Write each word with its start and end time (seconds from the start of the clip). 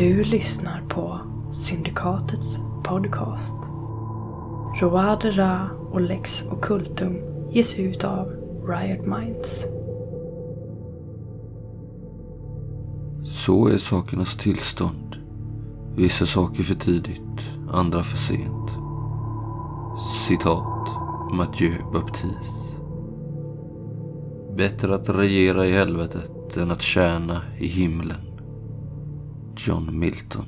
Du 0.00 0.24
lyssnar 0.24 0.82
på 0.88 1.20
Syndikatets 1.52 2.58
podcast. 2.84 3.56
Roade 4.80 5.30
Ra 5.30 5.70
och 5.90 6.00
Lex 6.00 6.44
Occultum 6.50 7.16
ges 7.50 7.78
ut 7.78 8.04
av 8.04 8.26
Riot 8.68 9.06
Minds. 9.06 9.66
Så 13.24 13.68
är 13.68 13.78
sakernas 13.78 14.36
tillstånd. 14.36 15.16
Vissa 15.96 16.26
saker 16.26 16.62
för 16.62 16.74
tidigt, 16.74 17.40
andra 17.70 18.02
för 18.02 18.16
sent. 18.16 18.70
Citat 20.28 20.88
Mathieu 21.32 21.74
Baptiste. 21.92 22.76
Bättre 24.56 24.94
att 24.94 25.08
regera 25.08 25.66
i 25.66 25.72
helvetet 25.72 26.56
än 26.56 26.70
att 26.70 26.82
tjäna 26.82 27.42
i 27.58 27.66
himlen. 27.66 28.29
John 29.66 29.98
Milton. 29.98 30.46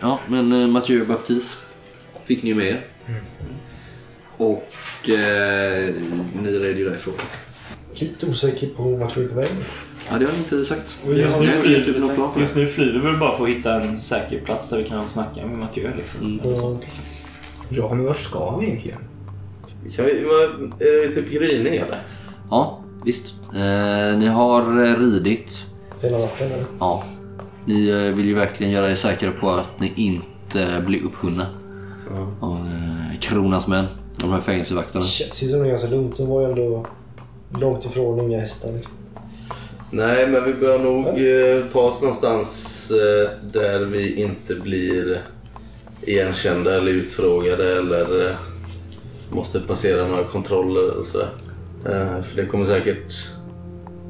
Ja, 0.00 0.18
men 0.26 0.52
eh, 0.52 0.68
Mathieu 0.68 1.06
Baptiste 1.06 1.56
fick 2.24 2.42
ni 2.42 2.54
med 2.54 2.66
er. 2.66 2.82
Och 4.36 4.74
eh, 5.08 5.94
ni 6.42 6.58
red 6.58 6.78
ju 6.78 6.84
därifrån. 6.84 7.14
Lite 7.94 8.26
osäker 8.26 8.68
på 8.76 8.82
vart 8.82 9.16
vi 9.16 9.24
är 9.24 9.28
på 9.28 9.34
väg. 9.34 9.48
Ja, 10.10 10.18
det 10.18 10.24
har 10.24 10.32
ni 10.32 10.38
inte 10.38 10.64
sagt. 10.64 10.98
Just 11.06 11.40
nu, 11.40 11.52
flyr, 11.52 11.84
typ 11.84 11.98
någon 11.98 12.14
plan 12.14 12.32
för 12.32 12.40
just 12.40 12.54
det. 12.54 12.60
nu 12.60 12.66
flyr 12.66 12.92
vi 12.92 12.98
väl 12.98 13.16
bara 13.16 13.36
för 13.36 13.44
att 13.44 13.50
hitta 13.50 13.74
en 13.80 13.96
säker 13.96 14.40
plats 14.40 14.70
där 14.70 14.78
vi 14.78 14.84
kan 14.84 15.08
snacka 15.08 15.46
med 15.46 15.58
Mathieu. 15.58 15.90
Liksom. 15.96 16.26
Mm. 16.26 16.54
Och, 16.54 16.84
ja, 17.68 17.94
men 17.94 18.04
vart 18.04 18.20
ska 18.20 18.56
vi 18.56 18.66
egentligen? 18.66 18.98
Kan 19.96 20.04
vi, 20.04 20.24
vad, 20.24 20.72
är 20.82 21.08
det 21.08 21.14
typ 21.14 21.30
gryning 21.30 21.74
eller? 21.74 22.02
Ja, 22.50 22.84
visst. 23.04 23.34
Eh, 23.54 24.18
ni 24.18 24.26
har 24.26 24.84
eh, 24.86 25.00
ridit. 25.00 25.64
Hela 26.02 26.18
natten 26.18 26.52
eller? 26.52 26.64
Ja. 26.78 27.04
Ni 27.64 27.88
eh, 27.88 28.14
vill 28.14 28.26
ju 28.26 28.34
verkligen 28.34 28.72
göra 28.72 28.90
er 28.90 28.94
säkra 28.94 29.30
på 29.30 29.50
att 29.50 29.80
ni 29.80 29.92
inte 29.96 30.82
blir 30.86 31.04
upphunna 31.04 31.46
av 32.40 32.56
eh, 32.56 33.20
kronans 33.20 33.66
män. 33.66 33.86
De 34.20 34.30
här 34.32 34.40
fängelsevakterna. 34.40 35.04
Känns 35.04 35.42
ju 35.42 35.48
som 35.48 35.58
det 35.60 35.64
är 35.66 35.68
ganska 35.68 35.88
lugnt. 35.88 36.16
De 36.16 36.26
var 36.28 36.40
ju 36.42 36.48
ändå 36.48 36.84
långt 37.60 37.84
ifrån 37.84 38.20
inga 38.20 38.40
hästar. 38.40 38.72
Liksom. 38.72 38.92
Nej, 39.90 40.28
men 40.28 40.44
vi 40.44 40.52
bör 40.54 40.78
nog 40.78 41.06
eh, 41.06 41.64
ta 41.72 41.80
oss 41.80 42.00
någonstans 42.00 42.90
eh, 42.90 43.30
där 43.52 43.84
vi 43.84 44.22
inte 44.22 44.54
blir 44.54 45.22
igenkända 46.02 46.76
eller 46.76 46.92
utfrågade 46.92 47.78
eller 47.78 48.26
eh, 48.30 48.34
måste 49.30 49.60
passera 49.60 50.06
några 50.08 50.24
kontroller 50.24 50.96
och 50.96 51.06
sådär. 51.06 51.28
Eh, 51.84 52.22
för 52.22 52.36
det 52.36 52.46
kommer 52.46 52.64
säkert... 52.64 53.12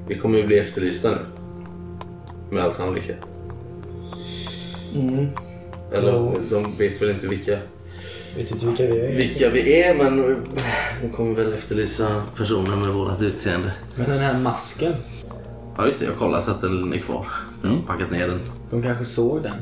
Vi 0.08 0.18
kommer 0.18 0.38
ju 0.38 0.46
bli 0.46 0.58
efterlysta 0.58 1.10
nu. 1.10 1.16
Med 2.50 2.64
all 2.64 2.72
sannolikhet. 2.72 3.16
Eller 5.92 6.12
Ja. 6.12 6.32
de 6.50 6.76
vet 6.78 7.02
väl 7.02 7.10
inte 7.10 7.26
vilka, 7.26 7.58
Vet 8.38 8.50
inte 8.50 8.66
vilka 8.66 8.86
vi 8.86 9.00
är. 9.00 9.16
vilka 9.16 9.50
vi 9.50 9.82
är 9.82 9.94
men 9.94 10.36
de 11.02 11.08
kommer 11.08 11.34
väl 11.34 11.52
efterlysa 11.52 12.22
personer 12.36 12.76
med 12.76 12.88
vårat 12.88 13.22
utseende. 13.22 13.72
Men 13.96 14.10
den 14.10 14.18
här 14.18 14.38
masken, 14.38 14.92
Ja 15.76 15.86
just 15.86 16.00
det, 16.00 16.06
jag 16.06 16.16
kollar 16.16 16.40
så 16.40 16.50
att 16.50 16.60
den 16.60 16.92
är 16.92 16.98
kvar. 16.98 17.26
Jag 17.62 17.70
har 17.70 17.82
packat 17.82 18.10
ner 18.10 18.28
den. 18.28 18.40
de 18.70 18.82
kanske 18.82 19.04
såg 19.04 19.42
den. 19.42 19.54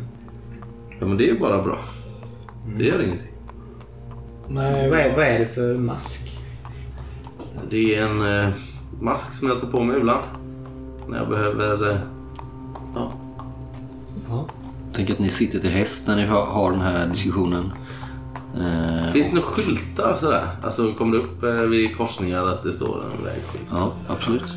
Ja 1.00 1.06
men 1.06 1.16
det 1.16 1.24
är 1.28 1.32
ju 1.32 1.38
bara 1.38 1.62
bra. 1.62 1.78
Det 2.78 2.84
gör 2.84 3.02
ingenting. 3.02 3.32
Nej, 4.48 4.90
Vad 4.90 4.98
är, 4.98 5.16
vad 5.16 5.26
är 5.26 5.38
det 5.38 5.46
för 5.46 5.74
mask? 5.74 6.38
Det 7.70 7.96
är 7.96 8.02
en 8.06 8.44
eh, 8.44 8.50
mask 9.00 9.34
som 9.34 9.48
jag 9.48 9.60
tar 9.60 9.68
på 9.68 9.80
mig 9.84 9.96
ibland. 9.96 10.24
När 11.08 11.18
jag 11.18 11.28
behöver... 11.28 11.90
Eh, 11.90 11.98
ja. 12.94 13.12
Ja. 14.28 14.46
Tänk 14.92 15.10
att 15.10 15.18
ni 15.18 15.28
sitter 15.28 15.58
till 15.58 15.70
häst 15.70 16.08
när 16.08 16.16
ni 16.16 16.26
har, 16.26 16.44
har 16.46 16.70
den 16.70 16.80
här 16.80 17.06
diskussionen. 17.06 17.72
Eh, 18.60 19.12
Finns 19.12 19.28
det 19.28 19.34
några 19.34 19.46
skyltar 19.48 20.16
sådär? 20.20 20.48
Alltså 20.62 20.92
kommer 20.94 21.16
det 21.16 21.22
upp 21.22 21.42
eh, 21.42 21.66
vid 21.66 21.96
korsningar 21.96 22.44
att 22.44 22.62
det 22.62 22.72
står 22.72 23.02
en 23.04 23.24
vägskylt? 23.24 23.64
Ja, 23.70 23.92
absolut. 24.08 24.54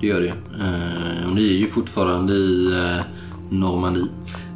Det 0.00 0.06
gör 0.06 0.20
det. 0.20 0.28
Eh, 0.60 1.28
och 1.28 1.34
ni 1.34 1.54
är 1.54 1.58
ju 1.58 1.68
fortfarande 1.70 2.32
i 2.32 2.66
eh, 2.72 3.02
Normandie. 3.50 4.06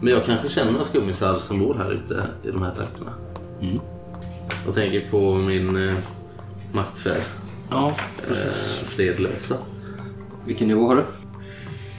Men 0.01 0.13
jag 0.13 0.25
kanske 0.25 0.49
känner 0.49 0.73
några 0.73 0.85
skummisar 0.85 1.39
som 1.39 1.59
bor 1.59 1.75
här 1.75 1.91
ute 1.93 2.23
i 2.45 2.51
de 2.51 2.63
här 2.63 2.75
trakterna. 2.75 3.11
Mm. 3.61 3.81
Jag 4.67 4.75
tänker 4.75 5.01
på 5.11 5.35
min 5.35 5.89
eh, 5.89 5.95
maktfärd. 6.73 7.23
Ja, 7.71 7.95
Eh, 8.31 8.37
fredlösa. 8.87 9.57
vilken 10.47 10.69
nivå 10.69 10.87
har 10.89 10.97
du? 10.97 11.03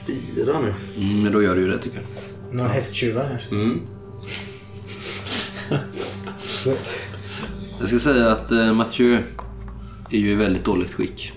Fyra 0.06 0.60
nu. 0.60 0.74
Mm, 0.96 1.22
men 1.22 1.32
då 1.32 1.42
gör 1.42 1.54
du 1.54 1.60
ju 1.60 1.68
det 1.70 1.78
tycker 1.78 1.96
jag. 1.98 2.56
Några 2.56 2.68
hästtjuvar 2.70 3.28
kanske? 3.28 3.48
Mm. 3.54 3.80
Jag 7.80 7.88
ska 7.88 7.98
säga 7.98 8.32
att 8.32 8.52
eh, 8.52 8.72
Mathieu 8.72 9.18
är 10.10 10.18
ju 10.18 10.30
i 10.30 10.34
väldigt 10.34 10.64
dåligt 10.64 10.92
skick. 10.92 11.32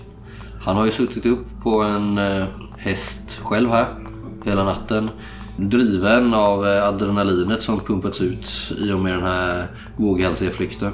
Han 0.60 0.76
har 0.76 0.84
ju 0.84 0.90
suttit 0.90 1.26
upp 1.26 1.46
på 1.62 1.82
en 1.82 2.18
eh, 2.18 2.44
häst 2.76 3.40
själv 3.42 3.70
här 3.70 3.86
hela 4.44 4.64
natten. 4.64 5.10
Driven 5.56 6.34
av 6.34 6.66
eh, 6.66 6.88
adrenalinet 6.88 7.62
som 7.62 7.80
pumpats 7.80 8.20
ut 8.20 8.72
i 8.78 8.92
och 8.92 9.00
med 9.00 9.12
den 9.12 9.22
här 9.22 9.66
våghalsiga 9.96 10.50
flykten. 10.50 10.92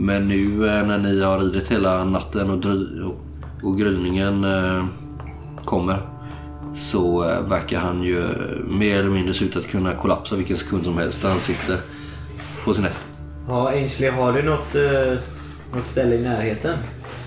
Men 0.00 0.28
nu 0.28 0.68
eh, 0.68 0.86
när 0.86 0.98
ni 0.98 1.20
har 1.22 1.38
ridit 1.38 1.70
hela 1.70 2.04
natten 2.04 2.50
och, 2.50 2.58
dry- 2.58 3.02
och, 3.02 3.20
och 3.62 3.78
gryningen 3.78 4.44
eh, 4.44 4.86
kommer 5.64 5.96
så 6.76 7.30
eh, 7.30 7.48
verkar 7.48 7.78
han 7.78 8.02
ju 8.02 8.20
eh, 8.20 8.64
mer 8.68 8.98
eller 8.98 9.10
mindre 9.10 9.34
se 9.34 9.44
ut 9.44 9.56
att 9.56 9.68
kunna 9.68 9.94
kollapsa 9.94 10.36
vilken 10.36 10.56
sekund 10.56 10.84
som 10.84 10.98
helst 10.98 11.22
där 11.22 11.28
han 11.28 11.40
sitter 11.40 11.78
på 12.64 12.74
sin 12.74 12.84
häst. 12.84 13.11
Ja, 13.48 13.68
Ainsley, 13.68 14.10
har 14.10 14.32
du 14.32 14.42
något, 14.42 14.74
eh, 14.74 15.18
något 15.76 15.86
ställe 15.86 16.14
i 16.16 16.20
närheten? 16.22 16.76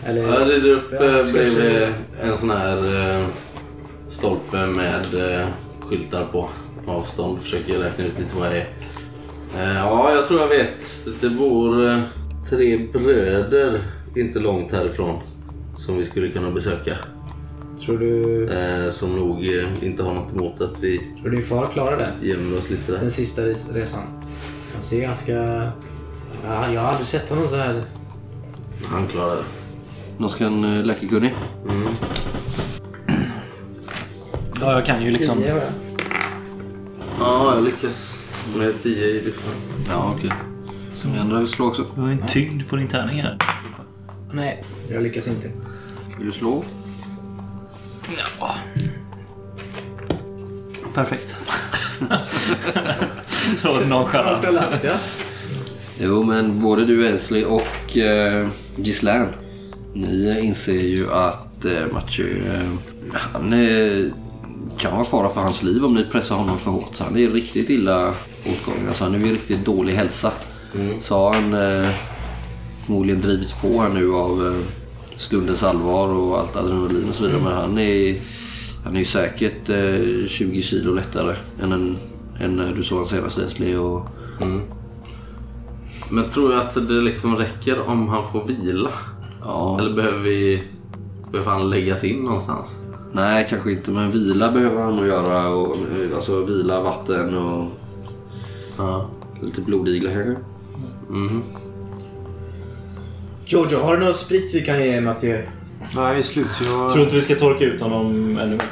Eller? 0.06 0.22
Jag 0.22 0.50
rider 0.50 0.70
upp 0.70 0.84
Ja, 0.92 1.06
eh, 1.06 1.24
ska 1.24 1.32
bredvid 1.34 1.88
en 2.24 2.38
sån 2.38 2.50
här 2.50 2.78
eh, 3.22 3.26
stolpe 4.10 4.66
med 4.68 5.14
eh, 5.40 5.48
skyltar 5.80 6.26
på 6.32 6.50
avstånd. 6.88 7.42
Försöker 7.42 7.78
räkna 7.80 8.06
ut 8.06 8.20
lite 8.20 8.36
vad 8.40 8.52
det 8.52 8.58
är. 8.58 8.68
Eh, 9.58 9.76
ja, 9.76 10.14
jag 10.14 10.28
tror 10.28 10.40
jag 10.42 10.48
vet. 10.48 11.06
Det 11.22 11.30
bor 11.30 11.88
eh, 11.88 12.00
tre 12.50 12.78
bröder 12.94 13.80
inte 14.16 14.40
långt 14.40 14.72
härifrån 14.72 15.20
som 15.78 15.98
vi 15.98 16.04
skulle 16.04 16.30
kunna 16.30 16.52
besöka. 16.52 16.96
Tror 17.86 17.98
du, 17.98 18.48
Eh, 18.50 18.90
som 18.90 19.16
nog 19.16 19.46
eh, 19.48 19.84
inte 19.88 20.04
har 20.04 20.14
något 20.14 20.34
emot 20.34 20.62
att 20.62 20.80
vi 20.84 20.98
tror 21.22 21.30
du 21.30 21.36
din 21.36 21.46
far 21.46 21.66
klarar 21.74 21.98
det? 21.98 22.28
gömmer 22.28 22.58
oss 22.58 22.70
lite 22.70 22.92
där. 22.92 23.00
Den 23.00 23.12
sista 23.12 23.42
res- 23.42 23.70
resan? 23.74 24.04
Han 24.74 24.84
ser 24.84 25.02
ganska... 25.02 25.72
Ja, 26.48 26.72
jag 26.72 26.82
har 26.82 26.88
aldrig 26.88 27.08
sett 27.08 27.30
honom 27.30 27.48
så 27.48 27.56
här. 27.56 27.84
Han 28.86 29.08
klarar 29.08 29.36
det. 29.36 29.44
Någon 30.18 30.64
eh, 30.64 30.84
läkekunnig? 30.84 31.36
Ja, 34.62 34.72
jag 34.72 34.86
kan 34.86 35.04
ju 35.04 35.12
liksom... 35.12 35.38
Tio? 35.38 35.62
Ja, 37.20 37.56
jag 37.56 37.64
lyckas 37.64 38.26
med 38.56 38.74
10 38.84 39.06
i 39.06 39.22
lyften. 39.26 39.54
Ja, 39.90 40.14
okej. 40.18 40.34
Så 40.96 41.08
ni 41.08 41.20
andra 41.20 41.40
vill 41.40 41.48
slå 41.48 41.68
också. 41.68 41.86
Du 41.96 42.02
har 42.02 42.10
en 42.10 42.28
tyngd 42.28 42.70
på 42.70 42.76
din 42.76 42.88
tärning 42.88 43.22
här. 43.22 43.38
Nej, 44.34 44.64
jag 44.90 45.04
lyckas 45.04 45.28
inte. 45.28 45.52
Vill 46.18 46.28
du 46.28 46.32
slå? 46.32 46.64
Ja. 48.40 48.56
Perfekt. 50.94 51.36
Så 53.58 53.80
nonchalant. 53.80 54.46
Jo, 56.00 56.24
men 56.24 56.62
både 56.62 56.86
du 56.86 57.08
Ensley 57.08 57.44
och 57.44 57.98
eh, 57.98 58.48
Gislaine, 58.76 59.34
ni 59.94 60.40
inser 60.42 60.82
ju 60.82 61.12
att 61.12 61.66
eh, 61.66 61.94
Mathieu, 61.94 62.44
eh, 62.54 62.72
han 63.14 63.54
eh, 63.54 64.12
kan 64.78 64.94
vara 64.96 65.06
fara 65.06 65.30
för 65.30 65.42
hans 65.42 65.64
liv 65.64 65.86
om 65.86 65.94
ni 65.94 66.06
pressar 66.06 66.36
honom 66.36 66.58
för 66.58 66.72
hårt. 66.72 67.00
Han 67.00 67.18
är 67.18 67.30
riktigt 67.30 67.70
illa 67.70 68.14
åtgången. 68.46 68.88
Alltså, 68.88 69.04
han 69.04 69.16
är 69.16 69.20
i 69.20 69.34
riktigt 69.34 69.66
dålig 69.66 69.94
hälsa. 69.94 70.32
Så 71.02 71.16
har 71.16 71.34
han 71.34 71.54
eh, 71.54 71.90
förmodligen 72.86 73.22
drivits 73.22 73.54
på 73.54 73.82
här 73.82 73.90
nu 73.90 74.14
av 74.14 74.48
eh, 74.48 74.62
stundens 75.18 75.64
allvar 75.64 76.08
och 76.08 76.40
allt 76.40 76.56
adrenalin 76.56 77.10
och 77.10 77.16
så 77.16 77.24
vidare. 77.24 77.42
Men 77.44 77.54
han 77.54 77.78
är, 77.78 78.22
han 78.84 78.96
är 78.96 79.00
ju 79.00 79.06
säkert 79.06 79.70
eh, 79.70 80.28
20 80.28 80.62
kilo 80.62 80.94
lättare 80.94 81.36
än, 81.62 81.72
en, 81.72 81.98
än 82.40 82.56
när 82.56 82.74
du 82.74 82.84
såg 82.84 82.98
han 82.98 83.08
senast 83.08 83.38
Ensley. 83.38 83.76
Och, 83.76 84.08
Men 86.10 86.30
tror 86.30 86.52
jag 86.54 86.62
att 86.62 86.74
det 86.74 86.94
liksom 86.94 87.36
räcker 87.36 87.82
om 87.90 88.08
han 88.08 88.24
får 88.32 88.44
vila? 88.46 88.90
Ja, 89.44 89.80
Eller 89.80 89.94
behöver 89.96 90.20
vi... 90.20 90.64
Behöver 91.32 91.52
han 91.52 91.70
läggas 91.70 92.04
in 92.04 92.24
någonstans? 92.24 92.82
nej 93.14 93.48
kanske 93.50 93.72
inte. 93.72 93.92
Men 93.92 94.12
vila 94.12 94.52
behöver 94.52 94.82
han 94.84 94.96
nog 94.96 95.08
göra. 95.08 95.48
Och, 95.50 95.76
alltså 96.16 96.44
vila, 96.46 96.82
vatten 96.82 97.36
och 97.38 97.68
Ja. 98.78 99.10
lite 99.42 99.62
blodiglar 99.62 100.12
kanske. 100.14 100.36
Mhm. 101.10 101.44
Jojo, 103.46 103.80
har 103.80 103.98
du 103.98 104.06
något 104.06 104.18
sprit 104.18 104.56
vi 104.56 104.62
kan 104.66 104.84
ge 104.84 105.02
Mattias? 105.02 105.50
Nej, 105.96 106.14
vi 106.14 106.20
är 106.20 106.24
slut. 106.24 106.48
Jag... 106.66 106.92
Tror 106.92 107.04
inte 107.04 107.16
vi 107.16 107.22
ska 107.22 107.36
torka 107.36 107.64
ut 107.66 107.82
honom 107.82 108.06
ännu 108.42 108.52
mer? 108.52 108.66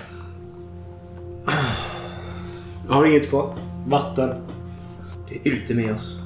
Jag 2.88 2.94
har 2.94 3.06
inget 3.06 3.30
kvar. 3.30 3.56
Vatten. 3.88 4.30
Det 5.30 5.50
är 5.50 5.54
ute 5.54 5.74
med 5.76 5.94
oss. 5.96 6.20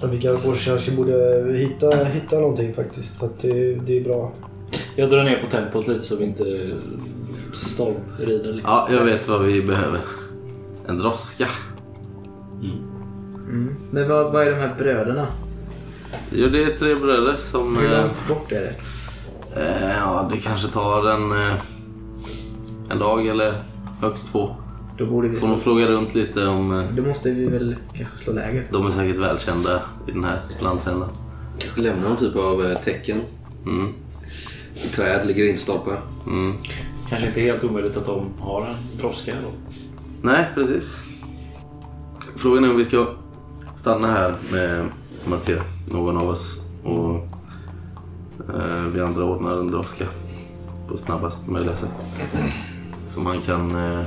Men 0.00 0.10
vi 0.10 0.22
kanske 0.22 0.70
kanske 0.70 0.90
borde 0.90 1.44
hitta, 1.58 2.04
hitta 2.04 2.40
någonting 2.40 2.74
faktiskt. 2.74 3.18
För 3.18 3.26
att 3.26 3.38
det, 3.38 3.74
det 3.74 3.98
är 3.98 4.04
bra. 4.04 4.32
Jag 4.96 5.10
drar 5.10 5.24
ner 5.24 5.42
på 5.42 5.50
tempot 5.50 5.88
lite 5.88 6.02
så 6.02 6.16
vi 6.16 6.24
inte 6.24 6.70
stormrider. 7.54 8.52
Liksom. 8.52 8.74
Ja, 8.74 8.88
jag 8.90 9.04
vet 9.04 9.28
vad 9.28 9.42
vi 9.42 9.62
behöver. 9.62 10.00
En 10.86 10.98
droska. 10.98 11.48
Men 13.90 14.08
vad, 14.08 14.32
vad 14.32 14.46
är 14.46 14.50
de 14.50 14.56
här 14.56 14.74
bröderna? 14.78 15.26
Jo, 16.30 16.48
det 16.48 16.64
är 16.64 16.78
tre 16.78 16.94
bröder 16.94 17.36
som... 17.36 17.76
Hur 17.76 17.92
eh, 17.92 18.02
långt 18.02 18.28
bort 18.28 18.52
är 18.52 18.60
det? 18.60 18.74
Eh, 19.60 19.96
ja, 19.96 20.30
det 20.32 20.38
kanske 20.38 20.68
tar 20.68 21.10
en, 21.10 21.32
eh, 21.32 21.54
en 22.90 22.98
dag 22.98 23.26
eller 23.26 23.54
högst 24.00 24.32
två. 24.32 24.56
Då 24.98 25.06
borde 25.06 25.28
vi 25.28 25.36
Får 25.36 25.48
nog 25.48 25.60
fråga 25.62 25.86
runt 25.86 26.14
lite 26.14 26.46
om... 26.46 26.72
Eh, 26.80 26.84
Då 26.96 27.02
måste 27.02 27.30
vi 27.30 27.46
väl 27.46 27.76
kanske 27.94 28.18
slå 28.18 28.32
läger. 28.32 28.66
de 28.72 28.86
är 28.86 28.90
säkert 28.90 29.16
välkända 29.16 29.82
i 30.08 30.10
den 30.10 30.24
här 30.24 30.40
landsändan. 30.60 31.10
Kanske 31.58 31.80
lämna 31.80 32.08
någon 32.08 32.16
typ 32.16 32.36
av 32.36 32.64
eh, 32.66 32.78
tecken. 32.78 33.20
Mm. 33.66 33.92
Träd, 34.94 35.26
ligger 35.26 35.44
grindstolpar. 35.44 35.96
Mm. 36.26 36.52
Kanske 37.08 37.26
inte 37.26 37.40
helt 37.40 37.64
omöjligt 37.64 37.96
att 37.96 38.06
de 38.06 38.26
har 38.40 38.66
en 38.66 38.98
droska 38.98 39.34
då. 39.42 39.48
Nej, 40.22 40.46
precis. 40.54 41.00
Frågan 42.36 42.64
är 42.64 42.70
om 42.70 42.76
vi 42.76 42.84
ska 42.84 43.06
stanna 43.76 44.08
här 44.10 44.34
med 44.52 44.84
Mattias, 45.26 45.62
någon 45.92 46.16
av 46.16 46.28
oss. 46.28 46.60
Och 46.84 47.14
eh, 48.54 48.84
vi 48.94 49.00
andra 49.00 49.24
ordnar 49.24 49.56
en 49.60 49.70
droska 49.70 50.04
på 50.88 50.96
snabbast 50.96 51.46
möjliga 51.48 51.76
sätt. 51.76 51.90
Som 53.06 53.26
han 53.26 53.40
kan 53.40 53.70
eh, 53.70 54.02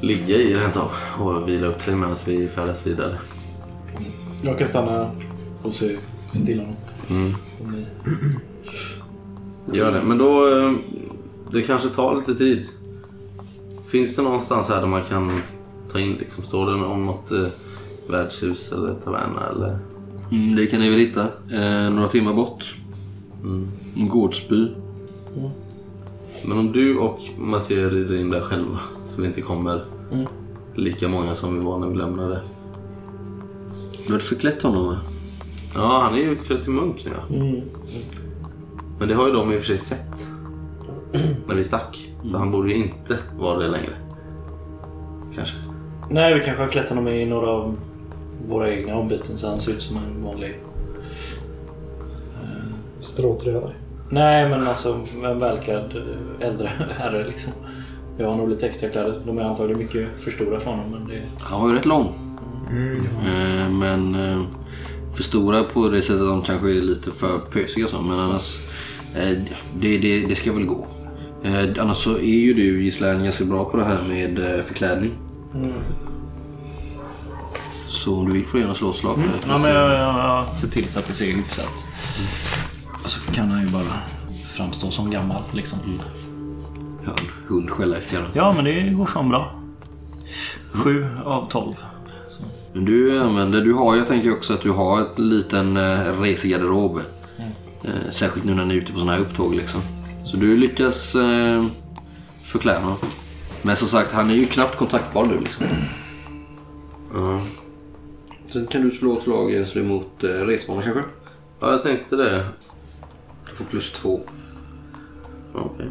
ligga 0.00 0.36
i 0.36 0.54
rent 0.54 0.76
av 0.76 0.90
och 1.18 1.48
vila 1.48 1.66
upp 1.66 1.82
sig 1.82 1.94
medan 1.96 2.16
vi 2.26 2.48
färdas 2.48 2.86
vidare. 2.86 3.18
Jag 4.42 4.58
kan 4.58 4.68
stanna 4.68 5.10
och 5.62 5.74
se, 5.74 5.96
se 6.32 6.44
till 6.46 6.58
honom. 6.58 6.74
Mm. 7.10 7.34
Gör 9.72 9.92
det. 9.92 10.02
Men 10.06 10.18
då... 10.18 10.58
eh, 10.58 10.72
Det 11.52 11.62
kanske 11.62 11.88
tar 11.88 12.16
lite 12.16 12.34
tid. 12.34 12.66
Finns 13.88 14.16
det 14.16 14.22
någonstans 14.22 14.68
här 14.68 14.80
där 14.80 14.86
man 14.86 15.02
kan 15.02 15.32
ta 15.92 15.98
in 16.00 16.12
liksom? 16.12 16.44
Står 16.44 16.66
det 16.66 16.72
om 16.84 17.06
något 17.06 17.30
eh, 17.32 17.46
värdshus 18.10 18.72
eller 18.72 18.94
taverna 18.94 19.48
eller? 19.50 19.78
Mm, 20.32 20.56
det 20.56 20.66
kan 20.66 20.80
ni 20.80 20.90
väl 20.90 20.98
hitta. 20.98 21.22
Eh, 21.52 21.90
några 21.90 22.08
timmar 22.08 22.32
bort. 22.34 22.74
En 23.96 24.08
gårdsby. 24.08 24.68
Men 26.44 26.58
om 26.58 26.72
du 26.72 26.98
och 26.98 27.20
Mattias 27.38 27.92
rider 27.92 28.16
in 28.20 28.30
där 28.30 28.40
själva 28.40 28.78
så 29.18 29.22
vi 29.22 29.28
inte 29.28 29.40
kommer 29.40 29.84
lika 30.74 31.08
många 31.08 31.34
som 31.34 31.58
vi 31.58 31.64
var 31.64 31.78
när 31.78 31.88
vi 31.88 31.96
lämnade. 31.96 32.40
Du 34.06 34.12
hade 34.12 34.24
förklätt 34.24 34.62
honom 34.62 34.86
va? 34.86 34.98
Ja, 35.74 36.00
han 36.02 36.14
är 36.14 36.18
ju 36.18 36.32
utklädd 36.32 36.62
till 36.62 36.72
munk 36.72 37.04
nu 37.04 37.10
ja. 37.14 37.36
Men 38.98 39.08
det 39.08 39.14
har 39.14 39.26
ju 39.26 39.32
de 39.32 39.52
i 39.52 39.56
och 39.56 39.60
för 39.60 39.66
sig 39.66 39.78
sett. 39.78 40.26
När 41.46 41.54
vi 41.54 41.64
stack. 41.64 42.10
Så 42.24 42.36
han 42.36 42.50
borde 42.50 42.70
ju 42.70 42.76
inte 42.76 43.18
vara 43.38 43.58
det 43.58 43.68
längre. 43.68 43.92
Kanske. 45.34 45.56
Nej, 46.10 46.34
vi 46.34 46.40
kanske 46.40 46.62
har 46.62 46.70
klätt 46.70 46.88
honom 46.88 47.08
i 47.08 47.24
några 47.24 47.50
av 47.50 47.76
våra 48.48 48.70
egna 48.70 48.96
ombyten 48.96 49.38
så 49.38 49.48
han 49.48 49.60
ser 49.60 49.72
ut 49.72 49.82
som 49.82 49.96
en 49.96 50.24
vanlig... 50.24 50.60
Stråtrövare. 53.00 53.74
Nej, 54.10 54.48
men 54.48 54.66
alltså 54.66 55.00
en 55.24 55.38
välklädd 55.38 55.96
eh, 55.96 56.48
äldre 56.48 56.70
herre 56.98 57.26
liksom. 57.26 57.52
Jag 58.18 58.26
har 58.30 58.36
nog 58.36 58.48
lite 58.48 58.66
extra 58.66 58.88
kläder. 58.88 59.20
De 59.26 59.38
är 59.38 59.42
antagligen 59.42 59.78
mycket 59.78 60.08
för 60.18 60.30
stora 60.30 60.60
för 60.60 60.70
honom, 60.70 60.90
men 60.90 61.08
det... 61.08 61.22
Han 61.40 61.60
var 61.60 61.68
ju 61.68 61.74
rätt 61.74 61.86
lång. 61.86 62.14
Eh, 63.26 63.70
men 63.70 64.14
eh, 64.14 64.42
för 65.14 65.22
stora 65.22 65.62
på 65.64 65.88
det 65.88 66.02
sättet 66.02 66.20
att 66.20 66.28
de 66.28 66.42
kanske 66.42 66.68
är 66.68 66.82
lite 66.82 67.10
för 67.10 67.38
pösiga 67.38 67.86
så. 67.86 68.02
Men 68.02 68.18
annars, 68.18 68.58
eh, 69.14 69.38
det, 69.80 69.98
det, 69.98 70.26
det 70.26 70.34
ska 70.34 70.52
väl 70.52 70.66
gå. 70.66 70.86
Eh, 71.42 71.64
annars 71.80 71.96
så 71.96 72.16
är 72.16 72.38
ju 72.38 72.54
du 72.54 72.82
Gislaine 72.82 73.24
ganska 73.24 73.44
bra 73.44 73.64
på 73.64 73.76
det 73.76 73.84
här 73.84 74.02
med 74.08 74.38
eh, 74.38 74.64
förklädning. 74.64 75.12
Så 77.88 78.16
om 78.16 78.26
du 78.26 78.32
vill 78.32 78.46
får 78.46 78.58
du 78.58 78.62
gärna 78.62 78.74
slå 78.74 78.90
ett 78.90 78.96
slag 78.96 79.14
för 79.14 79.22
det. 79.22 79.52
Ja, 79.52 79.58
men 79.58 79.70
jag, 79.74 79.90
jag, 79.90 80.18
jag 80.18 80.56
ser 80.56 80.68
till 80.68 80.88
så 80.88 80.98
att 80.98 81.06
det 81.06 81.12
ser 81.12 81.26
hyfsat. 81.26 81.84
Så 83.04 83.32
kan 83.32 83.50
han 83.50 83.60
ju 83.60 83.70
bara 83.70 83.92
framstå 84.54 84.90
som 84.90 85.10
gammal 85.10 85.42
liksom. 85.52 85.78
Ja, 87.16 87.22
en 87.22 87.54
hund 87.54 87.70
skälla 87.70 87.98
i 87.98 88.00
fjärran. 88.00 88.30
Ja, 88.34 88.52
men 88.52 88.64
det 88.64 88.90
går 88.90 89.06
fan 89.06 89.28
bra. 89.28 89.60
Sju 90.72 91.06
av 91.24 91.48
tolv. 91.48 91.74
Men 92.72 92.84
du 92.84 93.20
använder, 93.20 93.60
du 93.60 93.72
har, 93.72 93.96
jag 93.96 94.08
tänker 94.08 94.32
också 94.32 94.52
att 94.52 94.62
du 94.62 94.70
har 94.70 95.00
ett 95.00 95.18
liten 95.18 95.76
eh, 95.76 96.20
resegarderob. 96.20 97.00
Eh, 97.84 98.10
särskilt 98.10 98.46
nu 98.46 98.54
när 98.54 98.64
ni 98.64 98.74
är 98.74 98.78
ute 98.78 98.92
på 98.92 98.98
sådana 98.98 99.12
här 99.12 99.20
upptåg 99.20 99.54
liksom. 99.54 99.80
Så 100.24 100.36
du 100.36 100.56
lyckas 100.56 101.14
eh, 101.14 101.64
förklä 102.42 102.78
honom. 102.78 102.98
Men 103.62 103.76
som 103.76 103.88
sagt, 103.88 104.12
han 104.12 104.30
är 104.30 104.34
ju 104.34 104.44
knappt 104.44 104.76
kontaktbar 104.76 105.26
nu 105.26 105.38
liksom. 105.38 105.66
Ja. 107.14 107.40
Sen 108.46 108.66
kan 108.66 108.82
du 108.82 108.90
slå 108.90 109.16
ett 109.16 109.22
slag 109.22 109.54
eh, 109.54 109.64
slå 109.64 109.80
emot 109.82 110.24
eh, 110.24 110.28
resvana 110.28 110.82
kanske? 110.82 111.02
Ja, 111.60 111.70
jag 111.70 111.82
tänkte 111.82 112.16
det. 112.16 112.44
Du 113.50 113.56
får 113.56 113.64
plus 113.64 113.92
två 113.92 114.20
Okej. 115.54 115.86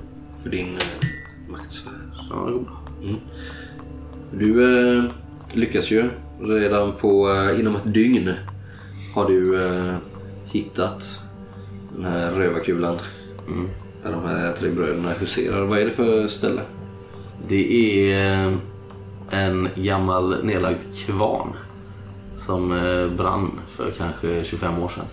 För 0.47 0.55
din 0.55 0.75
eh, 0.75 1.51
maktsfär. 1.51 1.93
Ja, 2.29 2.35
går 2.35 2.59
bra. 2.59 2.81
Du 4.31 4.63
eh, 4.97 5.03
lyckas 5.53 5.91
ju. 5.91 6.09
Redan 6.39 6.93
på, 6.93 7.31
eh, 7.31 7.59
inom 7.59 7.75
ett 7.75 7.93
dygn 7.93 8.33
har 9.13 9.27
du 9.27 9.65
eh, 9.65 9.95
hittat 10.45 11.19
den 11.95 12.05
här 12.05 12.31
rövarkulan. 12.31 12.97
Där 14.03 14.11
de 14.11 14.25
här 14.25 14.53
tre 14.53 14.69
bröderna 14.69 15.09
huserar. 15.09 15.65
Vad 15.65 15.79
är 15.79 15.85
det 15.85 15.91
för 15.91 16.27
ställe? 16.27 16.61
Det 17.47 18.11
är 18.11 18.47
eh, 18.47 18.53
en 19.29 19.69
gammal 19.75 20.45
nedlagd 20.45 20.95
kvarn 21.05 21.53
som 22.37 22.71
eh, 22.71 23.07
brann 23.17 23.59
för 23.69 23.91
kanske 23.91 24.43
25 24.43 24.79
år 24.79 24.89
sedan. 24.89 25.05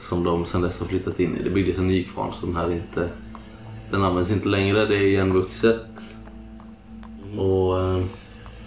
Som 0.00 0.24
de 0.24 0.46
sedan 0.46 0.60
dess 0.60 0.80
har 0.80 0.86
flyttat 0.86 1.20
in 1.20 1.36
i. 1.36 1.42
Det 1.42 1.50
byggdes 1.50 1.78
en 1.78 1.88
ny 1.88 2.04
kvarn 2.04 2.32
som 2.32 2.56
här 2.56 2.72
inte... 2.72 3.08
Den 3.90 4.04
används 4.04 4.30
inte 4.30 4.48
längre. 4.48 4.86
Det 4.86 4.96
är 4.96 5.02
igenvuxet. 5.02 5.86
Och 7.38 7.80
eh, 7.80 8.04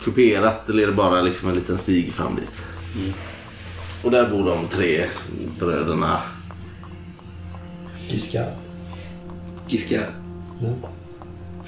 kuperat. 0.04 0.68
Det 0.68 0.74
leder 0.74 0.94
bara 0.94 1.22
liksom 1.22 1.50
en 1.50 1.56
liten 1.56 1.78
stig 1.78 2.14
fram 2.14 2.36
dit. 2.36 2.66
Och 4.04 4.12
där 4.12 4.30
bor 4.30 4.46
de 4.46 4.68
tre 4.68 5.06
bröderna. 5.60 6.20
Giska. 8.10 8.46
Giska. 9.68 10.02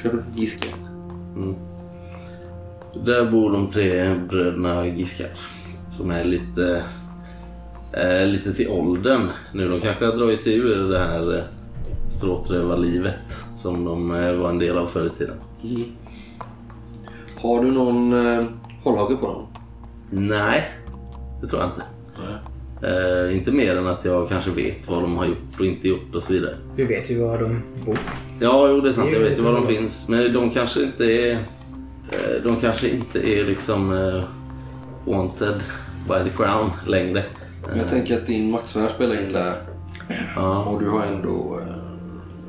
Kör 0.04 0.12
du 0.12 0.42
Giska? 0.42 0.68
Där 3.06 3.32
bor 3.32 3.52
de 3.52 3.70
tre 3.70 4.16
bröderna 4.30 4.88
Giskar. 4.88 5.30
Som 5.90 6.12
är 6.12 6.24
lite, 6.24 6.84
eh, 7.94 8.28
lite 8.28 8.54
till 8.54 8.70
åldern 8.70 9.30
nu. 9.54 9.70
De 9.70 9.82
kanske 9.82 10.06
har 10.06 10.18
dragit 10.18 10.44
sig 10.44 10.56
ur 10.56 10.90
det 10.90 11.00
här 11.00 11.38
eh, 11.38 11.44
stråtrövarlivet 12.10 13.43
som 13.63 13.86
de 13.86 14.12
eh, 14.15 14.34
var 14.34 14.50
en 14.50 14.60
del 14.60 14.77
av 14.77 14.86
förr 14.86 15.05
i 15.05 15.10
tiden. 15.17 15.36
Har 17.38 17.63
du 17.63 17.72
någon 17.72 18.13
eh, 18.27 18.46
hållhake 18.84 19.15
på 19.15 19.25
dem? 19.27 19.48
Nej, 20.10 20.72
det 21.41 21.48
tror 21.48 21.62
jag 21.62 21.70
inte. 21.70 21.82
Eh, 22.88 23.38
inte 23.38 23.51
mer 23.51 23.77
än 23.77 23.88
att 23.88 24.05
jag 24.05 24.29
kanske 24.29 24.51
vet 24.51 24.89
vad 24.89 25.01
de 25.01 25.17
har 25.17 25.25
gjort 25.25 25.60
och 25.60 25.65
inte 25.65 25.88
gjort 25.88 26.15
och 26.15 26.24
så 26.24 26.34
vidare. 26.34 26.55
Du 26.75 26.86
vet 26.86 27.12
ju 27.12 27.20
var 27.24 27.38
de 27.38 27.62
bor. 27.86 27.98
Ja, 28.39 28.67
jo 28.70 28.82
det 28.82 28.89
är 28.89 28.93
sant. 28.93 29.08
Det 29.12 29.15
är 29.17 29.22
Jag 29.22 29.29
vet 29.29 29.38
ju 29.39 29.43
var 29.43 29.53
de 29.53 29.62
bra. 29.62 29.70
finns. 29.70 30.10
Men 30.10 30.34
de 30.34 30.50
kanske 30.50 30.84
inte 30.84 31.05
är... 31.05 31.32
eh, 32.12 32.43
De 32.43 32.55
kanske 32.62 32.89
inte 32.89 33.20
är 33.39 33.46
liksom 33.46 33.93
eh, 33.93 34.24
wanted 35.13 35.55
by 36.08 36.29
the 36.29 36.38
crown 36.38 36.70
längre. 36.88 37.24
Jag 37.75 37.89
tänker 37.89 38.17
att 38.17 38.27
din 38.27 38.51
maktsfär 38.51 38.88
spelar 38.88 39.22
in 39.25 39.32
där. 39.34 39.53
Ja, 40.36 40.63
Och 40.63 40.79
du 40.79 40.89
har 40.89 41.03
ändå 41.05 41.60
eh, 41.60 41.83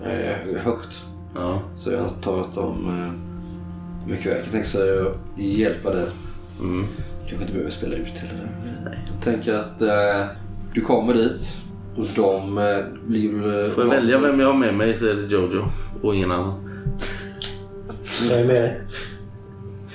eh, 0.07 0.63
högt. 0.63 1.03
ja. 1.35 1.63
Så 1.77 1.91
jag 1.93 2.01
antar 2.01 2.41
att 2.41 2.55
de 2.55 2.87
eh, 2.89 3.13
mycket 4.09 4.33
väl 4.33 4.43
kan 4.43 4.51
tänka 4.53 4.67
sig 4.69 4.99
att 5.01 5.17
hjälpa 5.37 5.91
dig. 5.91 6.07
Mm. 6.61 6.87
Kanske 7.21 7.37
inte 7.37 7.53
behöver 7.53 7.71
spela 7.71 7.95
ut 7.95 8.07
eller 8.23 8.43
det. 8.85 8.99
Jag 9.15 9.25
tänker 9.25 9.55
att 9.55 9.81
eh, 9.83 10.27
du 10.75 10.81
kommer 10.81 11.15
dit. 11.15 11.57
Och 11.97 12.07
de 12.17 12.59
eh, 12.59 12.65
blir 13.07 13.33
väl... 13.33 13.71
Får 13.71 13.85
jag 13.85 13.91
välja 13.91 14.19
vem 14.19 14.41
jag 14.41 14.47
har 14.47 14.59
med 14.59 14.75
mig 14.75 14.95
så 14.95 15.07
är 15.07 15.15
det 15.15 15.27
Jojo 15.27 15.65
och 16.03 16.15
ingen 16.15 16.31
annan. 16.33 16.55
Jag 18.31 18.41
är 18.41 18.45
med 18.45 18.63
dig. 18.63 18.81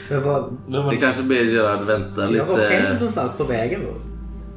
Jag 0.09 0.21
var, 0.21 0.51
Det 0.91 0.97
kanske 0.97 1.23
ber 1.23 1.35
Gerard 1.35 1.85
vänta 1.85 2.31
jag 2.31 2.45
var 2.45 2.57
själv 2.57 2.81
lite. 2.81 2.93
någonstans 2.93 3.37
på 3.37 3.43
vägen 3.43 3.81
då. 3.85 3.93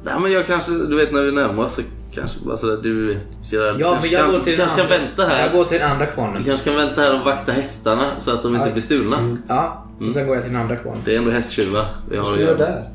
Nej 0.05 0.13
men 0.21 0.31
jag 0.31 0.47
kanske, 0.47 0.71
du 0.71 0.95
vet 0.95 1.11
när 1.13 1.21
vi 1.21 1.31
närmar 1.31 1.63
oss 1.63 1.75
så 1.75 1.81
kanske 2.15 2.57
sådär 2.57 2.77
du 2.83 3.17
Gerard 3.51 3.81
Ja, 3.81 3.91
men 3.91 3.93
kanske, 3.93 4.07
jag 4.09 4.21
kan, 4.21 4.31
går 4.31 4.39
till 4.39 4.57
kanske 4.57 4.81
kan 4.81 4.89
vänta 4.89 5.25
här. 5.25 5.43
Jag 5.43 5.51
går 5.51 5.65
till 5.65 5.79
den 5.79 5.91
andra 5.91 6.05
Du 6.05 6.11
kvarnen. 6.11 6.43
kanske 6.43 6.69
kan 6.69 6.75
vänta 6.75 7.01
här 7.01 7.19
och 7.19 7.25
vakta 7.25 7.51
hästarna 7.51 8.19
så 8.19 8.31
att 8.31 8.43
de 8.43 8.55
inte 8.55 8.71
blir 8.71 8.81
stulna. 8.81 9.37
Ja, 9.47 9.85
och 10.07 10.11
sen 10.11 10.27
går 10.27 10.35
jag 10.35 10.43
till 10.43 10.53
den 10.53 10.61
andra 10.61 10.75
kvarnen. 10.75 11.01
Det 11.05 11.13
är 11.13 11.17
ändå 11.17 11.31
hästtjuvar 11.31 11.85
vi 12.09 12.17
Vad 12.17 12.25
har 12.25 12.33
ska 12.33 12.33
att 12.33 12.39
du 12.39 12.45
göra 12.45 12.57
där? 12.57 12.89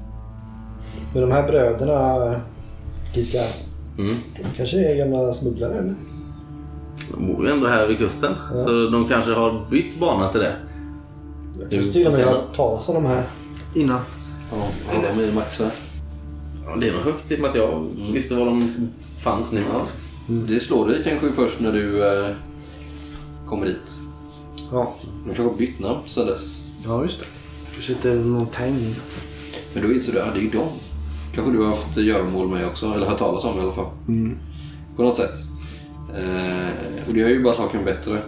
Med 1.14 1.22
de 1.22 1.32
här 1.32 1.46
bröderna 1.48 2.40
Giska. 3.14 3.38
Mm. 3.98 4.16
De 4.36 4.56
kanske 4.56 4.90
är 4.92 4.96
gamla 4.96 5.32
smugglare 5.32 5.72
eller? 5.72 5.94
De 7.10 7.26
bor 7.26 7.46
ju 7.46 7.52
ändå 7.52 7.66
här 7.66 7.86
vid 7.86 7.98
kusten. 7.98 8.34
Ja. 8.54 8.64
Så 8.64 8.70
de 8.90 9.08
kanske 9.08 9.32
har 9.32 9.66
bytt 9.70 10.00
bana 10.00 10.28
till 10.28 10.40
det. 10.40 10.56
Jag 11.60 11.70
kanske 11.70 11.92
till 11.92 12.06
och 12.06 12.12
med 12.12 12.24
har 12.24 12.32
hört 12.32 12.56
talas 12.56 12.88
om 12.88 12.94
de 12.94 13.06
här. 13.06 13.22
Innan. 13.74 14.00
Ja, 14.50 14.56
har 14.94 15.16
de 15.16 15.22
i? 15.22 15.32
Ja, 16.66 16.76
Det 16.80 16.88
är 16.88 16.92
nog 16.92 17.02
högt 17.02 17.32
i 17.32 17.36
och 17.36 17.40
med 17.40 17.50
att 17.50 17.56
jag 17.56 17.86
visste 18.12 18.34
var 18.34 18.44
de 18.46 18.88
fanns 19.22 19.52
nu. 19.52 19.64
Ja. 19.72 19.86
Det 20.26 20.60
slår 20.60 20.88
dig 20.88 21.00
kanske 21.04 21.32
först 21.32 21.60
när 21.60 21.72
du 21.72 22.04
eh, 22.06 22.30
kommer 23.46 23.66
dit. 23.66 23.94
Ja, 24.72 24.94
De 25.02 25.24
kanske 25.24 25.42
har 25.42 25.50
bytt 25.58 25.78
namn 25.80 25.98
sedan 26.06 26.26
dess. 26.26 26.56
ja 26.84 27.02
just 27.02 27.20
det. 27.20 27.26
Kanske 27.74 27.92
inte 27.92 28.14
någon 28.14 28.46
tegn. 28.46 28.94
Men 29.74 29.82
då 29.82 29.92
inser 29.92 30.12
du 30.12 30.20
att 30.20 30.34
det 30.34 30.40
är 30.40 30.42
ju 30.42 30.50
dem. 30.50 30.68
Kanske 31.34 31.52
du 31.52 31.58
har 31.58 31.68
haft 31.68 31.96
göromål 31.96 32.48
med 32.48 32.66
också, 32.66 32.92
eller 32.94 33.06
hört 33.06 33.18
talas 33.18 33.44
om 33.44 33.58
i 33.58 33.62
alla 33.62 33.72
fall. 33.72 33.86
På 34.96 35.02
något 35.02 35.16
sätt. 35.16 35.34
Eh, 36.16 37.08
och 37.08 37.14
det 37.14 37.20
gör 37.20 37.28
ju 37.28 37.42
bara 37.42 37.54
saken 37.54 37.84
bättre. 37.84 38.22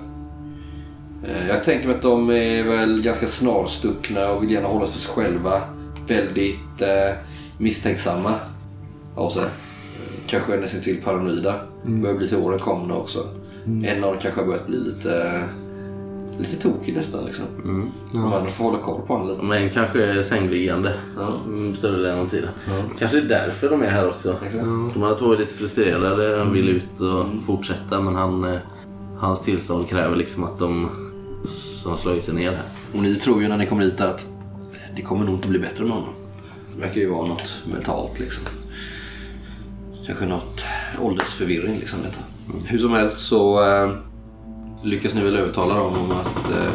Eh, 1.25 1.49
jag 1.49 1.64
tänker 1.64 1.87
mig 1.87 1.97
att 1.97 2.02
de 2.02 2.30
är 2.30 2.64
väl 2.64 3.02
ganska 3.02 3.26
snarstuckna 3.28 4.30
och 4.30 4.42
vill 4.42 4.50
gärna 4.50 4.68
hålla 4.68 4.87
sig 4.87 4.94
för 4.94 5.00
sig 5.00 5.12
själva. 5.14 5.62
Väldigt 6.06 6.80
eh, 6.80 7.14
misstänksamma 7.59 8.35
av 9.16 9.30
sig. 9.30 9.44
Kanske 10.31 10.57
nästan 10.57 10.81
till 10.81 11.03
paranoida. 11.03 11.55
Börjar 11.85 12.17
bli 12.17 12.29
till 12.29 12.37
åren 12.37 12.59
komna 12.59 12.97
också. 12.97 13.29
En 13.85 14.05
av 14.05 14.13
dem 14.13 14.21
kanske 14.23 14.41
har 14.41 14.47
börjat 14.47 14.67
bli 14.67 14.77
lite, 14.77 15.43
lite 16.39 16.57
tokig 16.63 16.97
nästan. 16.97 17.25
Liksom. 17.25 17.45
De 18.13 18.33
andra 18.33 18.51
får 18.51 18.65
hålla 18.65 18.79
koll 18.79 19.01
på 19.07 19.13
honom 19.13 19.29
lite. 19.29 19.43
Men 19.43 19.71
kanske 19.71 20.05
är 20.05 20.23
sängliggande 20.23 20.95
Ja. 21.17 21.33
mm, 21.47 21.75
större 21.75 21.97
delen 22.03 22.19
av 22.19 22.27
tiden. 22.29 22.49
Kanske 22.99 23.19
är 23.19 23.23
därför 23.23 23.71
de 23.71 23.83
är 23.83 23.91
här 23.91 24.09
också. 24.09 24.37
Exakt. 24.47 24.65
De 24.95 25.03
här 25.03 25.15
två 25.15 25.33
är 25.33 25.39
lite 25.39 25.55
frustrerade. 25.55 26.37
De 26.37 26.53
vill 26.53 26.69
ut 26.69 27.01
och 27.01 27.45
fortsätta 27.47 28.01
men 28.01 28.15
han, 28.15 28.45
eh, 28.45 28.59
hans 29.19 29.43
tillstånd 29.43 29.89
kräver 29.89 30.17
liksom 30.17 30.45
att 30.45 30.59
de 30.59 30.89
som 31.45 31.97
slagit 31.99 32.25
sig 32.25 32.35
ner 32.35 32.51
här. 32.51 32.63
Och 32.95 33.03
ni 33.03 33.15
tror 33.15 33.43
ju 33.43 33.49
när 33.49 33.57
ni 33.57 33.67
kommer 33.67 33.83
hit 33.83 34.01
att 34.01 34.27
det 34.97 35.03
kommer 35.03 35.25
nog 35.25 35.35
inte 35.35 35.49
bli 35.49 35.59
bättre 35.59 35.85
med 35.85 35.93
honom. 35.93 36.15
Det 36.75 36.81
verkar 36.87 37.01
ju 37.01 37.11
vara 37.11 37.27
något 37.27 37.63
mentalt 37.73 38.19
liksom. 38.19 38.45
Kanske 40.11 40.26
något 40.26 40.64
åldersförvirring 41.00 41.79
liksom 41.79 41.99
detta. 42.02 42.21
Hur 42.64 42.79
som 42.79 42.93
helst 42.93 43.21
så 43.21 43.64
eh, 43.64 43.95
lyckas 44.83 45.14
ni 45.14 45.23
väl 45.23 45.37
övertala 45.37 45.75
dem 45.75 45.95
om 45.95 46.11
att 46.11 46.50
eh, 46.50 46.73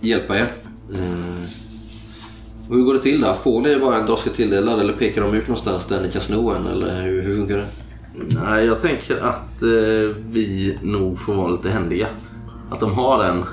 hjälpa 0.00 0.36
er. 0.38 0.52
Eh, 0.92 1.48
och 2.68 2.76
hur 2.76 2.82
går 2.84 2.94
det 2.94 3.00
till 3.00 3.20
då? 3.20 3.34
Får 3.34 3.60
ni 3.60 3.76
bara 3.76 3.96
en 3.96 4.06
droska 4.06 4.30
tilldelad 4.30 4.80
eller 4.80 4.92
pekar 4.92 5.22
de 5.22 5.34
ut 5.34 5.48
någonstans 5.48 5.86
där 5.86 6.02
ni 6.02 6.10
kan 6.10 6.20
sno 6.20 6.50
en? 6.50 6.66
Eller 6.66 7.02
hur, 7.02 7.22
hur 7.22 7.36
funkar 7.36 7.56
det? 7.56 7.66
Nej, 8.44 8.64
jag 8.64 8.80
tänker 8.80 9.20
att 9.20 9.62
eh, 9.62 10.16
vi 10.32 10.78
nog 10.82 11.18
får 11.18 11.34
vara 11.34 11.48
lite 11.48 11.70
händiga. 11.70 12.06
Att 12.70 12.80
de 12.80 12.92
har 12.92 13.24
en, 13.24 13.44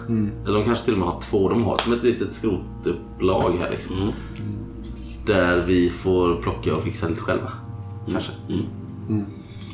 eller 0.45 0.57
de 0.57 0.65
kanske 0.65 0.85
till 0.85 0.93
och 0.93 0.99
med 0.99 1.07
har 1.07 1.21
två. 1.21 1.49
De 1.49 1.63
har 1.63 1.77
som 1.77 1.93
ett 1.93 2.03
litet 2.03 2.33
skrotupplag 2.33 3.57
här 3.61 3.71
liksom. 3.71 4.13
Där 5.25 5.65
vi 5.65 5.89
får 5.89 6.41
plocka 6.41 6.75
och 6.75 6.83
fixa 6.83 7.07
lite 7.07 7.21
själva. 7.21 7.51
Kanske. 8.11 8.31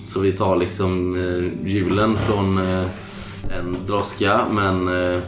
Så 0.07 0.19
vi 0.19 0.31
tar 0.31 0.55
liksom 0.57 1.15
eh, 1.15 1.67
hjulen 1.71 2.17
från 2.27 2.57
eh, 2.57 2.85
en 3.59 3.77
droska 3.87 4.41
men 4.51 4.87
eh, 4.87 5.21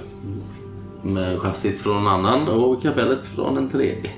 med 1.04 1.40
chassit 1.40 1.82
från 1.82 1.98
en 1.98 2.08
annan 2.08 2.48
och 2.48 2.82
kapellet 2.82 3.26
från 3.26 3.58
en 3.58 3.70
tredje. 3.70 4.12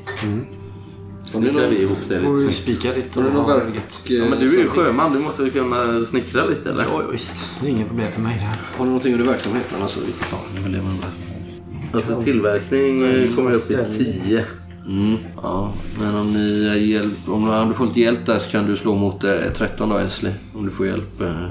Snickrar 1.25 1.67
vi 1.69 1.81
ihop 1.81 1.97
det 2.09 2.19
lite 2.19 2.31
Och 2.31 2.37
snyggt. 2.37 2.55
spika 2.55 2.93
lite. 2.93 3.21
Du 3.21 3.29
någon 3.29 3.35
och- 3.45 3.49
verk? 3.49 3.83
Ja, 4.03 4.25
men 4.29 4.39
du 4.39 4.59
är 4.59 4.63
ju 4.63 4.69
sjöman, 4.69 5.13
du 5.13 5.19
måste 5.19 5.43
ju 5.43 5.51
kunna 5.51 6.05
snickra 6.05 6.45
lite 6.45 6.69
eller? 6.69 6.83
Ja, 6.83 7.01
visst. 7.11 7.45
Det 7.61 7.67
är 7.67 7.69
inget 7.71 7.87
problem 7.87 8.11
för 8.11 8.21
mig 8.21 8.35
det 8.39 8.45
här. 8.45 8.59
Har 8.77 8.85
ni 8.85 8.89
någonting 8.91 9.13
under 9.13 9.25
verksamheten? 9.25 9.81
Alltså, 9.81 9.99
vi 10.05 10.11
klarar 10.11 10.43
ni 10.55 10.59
väl 10.61 10.71
det 10.71 10.77
det. 10.77 11.97
Alltså 11.97 12.21
tillverkning 12.21 13.03
eh, 13.03 13.35
kommer 13.35 13.51
upp 13.53 13.71
i 13.71 13.97
10. 14.23 14.45
Mm, 14.87 15.17
ja. 15.43 15.73
Men 15.99 16.15
om 16.15 16.33
ni 16.33 16.77
hjälp, 16.79 17.29
om, 17.29 17.45
du- 17.45 17.51
om 17.57 17.67
du 17.69 17.73
får 17.73 17.85
lite 17.85 17.99
hjälp 17.99 18.25
där 18.25 18.39
så 18.39 18.51
kan 18.51 18.65
du 18.67 18.77
slå 18.77 18.95
mot 18.95 19.23
eh, 19.23 19.31
13 19.57 19.89
då 19.89 19.97
Esli. 19.97 20.31
Om 20.53 20.65
du 20.65 20.71
får 20.71 20.85
hjälp. 20.87 21.21
Eh, 21.21 21.45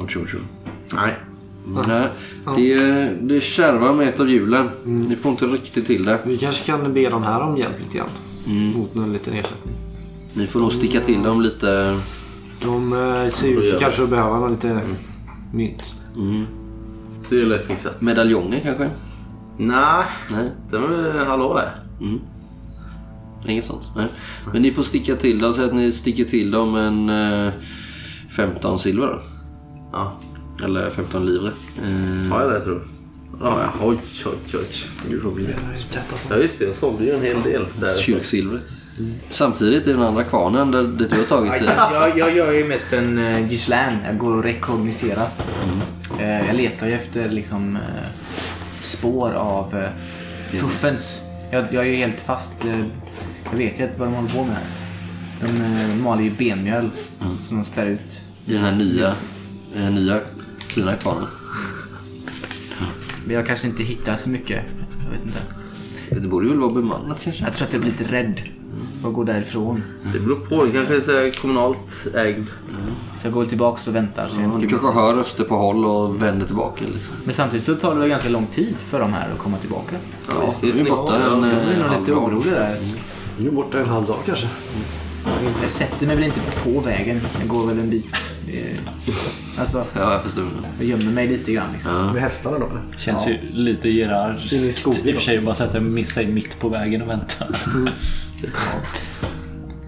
av 0.00 0.10
Jojo. 0.10 0.38
Nej. 0.94 1.14
Nej, 1.86 2.08
det, 2.56 3.16
det 3.20 3.40
kärvar 3.40 3.94
med 3.94 4.08
ett 4.08 4.20
av 4.20 4.30
hjulen. 4.30 4.70
Ni 4.84 5.16
får 5.16 5.30
inte 5.32 5.46
riktigt 5.46 5.86
till 5.86 6.04
det. 6.04 6.18
Vi 6.24 6.38
kanske 6.38 6.64
kan 6.64 6.92
be 6.94 7.08
de 7.10 7.22
här 7.22 7.40
om 7.40 7.56
hjälp 7.56 7.78
lite 7.80 7.96
grann. 7.98 8.08
Mm. 8.46 8.72
Mot 8.78 8.94
en 8.96 9.12
liten 9.12 9.34
ersättning. 9.34 9.74
Ni 10.34 10.46
får 10.46 10.60
nog 10.60 10.72
sticka 10.72 11.00
till 11.00 11.22
dem 11.22 11.40
lite. 11.40 12.00
De 12.62 12.92
eh, 12.92 13.28
ser 13.28 13.48
ut 13.48 13.80
kanske 13.80 14.02
att 14.02 14.10
behöva 14.10 14.38
någon 14.38 14.50
lite 14.50 14.80
mynt. 15.52 15.94
Mm. 16.16 16.46
Det 17.30 17.40
är 17.40 17.46
lätt 17.46 17.66
fixat. 17.66 18.00
Medaljonger 18.00 18.60
kanske? 18.60 18.88
Nej, 19.58 20.04
Nej, 20.30 20.50
det 20.70 20.78
var 20.78 21.24
hallå 21.26 21.54
där. 21.54 21.81
Inget 23.48 23.64
sånt. 23.64 23.90
Nej. 23.96 24.06
Men 24.52 24.62
ni 24.62 24.72
får 24.72 24.82
sticka 24.82 25.16
till 25.16 25.38
dem. 25.38 25.52
Säg 25.52 25.64
att 25.64 25.74
ni 25.74 25.92
sticker 25.92 26.24
till 26.24 26.50
dem 26.50 26.76
en 26.76 27.08
eh, 27.08 27.52
15 28.36 28.78
silver 28.78 29.06
då. 29.06 29.22
Ja, 29.92 30.20
Eller 30.64 30.90
15 30.90 31.26
livre. 31.26 31.50
Eh, 31.78 32.32
har 32.32 32.40
jag 32.40 32.50
det 32.52 32.64
tror 32.64 32.74
du? 32.74 32.80
Ja, 33.40 33.72
oj, 33.82 33.98
oj, 34.26 34.32
oj. 34.54 34.66
du 35.10 35.20
får 35.20 35.30
bli 35.30 35.48
Ja 36.30 36.36
just 36.36 36.58
det, 36.58 36.64
jag 36.64 36.74
sålde 36.74 37.04
ju 37.04 37.14
en 37.14 37.22
hel 37.22 37.42
del 37.42 37.64
där. 37.80 37.94
kyrksilvret. 38.00 38.64
Samtidigt 39.30 39.86
i 39.86 39.92
den 39.92 40.02
andra 40.02 40.24
kvarnen 40.24 40.70
där, 40.70 40.82
dit 40.82 41.10
du 41.10 41.16
har 41.16 41.24
tagit 41.24 41.52
det. 41.52 41.74
Jag, 41.92 42.18
jag 42.18 42.36
gör 42.36 42.52
ju 42.52 42.64
mest 42.64 42.92
en 42.92 43.18
uh, 43.18 43.48
gisslan. 43.48 43.98
Jag 44.04 44.18
går 44.18 44.36
och 44.36 44.42
rekognoserar. 44.42 45.28
Eh, 46.18 46.46
jag 46.46 46.56
letar 46.56 46.86
ju 46.86 46.94
efter 46.94 47.28
liksom 47.28 47.76
eh, 47.76 47.82
spår 48.80 49.32
av 49.32 49.74
uh, 49.74 49.88
fuffens. 50.60 51.31
Jag, 51.52 51.66
jag 51.70 51.84
är 51.84 51.88
ju 51.88 51.96
helt 51.96 52.20
fast. 52.20 52.64
eh, 52.64 52.84
jag 53.50 53.58
vet 53.58 53.80
ju 53.80 53.84
inte 53.84 53.98
vad 53.98 54.08
de 54.08 54.14
håller 54.14 54.28
på 54.28 54.44
med 54.44 54.54
här. 54.54 54.64
De 55.40 55.92
uh, 55.92 56.02
maler 56.02 56.22
ju 56.22 56.30
benmjöl 56.30 56.90
som 57.40 57.56
de 57.56 57.64
spär 57.64 57.86
ut. 57.86 58.22
I 58.46 58.52
den 58.52 58.64
här 58.64 58.72
nya, 58.72 59.14
eh, 59.76 59.90
nya 59.90 60.20
fina 60.58 60.96
kvarnen. 60.96 61.26
Men 63.24 63.34
jag 63.34 63.46
kanske 63.46 63.68
inte 63.68 63.82
hittar 63.82 64.16
så 64.16 64.30
mycket. 64.30 64.64
Jag 65.04 65.10
vet 65.10 65.22
inte. 65.22 65.40
Det 66.20 66.28
borde 66.28 66.48
väl 66.48 66.58
vara 66.58 66.74
bemannat 66.74 67.22
kanske? 67.22 67.44
Jag 67.44 67.54
tror 67.54 67.66
att 67.66 67.72
jag 67.72 67.82
blir 67.82 67.90
lite 67.90 68.12
rädd. 68.12 68.40
Och 69.04 69.12
går 69.14 69.24
därifrån. 69.24 69.82
Det 70.12 70.18
beror 70.20 70.36
på, 70.36 70.64
det 70.64 70.72
kanske 70.72 70.96
är 70.96 71.30
så 71.30 71.40
kommunalt 71.40 72.06
ägd. 72.14 72.46
Så 73.20 73.26
jag 73.26 73.32
går 73.34 73.44
tillbaka 73.44 73.90
och 73.90 73.96
väntar. 73.96 74.28
Så 74.28 74.40
jag 74.40 74.50
Ja, 74.50 74.54
du 74.60 74.68
kanske 74.68 74.86
missa. 74.88 75.00
hör 75.00 75.14
röster 75.14 75.44
på 75.44 75.56
håll 75.56 75.84
och 75.84 76.22
vänder 76.22 76.46
tillbaka. 76.46 76.84
Liksom. 76.84 77.14
Men 77.24 77.34
samtidigt 77.34 77.64
så 77.66 77.74
tar 77.74 77.94
det 77.94 78.00
väl 78.00 78.08
ganska 78.08 78.28
lång 78.28 78.46
tid 78.46 78.76
för 78.76 79.00
de 79.00 79.12
här 79.12 79.28
att 79.32 79.38
komma 79.38 79.56
tillbaka. 79.56 79.96
Ja, 80.28 80.54
vi 80.62 80.70
vi 80.72 80.80
är 80.80 80.84
borta 80.90 81.16
en 81.16 81.22
Jag 81.22 81.40
blir 81.40 81.50
nog 81.50 81.58
eh, 81.60 81.68
lite 81.68 81.82
halv 81.82 82.06
dag. 82.06 82.16
orolig 82.32 82.52
där. 82.52 82.76
Nu 83.38 83.46
är 83.48 83.52
borta 83.52 83.78
en 83.80 83.86
halv 83.88 84.06
dag 84.06 84.16
kanske. 84.26 84.46
Jag 85.60 85.70
sätter 85.70 86.06
mig 86.06 86.16
väl 86.16 86.24
inte 86.24 86.40
på 86.64 86.80
vägen. 86.80 87.20
Jag 87.38 87.48
går 87.48 87.66
väl 87.66 87.78
en 87.78 87.90
bit. 87.90 88.34
Eh, 88.48 88.78
Alltså, 89.58 89.84
Ja, 89.94 90.12
jag 90.12 90.22
förstår. 90.22 90.44
jag 90.78 90.86
gömmer 90.88 91.04
mig 91.12 91.28
lite 91.28 91.52
grann 91.52 91.72
liksom. 91.72 92.06
Med 92.12 92.22
hästarna 92.22 92.58
då? 92.58 92.68
Känns 92.98 93.26
ju 93.28 93.38
lite 93.52 93.88
Gerard. 93.88 94.36
In 94.36 94.58
i 94.58 94.72
skogen 94.72 95.00
I 95.08 95.12
och 95.12 95.16
för 95.16 95.22
sig 95.22 95.40
bara 95.40 95.54
sätta 95.54 96.04
sig 96.04 96.26
mitt 96.26 96.60
på 96.60 96.68
vägen 96.68 97.02
och 97.02 97.08
vänta. 97.08 97.44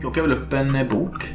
Plockar 0.01 0.23
väl 0.23 0.33
upp 0.33 0.53
en 0.53 0.75
eh, 0.77 0.89
bok. 0.89 1.35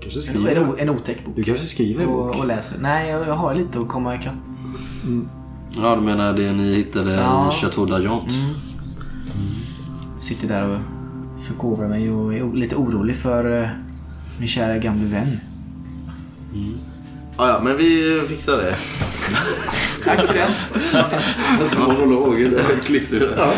Kanske 0.00 0.18
En, 0.18 0.22
skriver. 0.22 0.56
en, 0.56 0.78
en 0.78 0.90
otäck 0.90 1.24
bok. 1.24 1.36
Du 1.36 1.42
kanske 1.44 1.66
skriver 1.66 2.02
en 2.02 2.08
Och, 2.08 2.26
bok? 2.26 2.36
och 2.38 2.46
läser. 2.46 2.78
Nej, 2.80 3.10
jag, 3.10 3.28
jag 3.28 3.34
har 3.34 3.54
lite 3.54 3.78
att 3.78 3.88
komma 3.88 4.14
ikapp. 4.14 4.34
Ja, 5.76 5.96
du 5.96 6.02
menar 6.02 6.32
det 6.32 6.52
ni 6.52 6.74
hittade 6.74 7.12
Ja. 7.12 7.52
i 7.52 7.60
Chateau 7.60 7.86
d'Argent? 7.86 8.54
Sitter 10.20 10.48
där 10.48 10.68
och 10.68 10.78
förkovrar 11.46 11.88
mig 11.88 12.10
och 12.10 12.34
är 12.34 12.56
lite 12.56 12.76
orolig 12.76 13.16
för 13.16 13.62
eh, 13.62 13.68
min 14.38 14.48
kära 14.48 14.78
gamle 14.78 15.04
vän. 15.04 15.40
Ja, 17.38 17.48
ja, 17.48 17.60
men 17.64 17.76
vi 17.76 18.20
fixar 18.28 18.56
det. 18.56 18.76
Tack 20.04 20.26
för 20.26 20.34
den. 20.34 20.50
Monologer, 21.82 22.50
där 22.50 22.80
klippte 22.82 23.18
du 23.18 23.26
det. 23.26 23.52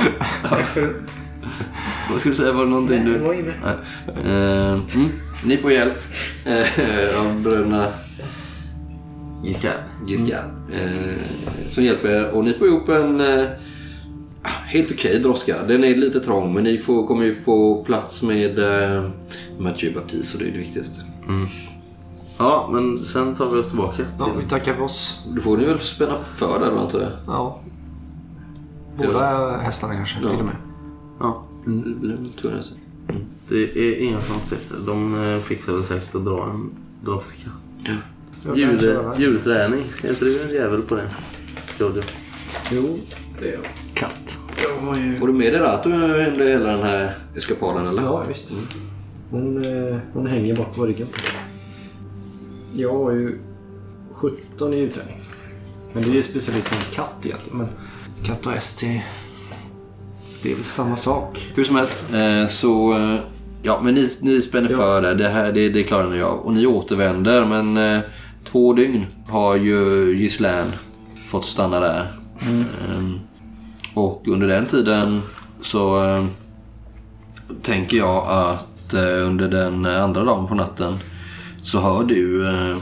Vad 2.11 2.21
skulle 2.21 2.33
du 2.33 2.37
säga? 2.37 2.52
Var 2.52 2.64
det 2.64 2.71
någonting 2.71 3.04
du... 3.04 3.18
var. 3.18 3.35
Nej. 3.35 3.76
Eh, 4.25 4.80
mm, 4.95 5.11
ni 5.45 5.57
får 5.57 5.73
hjälp 5.73 5.99
eh, 6.47 7.21
av 7.21 7.42
bröderna 7.42 7.87
Giska. 9.45 9.73
Giska. 10.07 10.38
Eh, 10.73 11.68
som 11.68 11.85
hjälper 11.85 12.09
er. 12.09 12.30
Och 12.30 12.45
ni 12.45 12.52
får 12.52 12.66
ihop 12.66 12.88
en 12.88 13.21
eh, 13.21 13.49
helt 14.49 14.93
okej 14.93 15.19
droska. 15.19 15.57
Den 15.69 15.85
är 15.85 15.95
lite 15.97 16.21
trång 16.21 16.55
men 16.55 16.64
ni 16.64 16.78
får, 16.78 17.07
kommer 17.07 17.25
ju 17.25 17.35
få 17.35 17.85
plats 17.85 18.23
med 18.23 18.59
eh, 18.59 19.11
Mathieu 19.59 19.95
Baptiste 19.95 20.37
och 20.38 20.43
det 20.43 20.49
är 20.49 20.52
det 20.52 20.59
viktigaste. 20.59 21.00
Ja, 22.38 22.69
men 22.73 22.99
sen 22.99 23.35
tar 23.35 23.50
vi 23.50 23.61
oss 23.61 23.69
tillbaka 23.69 24.02
Ja, 24.19 24.25
till... 24.25 24.35
vi 24.43 24.49
tackar 24.49 24.75
för 24.75 24.83
oss. 24.83 25.26
Då 25.35 25.40
får 25.40 25.57
ni 25.57 25.64
väl 25.64 25.78
spänna 25.78 26.19
för 26.37 26.61
där 26.61 26.71
då 26.71 26.78
antar 26.78 27.00
jag? 27.00 27.11
Ja. 27.26 27.61
Båda 28.99 29.57
hästarna 29.57 29.95
kanske 29.95 30.19
till 30.19 30.26
och 30.26 30.45
med. 30.45 30.57
Ja, 31.21 31.45
väl 31.64 32.28
tvungen 32.40 32.59
att 32.59 32.64
säga. 32.64 32.81
det 33.49 33.76
är 33.76 34.00
inga 34.00 34.21
konstigheter. 34.21 34.76
De 34.87 35.25
eh, 35.25 35.40
fixar 35.40 35.73
väl 35.73 35.85
säkert 35.85 36.14
att 36.14 36.25
dra 36.25 36.50
en 36.50 36.71
droska. 37.05 37.50
Djur, 38.55 38.78
köra. 38.81 39.19
djurträning. 39.19 39.85
Är 40.02 40.09
inte 40.11 40.25
du 40.25 40.43
en 40.43 40.50
jävel 40.55 40.83
på 40.83 40.95
det? 40.95 41.11
Jojo. 41.81 42.02
Jo, 42.73 42.99
det 43.40 43.49
är 43.49 43.52
jag. 43.52 43.62
Katt. 43.95 44.28
Har 44.87 44.97
ju... 44.97 45.19
Var 45.19 45.27
du 45.27 45.33
med 45.33 45.63
att 45.63 45.83
du 45.83 45.91
hände 45.93 46.45
hela 46.45 46.73
den 46.73 46.83
här 46.83 47.13
eskapaden 47.37 47.87
eller? 47.87 48.03
Ja, 48.03 48.25
visst. 48.29 48.53
Hon, 49.31 49.57
eh, 49.65 49.97
hon 50.13 50.27
hänger 50.27 50.57
bak 50.57 50.75
på 50.77 50.87
ryggen. 50.87 51.07
Jag 52.75 52.93
har 53.05 53.13
ju 53.13 53.39
17 54.15 54.75
i 54.75 54.81
utträning. 54.81 55.21
Men 55.93 56.03
det 56.03 56.09
är 56.09 56.15
ju 56.15 56.23
specialist 56.23 56.69
som 56.69 56.79
katt 56.95 57.15
egentligen. 57.27 57.59
Men 57.59 57.69
Katt 58.25 58.47
och 58.47 58.53
häst, 58.53 58.81
det, 60.43 60.51
är 60.51 60.55
väl 60.55 60.65
samma 60.65 60.97
sak. 60.97 61.49
Hur 61.55 61.65
som 61.65 61.77
helst 61.77 62.05
eh, 62.15 62.47
så... 62.47 62.93
eh, 62.99 63.17
Ja, 63.63 63.81
men 63.83 63.95
ni, 63.95 64.09
ni 64.23 64.43
spänner 64.43 64.71
Ja. 64.71 64.77
för 64.77 65.03
det. 65.03 65.15
Det, 65.15 65.29
här, 65.29 65.53
det, 65.53 65.69
det 65.69 65.83
klarar 65.83 66.11
ni 66.11 66.23
av. 66.23 66.39
Och 66.39 66.53
ni 66.53 66.67
återvänder 66.67 67.45
men 67.47 68.01
två 68.45 68.73
dygn 68.73 69.07
har 69.29 69.57
ju 69.57 70.11
Gislaine 70.17 70.73
fått 71.27 71.45
stanna 71.45 71.81
där. 71.81 72.13
Ehm, 72.43 73.21
och 73.99 74.28
under 74.28 74.47
den 74.47 74.67
tiden 74.67 75.21
så 75.62 76.05
eh, 76.05 76.26
tänker 77.62 77.97
jag 77.97 78.25
att 78.28 78.95
eh, 78.95 79.26
under 79.26 79.49
den 79.49 79.87
andra 79.87 80.25
dagen 80.25 80.47
på 80.47 80.55
natten 80.55 80.95
så 81.62 81.81
hör 81.81 82.05
du 82.05 82.49
eh, 82.49 82.76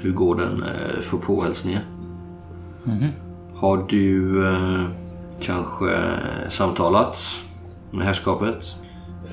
hur 0.00 0.12
gården 0.12 0.62
eh, 0.62 1.00
får 1.00 1.18
påhälsningar. 1.18 1.82
Har 3.54 3.86
du 3.88 4.46
eh, 4.48 4.84
kanske 5.40 5.90
samtalat 6.50 7.18
med 7.90 8.06
herrskapet 8.06 8.74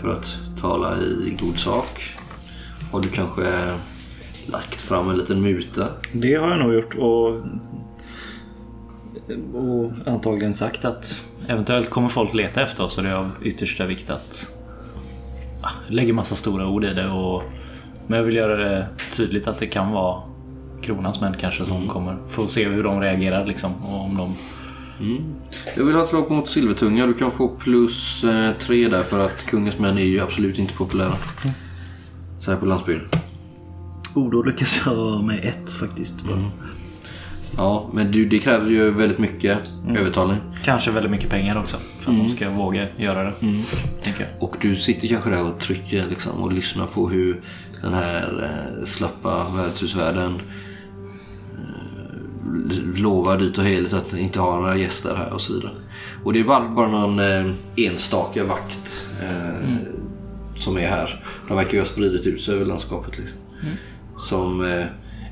för 0.01 0.09
att 0.09 0.39
tala 0.61 0.97
i 0.97 1.37
god 1.41 1.57
sak? 1.57 2.17
Har 2.91 3.01
du 3.01 3.09
kanske 3.09 3.43
lagt 4.51 4.75
fram 4.75 5.09
en 5.09 5.17
liten 5.17 5.41
muta? 5.41 5.87
Det 6.13 6.35
har 6.35 6.49
jag 6.49 6.59
nog 6.59 6.73
gjort 6.73 6.95
och, 6.95 7.41
och 9.53 9.91
antagligen 10.05 10.53
sagt 10.53 10.85
att 10.85 11.25
eventuellt 11.47 11.89
kommer 11.89 12.09
folk 12.09 12.33
leta 12.33 12.61
efter 12.61 12.83
oss 12.83 12.97
och 12.97 13.03
det 13.03 13.09
är 13.09 13.13
av 13.13 13.31
yttersta 13.43 13.85
vikt 13.85 14.09
att 14.09 14.57
ah, 15.61 15.71
jag 15.87 15.95
lägger 15.95 16.13
massa 16.13 16.35
stora 16.35 16.67
ord 16.67 16.83
i 16.83 16.93
det. 16.93 17.09
Och, 17.09 17.43
men 18.07 18.17
jag 18.17 18.25
vill 18.25 18.35
göra 18.35 18.57
det 18.57 18.87
tydligt 19.11 19.47
att 19.47 19.57
det 19.57 19.67
kan 19.67 19.91
vara 19.91 20.21
kronans 20.81 21.21
män 21.21 21.33
kanske 21.39 21.65
som 21.65 21.87
kommer. 21.87 22.17
Får 22.27 22.47
se 22.47 22.69
hur 22.69 22.83
de 22.83 23.01
reagerar 23.01 23.45
liksom 23.45 23.85
och 23.85 24.01
om 24.05 24.17
de 24.17 24.35
Jag 25.75 25.83
vill 25.83 25.95
ha 25.95 26.03
ett 26.03 26.09
slag 26.09 26.31
mot 26.31 26.47
silvertunga. 26.49 27.07
Du 27.07 27.13
kan 27.13 27.31
få 27.31 27.47
plus 27.47 28.23
eh, 28.23 28.51
tre 28.59 28.87
där 28.87 29.03
för 29.03 29.25
att 29.25 29.45
kungens 29.45 29.79
män 29.79 29.97
är 29.97 30.03
ju 30.03 30.19
absolut 30.21 30.59
inte 30.59 30.73
populära. 30.73 31.13
Så 32.39 32.51
här 32.51 32.57
på 32.57 32.65
landsbygden. 32.65 33.09
Oh, 34.15 34.31
då 34.31 34.43
lyckas 34.43 34.81
jag 34.85 35.23
med 35.23 35.39
ett 35.43 35.69
faktiskt. 35.69 36.23
Ja, 37.57 37.89
men 37.93 38.11
du, 38.11 38.25
det 38.25 38.39
kräver 38.39 38.69
ju 38.69 38.91
väldigt 38.91 39.19
mycket 39.19 39.57
övertalning. 39.97 40.37
Kanske 40.63 40.91
väldigt 40.91 41.11
mycket 41.11 41.29
pengar 41.29 41.59
också 41.59 41.77
för 41.99 42.11
att 42.11 42.17
de 42.17 42.29
ska 42.29 42.49
våga 42.49 42.87
göra 42.97 43.23
det. 43.23 43.33
Tänker 44.03 44.21
jag. 44.21 44.43
Och 44.43 44.55
du 44.61 44.75
sitter 44.75 45.07
kanske 45.07 45.29
där 45.29 45.43
och 45.43 45.59
trycker 45.59 46.05
liksom, 46.09 46.43
och 46.43 46.53
lyssnar 46.53 46.85
på 46.85 47.09
hur 47.09 47.41
den 47.81 47.93
här 47.93 48.43
eh, 48.43 48.85
slappa 48.85 49.49
värdshusvärden 49.55 50.41
eh, 51.55 52.99
lovar 53.01 53.37
dyrt 53.37 53.57
och 53.57 53.63
heligt 53.63 53.93
att 53.93 54.13
inte 54.13 54.39
ha 54.39 54.55
några 54.55 54.77
gäster 54.77 55.15
här 55.15 55.33
och 55.33 55.41
så 55.41 55.53
vidare. 55.53 55.71
Och 56.23 56.33
det 56.33 56.39
är 56.39 56.43
bara, 56.43 56.69
bara 56.69 56.87
någon 56.87 57.19
eh, 57.19 57.51
enstaka 57.75 58.43
vakt 58.43 59.07
eh, 59.21 59.75
som 60.55 60.77
är 60.77 60.87
här. 60.87 61.23
De 61.47 61.57
verkar 61.57 61.73
ju 61.73 61.79
ha 61.79 61.85
spridit 61.85 62.25
ut 62.27 62.41
sig 62.41 62.55
över 62.55 62.65
landskapet. 62.65 63.17
Liksom. 63.17 63.37
Som 64.17 64.65
eh, 64.65 64.85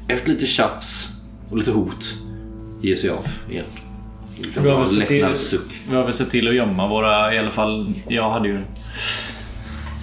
efter 0.08 0.30
lite 0.30 0.46
tjafs 0.46 1.17
och 1.50 1.58
lite 1.58 1.72
hot 1.72 2.14
ger 2.82 2.96
sig 2.96 3.10
av 3.10 3.28
igen. 3.50 3.66
Vi 4.58 4.70
har 4.70 4.88
sett 4.88 5.08
till-. 5.08 5.26
Vi 5.90 5.96
väl 5.96 6.14
sett 6.14 6.30
till 6.30 6.48
att 6.48 6.56
gömma 6.56 6.88
våra, 6.88 7.34
i 7.34 7.40
alla 7.40 7.52
fall 7.52 7.94
jag 8.08 8.30
hade 8.30 8.48
ju 8.48 8.62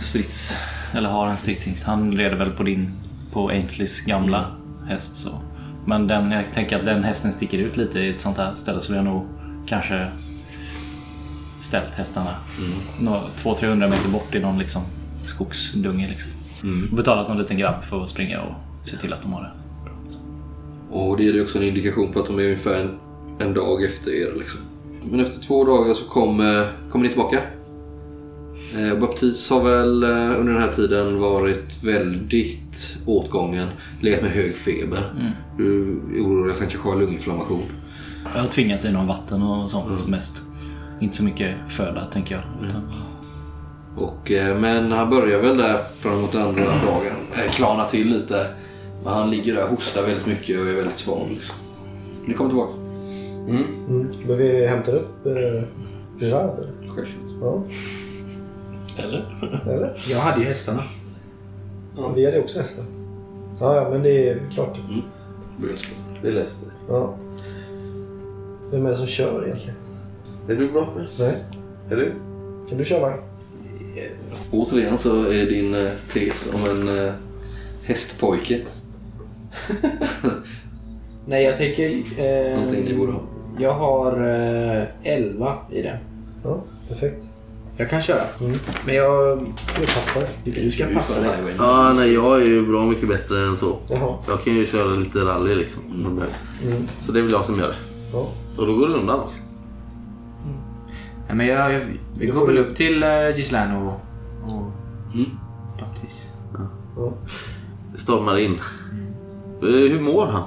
strids, 0.03 0.57
eller 0.93 1.09
har 1.09 1.29
en 1.29 1.37
stridshingst. 1.37 1.85
Han 1.85 2.11
leder 2.11 2.37
väl 2.37 2.51
på 2.51 2.63
din, 2.63 2.91
på 3.33 3.51
Ainsley's 3.51 4.09
gamla 4.09 4.57
häst 4.89 5.17
så. 5.17 5.41
Men 5.87 6.07
den, 6.07 6.31
jag 6.31 6.53
tänker 6.53 6.79
att 6.79 6.85
den 6.85 7.05
hästen 7.05 7.33
sticker 7.33 7.59
ut 7.59 7.77
lite 7.77 8.01
i 8.01 8.09
ett 8.09 8.21
sånt 8.21 8.39
här 8.39 8.55
ställe 8.55 8.81
så 8.81 8.93
vi 8.93 8.99
har 8.99 9.05
nog 9.05 9.27
kanske 9.67 10.09
ställt 11.61 11.95
hästarna 11.95 12.31
mm. 12.59 13.19
200-300 13.37 13.91
meter 13.91 14.09
bort 14.09 14.35
i 14.35 14.41
någon 14.41 14.59
liksom 14.59 14.83
skogsdunge 15.27 16.09
liksom. 16.09 16.31
Och 16.91 16.97
betalat 16.97 17.29
någon 17.29 17.39
liten 17.39 17.57
grabb 17.57 17.85
för 17.85 18.03
att 18.03 18.11
springa 18.11 18.41
och 18.41 18.55
se 18.83 18.97
till 18.97 19.13
att 19.13 19.23
de 19.23 19.33
har 19.33 19.43
det. 19.43 19.64
Och 20.95 21.17
det 21.17 21.23
ju 21.23 21.43
också 21.43 21.59
en 21.59 21.65
indikation 21.65 22.13
på 22.13 22.21
att 22.21 22.27
de 22.27 22.39
är 22.39 22.43
ungefär 22.45 22.81
en, 22.81 22.99
en 23.39 23.55
dag 23.55 23.85
efter 23.85 24.11
er. 24.11 24.39
Liksom. 24.39 24.61
Men 25.11 25.21
efter 25.21 25.41
två 25.41 25.65
dagar 25.65 25.95
så 25.95 26.05
kommer 26.05 26.69
kom 26.91 27.03
ni 27.03 27.09
tillbaka. 27.09 27.39
Eh, 28.79 28.99
Baptiste 28.99 29.55
har 29.55 29.63
väl 29.63 30.03
eh, 30.03 30.41
under 30.41 30.53
den 30.53 30.63
här 30.63 30.73
tiden 30.73 31.19
varit 31.21 31.83
väldigt 31.85 32.97
åtgången. 33.07 33.69
Legat 34.01 34.23
med 34.23 34.31
hög 34.31 34.57
feber. 34.57 35.33
Du 35.59 35.83
är 36.17 36.21
orolig 36.21 36.53
att 36.53 36.59
han 36.59 36.69
kanske 36.69 36.89
har 36.89 36.97
lunginflammation. 36.97 37.65
Jag 38.35 38.41
har 38.41 38.49
tvingat 38.49 38.85
i 38.85 38.93
någon 38.93 39.07
vatten 39.07 39.43
och 39.43 39.71
sånt 39.71 40.09
mest. 40.09 40.43
Inte 41.01 41.17
så 41.17 41.25
mycket 41.25 41.55
föda 41.69 42.01
tänker 42.01 42.35
jag. 42.35 42.69
Utan, 42.69 42.83
Och, 43.97 44.31
eh, 44.31 44.59
men 44.59 44.93
han 44.93 45.11
börjar 45.11 45.41
väl 45.41 45.57
där 45.57 45.79
framåt 46.01 46.35
andra 46.35 46.65
dagen 46.65 47.17
eh, 47.35 47.51
klarna 47.51 47.85
till 47.85 48.09
lite. 48.09 48.47
Men 49.05 49.13
han 49.13 49.31
ligger 49.31 49.55
där 49.55 49.63
och 49.65 49.71
hostar 49.71 50.03
väldigt 50.03 50.27
mycket 50.27 50.61
och 50.61 50.67
är 50.67 50.75
väldigt 50.75 50.97
svag. 50.97 51.31
Liksom. 51.31 51.57
Ni 52.27 52.35
kommer 52.35 52.51
tillbaka. 52.51 52.73
Mm. 53.49 53.65
Men 54.27 54.39
vi 54.39 54.67
hämtar 54.67 54.95
upp 54.95 55.27
eh, 55.27 55.63
Gerard 56.21 56.59
eller? 56.59 56.95
Självklart. 56.95 57.31
Ja. 57.41 57.63
Eller? 59.03 59.37
Eller? 59.67 59.95
Jag 60.11 60.19
hade 60.19 60.41
ju 60.41 60.47
hästarna. 60.47 60.83
Ja. 61.97 62.13
Vi 62.17 62.25
hade 62.25 62.41
också 62.41 62.59
hästar. 62.59 62.85
Ja, 63.61 63.77
ja, 63.77 63.91
men 63.91 64.03
det 64.03 64.29
är 64.29 64.51
klart. 64.51 64.77
Spela. 65.57 66.01
Vi 66.23 66.31
läste. 66.31 66.67
Ja. 66.89 67.15
Vem 68.71 68.87
är 68.87 68.91
det 68.91 68.97
som 68.97 69.07
kör 69.07 69.45
egentligen? 69.47 69.77
Är 70.49 70.55
du 70.55 70.73
bra 70.73 70.87
på 70.87 70.99
det? 70.99 71.09
Nej. 71.19 71.45
Är 71.91 71.97
du? 71.97 72.13
Kan 72.69 72.79
du 72.79 72.85
köra? 72.85 73.15
Återigen 74.51 74.99
så 74.99 75.25
är 75.25 75.47
din 75.47 75.75
eh, 75.75 75.91
tes 76.13 76.55
om 76.55 76.71
en 76.71 76.99
eh, 76.99 77.13
hästpojke 77.85 78.61
Nej, 81.27 81.45
jag 81.45 81.57
tänker... 81.57 81.85
Eh, 82.19 82.55
någonting 82.55 82.85
ni 82.85 82.95
borde 82.95 83.13
ha. 83.13 83.21
jag 83.59 83.75
har 83.75 84.13
eh, 84.13 84.85
11 85.03 85.57
i 85.71 85.83
det. 85.83 85.99
Ja, 86.45 86.65
perfekt. 86.89 87.25
Jag 87.77 87.91
kan 87.91 88.03
köra. 88.03 88.23
Men 88.87 88.95
jag... 88.95 89.39
Det 89.81 89.87
passar. 89.95 90.23
Du 90.45 90.71
ska 90.71 90.87
passa 90.95 91.21
dig. 91.21 91.31
Ja, 91.59 91.93
nej, 91.93 92.13
jag 92.13 92.41
är 92.41 92.45
ju 92.45 92.67
bra 92.67 92.85
mycket 92.85 93.09
bättre 93.09 93.47
än 93.47 93.57
så. 93.57 93.77
Jaha. 93.89 94.15
Jag 94.29 94.45
kan 94.45 94.55
ju 94.55 94.67
köra 94.67 94.89
lite 94.95 95.19
rally 95.19 95.55
liksom. 95.55 95.83
om 95.91 96.05
det 96.05 96.11
behövs. 96.11 96.45
Mm. 96.67 96.89
Så 97.01 97.13
det 97.13 97.19
är 97.19 97.23
väl 97.23 97.33
jag 97.33 97.45
som 97.45 97.59
gör 97.59 97.69
det. 97.69 97.77
Ja. 98.13 98.29
Och 98.59 98.67
då 98.67 98.75
går 98.77 98.89
det 98.89 98.95
undan 98.95 99.21
också. 99.21 99.39
Ja, 101.29 101.35
men 101.35 101.47
jag, 101.47 101.75
jag, 101.75 101.81
vi 102.21 102.27
går 102.27 102.47
väl 102.47 102.59
upp 102.59 102.77
till 102.77 103.05
uh, 103.05 103.37
Gislaine 103.37 103.77
och, 103.77 103.93
och 104.45 104.71
Mm. 105.15 105.31
Baptiste. 105.81 106.33
Ja. 106.97 107.13
Det 107.93 107.99
stormar 107.99 108.39
in. 108.39 108.59
Eh, 109.65 109.91
Hur 109.91 110.01
mår 110.01 110.27
han? 110.27 110.43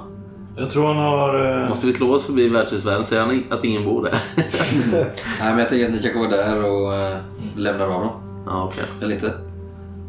Jag 0.56 0.70
tror 0.70 0.86
han 0.86 0.96
har... 0.96 1.62
eh, 1.62 1.68
Måste 1.68 1.86
vi 1.86 1.92
slå 1.92 2.14
oss 2.14 2.26
förbi 2.26 2.48
värdshusvärlden 2.48 3.04
säger 3.04 3.22
han 3.22 3.42
att 3.50 3.64
ingen 3.64 3.84
bor 3.84 4.04
där? 4.04 4.18
Nej, 4.92 5.04
men 5.40 5.58
jag 5.58 5.68
tänker 5.68 5.86
att 5.86 5.92
ni 5.92 5.98
kanske 6.02 6.18
var 6.18 6.28
där 6.28 6.64
och 6.64 7.18
lämnar 7.60 7.84
av 7.84 7.90
dem. 8.00 8.10
ja, 8.46 8.64
okej. 8.64 8.84
Eller 9.02 9.14
inte? 9.14 9.32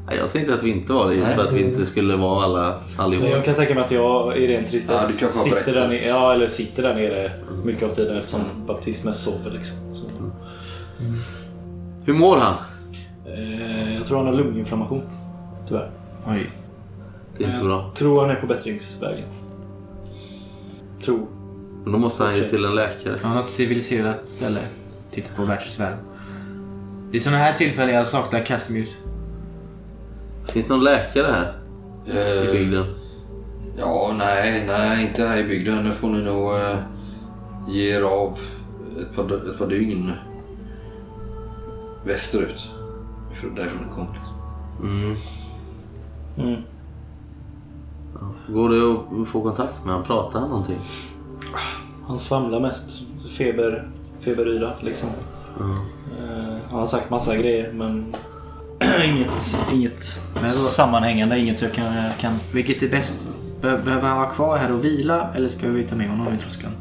Nej, 0.07 0.17
Jag 0.17 0.29
tänkte 0.29 0.53
att 0.53 0.63
vi 0.63 0.69
inte 0.71 0.93
var 0.93 1.07
det 1.07 1.13
just 1.15 1.27
Nej. 1.27 1.35
för 1.35 1.43
att 1.43 1.53
vi 1.53 1.61
inte 1.63 1.85
skulle 1.85 2.15
vara 2.15 2.43
alla 2.43 2.75
allihop. 2.97 3.23
Men 3.23 3.31
jag 3.31 3.45
kan 3.45 3.55
tänka 3.55 3.73
mig 3.75 3.83
att 3.83 3.91
jag 3.91 4.37
i 4.37 4.47
ren 4.47 4.61
Ja, 4.63 4.69
tristess 4.69 5.21
har 5.21 5.27
sitter, 5.27 5.73
där 5.73 5.87
nere, 5.87 6.05
ja, 6.07 6.33
eller 6.33 6.47
sitter 6.47 6.83
där 6.83 6.95
nere 6.95 7.31
mycket 7.63 7.89
av 7.89 7.93
tiden 7.93 8.17
eftersom 8.17 8.39
baptismen 8.67 9.13
sover. 9.13 9.51
Liksom. 9.51 9.75
Så. 9.93 10.05
Hur 12.05 12.13
mår 12.13 12.37
han? 12.37 12.53
tror 14.05 14.17
han 14.17 14.25
har 14.27 14.33
lunginflammation. 14.33 15.01
Tyvärr. 15.67 15.91
Oj. 16.27 16.49
Det 17.39 17.45
är 17.45 17.49
inte 17.51 17.63
bra. 17.65 17.91
Tror 17.95 18.21
han 18.21 18.29
är 18.29 18.35
på 18.35 18.47
bättringsvägen. 18.47 19.27
Tror. 21.05 21.25
Men 21.83 21.91
då 21.93 21.99
måste 21.99 22.23
han 22.23 22.35
ju 22.37 22.47
till 22.49 22.65
en 22.65 22.75
läkare. 22.75 23.19
Ja, 23.23 23.33
något 23.33 23.49
civiliserat 23.49 24.27
ställe. 24.27 24.59
Titta 25.11 25.35
på 25.35 25.43
världsvärlden. 25.45 25.99
Det 27.11 27.17
är 27.17 27.21
såna 27.21 27.37
här 27.37 27.53
tillfällen 27.53 27.95
jag 27.95 28.07
saknar 28.07 28.45
Casimirs. 28.45 28.95
Finns 30.47 30.67
det 30.67 30.73
någon 30.73 30.83
läkare 30.83 31.31
här 31.31 31.53
i 32.05 32.45
Eh, 32.47 32.51
bygden? 32.51 32.85
ja, 33.77 34.13
nej, 34.17 34.63
nej, 34.67 35.01
inte 35.07 35.23
här 35.27 35.37
i 35.37 35.43
bygden. 35.43 35.83
Nu 35.83 35.91
får 35.91 36.09
ni 36.09 36.21
nog 36.21 36.53
eh, 36.55 36.77
ge 37.69 37.95
er 37.97 38.01
av 38.01 38.37
ett 39.01 39.15
par, 39.15 39.49
ett 39.51 39.57
par 39.57 39.67
dygn 39.67 40.11
västerut. 42.05 42.69
Ifrån- 43.31 43.55
Därifrån 43.55 43.83
det 43.87 43.93
kom. 43.95 44.07
Mm. 44.81 45.15
Mm. 46.37 46.61
Går 48.53 48.69
det 48.69 49.21
att 49.21 49.27
få 49.27 49.41
kontakt 49.41 49.85
med 49.85 49.93
honom? 49.93 50.07
Pratar 50.07 50.39
han 50.39 50.49
någonting? 50.49 50.79
Han 52.07 52.19
svamlar 52.19 52.59
mest. 52.59 52.99
Feber, 53.37 53.87
feberyra 54.19 54.73
liksom. 54.81 55.09
Eh, 55.59 56.55
han 56.71 56.79
har 56.79 56.87
sagt 56.87 57.09
massa 57.09 57.37
grejer 57.37 57.71
men 57.73 58.15
inget, 59.05 59.57
inget 59.73 60.19
Men 60.41 60.49
Sammanhängande, 60.49 61.39
inget 61.39 61.61
jag 61.61 61.73
kan... 61.73 61.85
Kan 62.19 62.33
vilket 62.53 62.83
är 62.83 62.89
bäst? 62.89 63.29
Be- 63.61 63.77
behöver 63.77 64.07
han 64.07 64.17
vara 64.17 64.29
kvar 64.29 64.57
här 64.57 64.71
och 64.71 64.85
vila 64.85 65.33
eller 65.35 65.47
ska 65.49 65.67
vi 65.67 65.87
ta 65.87 65.95
med 65.95 66.09
honom 66.09 66.33
i 66.33 66.37
tröskeln? 66.37 66.71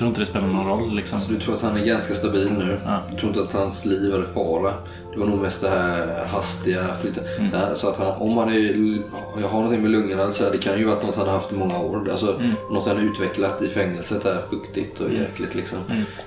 Jag 0.00 0.02
tror 0.02 0.08
inte 0.08 0.20
det 0.20 0.26
spelar 0.26 0.46
någon 0.46 0.66
roll 0.66 0.94
liksom. 0.94 1.20
Så 1.20 1.32
du 1.32 1.40
tror 1.40 1.54
att 1.54 1.62
han 1.62 1.76
är 1.76 1.84
ganska 1.84 2.14
stabil 2.14 2.52
nu? 2.58 2.78
Ja. 2.86 2.98
Du 3.10 3.16
tror 3.16 3.28
inte 3.28 3.42
att 3.42 3.52
hans 3.52 3.86
liv 3.86 4.14
är 4.14 4.22
fara? 4.34 4.72
Det 5.12 5.20
var 5.20 5.26
nog 5.26 5.38
mest 5.38 5.60
det 5.62 5.68
här 5.70 6.24
hastiga 6.26 6.94
flytta. 6.94 7.20
Mm. 7.38 7.50
Så, 7.74 7.88
att 7.88 7.98
han, 7.98 8.12
om 8.18 8.36
han 8.38 8.48
är, 8.48 8.96
jag 9.40 9.48
har 9.48 9.58
någonting 9.58 9.82
med 9.82 9.90
lungorna, 9.90 10.32
så 10.32 10.44
här, 10.44 10.50
det 10.50 10.58
kan 10.58 10.78
ju 10.78 10.84
vara 10.84 11.02
något 11.06 11.16
han 11.16 11.26
har 11.26 11.34
haft 11.34 11.52
i 11.52 11.54
många 11.56 11.78
år. 11.78 12.08
Alltså, 12.10 12.34
Mm. 12.38 12.50
Något 12.70 12.86
han 12.86 12.96
har 12.96 13.02
utvecklat 13.04 13.62
i 13.62 13.68
fängelset 13.68 14.22
där, 14.22 14.38
fuktigt 14.50 15.00
och 15.00 15.10
jäkligt 15.12 15.54
liksom. 15.54 15.78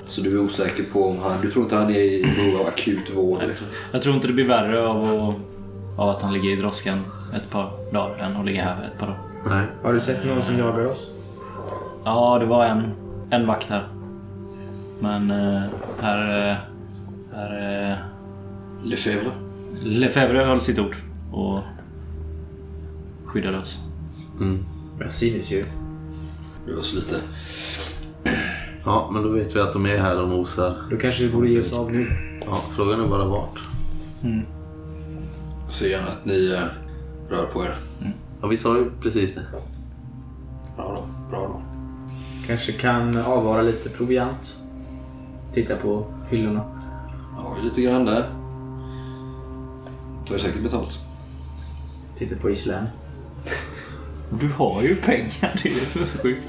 Så 0.05 0.21
du 0.21 0.31
är 0.31 0.39
osäker 0.41 0.83
på 0.93 1.07
om 1.09 1.17
han, 1.23 1.31
du 1.41 1.51
tror 1.51 1.63
inte 1.63 1.75
han 1.75 1.89
är 1.89 1.99
i 1.99 2.25
behov 2.37 2.61
av 2.61 2.67
akut 2.67 3.15
vård 3.15 3.43
liksom. 3.47 3.67
Jag 3.91 4.01
tror 4.01 4.15
inte 4.15 4.27
det 4.27 4.33
blir 4.33 4.47
värre 4.47 4.87
av, 4.87 5.03
att- 5.03 5.99
av 5.99 6.09
att 6.09 6.21
han 6.21 6.33
ligger 6.33 6.49
i 6.49 6.55
droskan 6.55 6.99
ett 7.35 7.49
par 7.49 7.71
dagar 7.93 8.17
än 8.17 8.35
att 8.37 8.45
ligga 8.45 8.63
här 8.63 8.87
ett 8.87 8.99
par 8.99 9.07
dagar. 9.07 9.21
Nej. 9.57 9.65
Har 9.83 9.93
du 9.93 9.99
sett 10.01 10.25
någon 10.25 10.41
som 10.41 10.57
jagar 10.57 10.85
oss? 10.85 11.07
Ja, 12.05 12.37
det 12.39 12.45
var 12.45 12.65
en, 12.65 12.83
en 13.33 13.47
vakt 13.47 13.69
här. 13.69 13.87
Men 14.99 15.31
eh, 15.31 15.61
här... 16.01 16.49
eh, 16.51 16.57
här 17.33 17.91
eh, 17.91 17.97
Lefebvre? 18.83 19.31
Lefebvre 19.83 20.43
höll 20.43 20.61
sitt 20.61 20.79
ord 20.79 20.95
och 21.31 21.59
skyddade 23.25 23.57
oss. 23.57 23.79
Mm. 24.39 24.65
Synes 25.09 25.51
ju. 25.51 25.65
Det 26.67 26.73
var 26.73 26.81
så 26.81 26.95
lite. 26.95 27.15
Ja, 28.85 29.09
men 29.13 29.23
då 29.23 29.29
vet 29.29 29.55
vi 29.55 29.59
att 29.59 29.73
de 29.73 29.85
är 29.85 29.97
här 29.97 30.21
och 30.21 30.27
nosar. 30.27 30.75
Då 30.89 30.97
kanske 30.97 31.23
vi 31.23 31.31
borde 31.31 31.49
ge 31.49 31.59
oss 31.59 31.79
av 31.79 31.91
nu. 31.91 32.07
Ja, 32.45 32.61
frågan 32.75 33.01
är 33.01 33.07
bara 33.07 33.25
vart. 33.25 33.59
Jag 35.65 35.73
ser 35.73 35.89
gärna 35.89 36.07
att 36.07 36.25
ni 36.25 36.51
eh, 36.51 36.63
rör 37.29 37.45
på 37.45 37.63
er. 37.63 37.75
Ja, 38.41 38.47
vi 38.47 38.57
sa 38.57 38.77
ju 38.77 38.91
precis 39.01 39.35
det. 39.35 39.41
Bra 40.75 40.95
då, 40.95 41.29
bra 41.29 41.47
då. 41.47 41.72
Kanske 42.47 42.71
kan 42.71 43.17
avvara 43.17 43.61
lite 43.61 43.89
proviant. 43.89 44.55
Titta 45.53 45.75
på 45.75 46.05
hyllorna. 46.29 46.79
Ja, 47.37 47.55
lite 47.63 47.81
grann 47.81 48.05
där. 48.05 48.29
Tar 50.27 50.33
ju 50.35 50.39
säkert 50.39 50.63
betalt. 50.63 50.99
Titta 52.17 52.35
på 52.35 52.49
Islän. 52.49 52.85
Du 54.39 54.49
har 54.49 54.81
ju 54.81 54.95
pengar, 54.95 55.59
det 55.63 55.69
är 55.69 55.79
det 55.79 55.85
som 55.85 56.01
är 56.01 56.05
så 56.05 56.17
sjukt. 56.17 56.47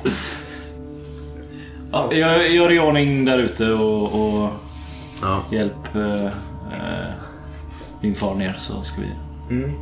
Ja, 1.93 2.13
jag 2.13 2.51
gör 2.51 2.73
i 2.73 2.79
ordning 2.81 3.25
där 3.25 3.39
ute 3.39 3.71
och, 3.73 4.03
och 4.03 4.51
Ja. 5.23 5.43
hjälp 5.51 5.95
eh, 5.95 6.25
eh, 6.27 7.11
din 8.01 8.15
far 8.15 8.35
ner 8.35 8.55
så 8.59 8.83
ska 8.83 9.01
vi... 9.01 9.11
Mm. 9.57 9.73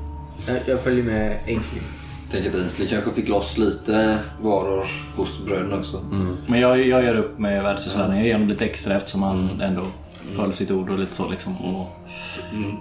Jag, 0.46 0.58
jag 0.66 0.80
följer 0.80 1.04
med 1.04 1.38
Ainsley. 1.46 1.82
Tänk 2.32 2.46
att 2.46 2.54
Ainsley 2.54 2.88
kanske 2.88 3.12
fick 3.12 3.28
loss 3.28 3.58
lite 3.58 4.18
varor 4.42 4.86
hos 5.16 5.38
bröderna 5.44 5.76
också. 5.76 6.00
Men 6.46 6.60
jag, 6.60 6.86
jag 6.86 7.04
gör 7.04 7.16
upp 7.18 7.38
med 7.38 7.62
världshusvärden. 7.62 8.16
Jag 8.16 8.26
ger 8.26 8.32
honom 8.32 8.48
lite 8.48 8.64
extra 8.64 8.94
eftersom 8.94 9.22
han 9.22 9.60
ändå 9.60 9.82
höll 10.36 10.52
sitt 10.52 10.70
ord 10.70 10.90
och 10.90 10.98
lite 10.98 11.12
så 11.14 11.30
liksom. 11.30 11.56
Och 11.76 11.86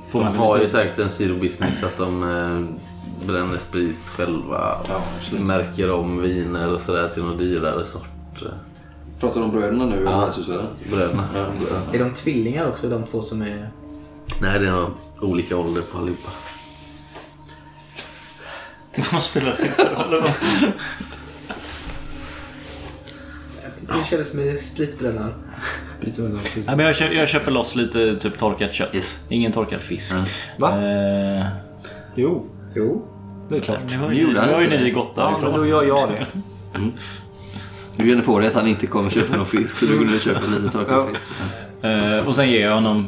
får 0.08 0.20
De 0.24 0.36
har 0.38 0.60
ju 0.60 0.68
säkert 0.68 1.00
en 1.00 1.10
sidobusiness 1.10 1.84
att 1.84 1.98
de 1.98 2.24
eh, 2.24 3.28
bränner 3.28 3.58
sprit 3.58 3.98
själva. 4.06 4.76
och 4.82 4.86
Ja, 4.90 5.40
märker 5.40 5.92
om 5.96 6.22
viner 6.22 6.74
och 6.74 6.82
sådär 6.82 7.08
till 7.10 7.24
någon 7.24 7.38
dyrare 7.38 7.86
sort. 7.86 8.42
eh, 8.42 8.48
Pratar 9.20 9.40
du 9.40 9.46
om 9.46 9.52
bröderna 9.52 9.86
nu 9.86 9.96
eller 9.96 10.06
världshusvärden? 10.20 10.66
Bröderna. 10.92 11.24
Ja, 11.36 11.40
bröderna. 11.60 11.94
Är 11.94 12.00
de 12.00 12.14
tvillingar 12.14 12.68
också, 12.70 12.90
de 12.90 13.04
två 13.04 13.22
som 13.22 13.42
är... 13.42 13.70
Nej, 14.42 14.60
det 14.60 14.68
är 14.68 14.72
nog 14.72 14.90
olika 15.22 15.58
ålder 15.58 15.82
på 15.82 15.98
allihopa. 15.98 16.30
Vad 19.14 19.24
spelar 19.24 19.56
det 19.62 19.70
för 19.70 19.96
roll? 20.12 20.24
Hur 23.90 24.04
kändes 24.04 24.32
det 24.32 24.38
med 24.38 24.62
spritbrännan? 24.62 25.34
Nej, 26.02 26.64
men 26.66 26.80
jag, 26.80 26.96
köper, 26.96 27.16
jag 27.16 27.28
köper 27.30 27.52
loss 27.52 27.76
lite 27.76 28.16
typ 28.16 28.38
torkat 28.38 28.74
kött. 28.74 28.96
Yes. 28.96 29.20
Ingen 29.30 29.52
torkad 29.52 29.82
fisk. 29.82 30.16
Va? 30.58 30.82
Eh, 30.86 31.46
Jo, 32.16 32.46
Jo. 32.76 33.06
det 33.50 33.56
är 33.58 33.62
klart. 33.62 33.80
nu 33.90 33.98
har 33.98 34.10
Nu 34.10 34.16
ju, 34.16 34.22
gjorde 34.22 34.34
nu 34.34 34.40
han 34.40 34.50
har 34.50 34.60
ju 34.60 34.66
inte 34.66 34.78
ni 34.78 34.84
det. 34.84 34.92
gått 34.92 35.12
Ja, 35.16 35.32
men 35.32 35.42
då 35.42 35.48
därifrån. 35.58 35.70
gör 35.70 35.84
jag 35.84 36.10
det. 36.10 36.26
Du 37.96 38.10
känner 38.10 38.24
på 38.24 38.40
dig 38.40 38.48
att 38.48 38.54
han 38.54 38.68
inte 38.68 38.88
kommer 38.88 39.10
köpa 39.10 39.36
någon 39.38 39.46
fisk 39.46 39.78
så 39.78 39.86
du 39.86 39.98
går 39.98 40.06
ner 40.06 40.16
och 40.16 40.22
köper 40.22 40.48
lite 40.60 40.78
torkad 40.78 40.94
Ja. 40.98 41.08
fisk. 41.14 41.26
Eh, 41.84 42.28
och 42.28 42.36
sen 42.36 42.50
ger 42.50 42.62
jag 42.68 42.74
honom 42.74 43.08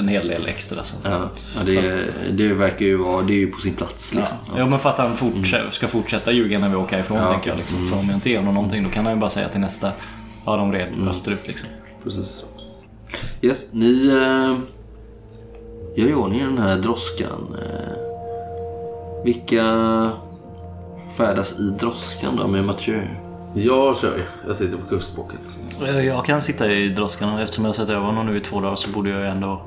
en 0.00 0.08
hel 0.08 0.28
del 0.28 0.46
extra. 0.46 0.84
Så. 0.84 0.96
Ja, 1.04 1.10
ja 1.56 1.62
det, 1.66 1.98
det 2.32 2.54
verkar 2.54 2.86
ju 2.86 2.96
vara, 2.96 3.22
det 3.22 3.32
är 3.32 3.38
ju 3.38 3.46
på 3.46 3.60
sin 3.60 3.74
plats 3.74 4.12
Ja. 4.14 4.20
liksom. 4.20 4.36
Ja, 4.56 4.66
men 4.66 4.78
för 4.78 4.88
att 4.90 4.98
han 4.98 5.16
fortsätter, 5.16 5.70
ska 5.70 5.88
fortsätta 5.88 6.32
ljuga 6.32 6.58
när 6.58 6.68
vi 6.68 6.76
åker 6.76 6.98
ifrån 6.98 7.18
Ja, 7.18 7.28
tänker 7.32 7.50
jag. 7.50 7.58
Liksom. 7.58 7.88
För 7.88 7.98
om 7.98 8.06
jag 8.08 8.16
inte 8.16 8.30
ger 8.30 8.38
honom 8.38 8.54
någonting 8.54 8.84
då 8.84 8.90
kan 8.90 9.04
han 9.06 9.14
ju 9.14 9.20
bara 9.20 9.30
säga 9.30 9.48
till 9.48 9.60
nästa 9.60 9.92
Ja, 10.46 10.56
de 10.56 10.72
red 10.72 10.88
österut 11.08 11.46
liksom. 11.48 11.68
Precis. 12.04 12.44
Yes, 13.42 13.58
ni 13.70 14.08
eh, 14.08 14.58
gör 16.04 16.10
i 16.10 16.14
ordning 16.14 16.40
den 16.40 16.58
här 16.58 16.76
droskan. 16.78 17.56
Eh, 17.62 19.24
vilka 19.24 19.64
färdas 21.16 21.52
i 21.58 21.62
droskan 21.80 22.36
då 22.36 22.48
med 22.48 22.64
Mathieu? 22.64 23.02
Jag 23.54 23.96
kör 23.98 24.16
ju. 24.16 24.22
Jag 24.48 24.56
sitter 24.56 24.76
på 24.78 24.86
kustbocken. 24.86 25.38
Eh, 25.86 26.06
Jag 26.06 26.24
kan 26.24 26.42
sitta 26.42 26.72
i 26.72 26.88
droskan 26.88 27.34
och 27.34 27.40
eftersom 27.40 27.64
jag 27.64 27.68
har 27.68 27.74
sett 27.74 27.88
över 27.88 28.06
honom 28.06 28.26
nu 28.26 28.36
i 28.36 28.40
två 28.40 28.60
dagar 28.60 28.76
så 28.76 28.90
borde 28.90 29.10
jag 29.10 29.20
ju 29.20 29.26
ändå 29.26 29.62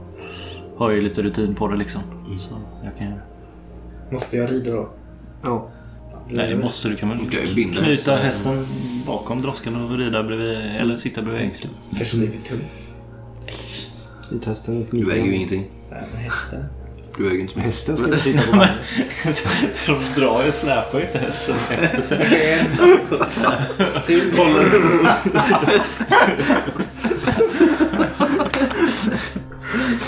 ha 0.78 0.92
ju 0.92 1.02
lite 1.02 1.22
rutin 1.22 1.56
på 1.56 1.68
det 1.68 1.78
liksom. 1.78 2.02
Så 2.40 2.50
jag 2.84 2.98
kan. 2.98 3.14
Måste 4.12 4.38
jag 4.38 4.52
rida 4.52 4.72
då? 4.72 4.90
Ja. 5.44 5.70
Nej, 6.30 6.58
måste 6.58 6.90
du 6.90 6.96
kan 6.96 7.10
väl 7.10 7.18
Du 7.30 7.48
knyta 7.48 7.82
hästen. 7.84 8.18
hästen 8.20 8.66
bakom 9.08 9.42
droskan 9.42 9.92
och 9.92 9.98
rida 9.98 10.24
bredvid, 10.24 10.58
eller 10.58 10.98
sitta 10.98 11.22
bredvid 11.22 11.44
ängslen. 11.44 11.74
Kanske 11.98 12.18
blir 12.18 12.28
för 12.32 12.50
tungt. 12.50 12.64
Knythästen. 14.30 14.86
Du 14.92 15.06
väger 15.06 15.26
ju 15.26 15.36
ingenting. 15.36 15.66
Nej, 15.92 16.04
men 16.14 16.22
hästen. 16.22 16.66
Du 17.18 17.24
väger 17.24 17.40
inte 17.42 17.56
mycket. 17.56 17.64
Hästen 17.64 17.98
ska 17.98 18.12
vi 18.12 18.20
titta 18.20 18.52
på. 18.52 18.66
De 19.88 20.22
drar 20.22 20.42
ju 20.44 20.48
och 20.48 20.54
släpar 20.54 21.00
ju 21.00 21.06
inte 21.06 21.18
hästen 21.20 21.56
efter 21.70 22.02
sig. 22.02 22.28
Sug. 23.92 24.34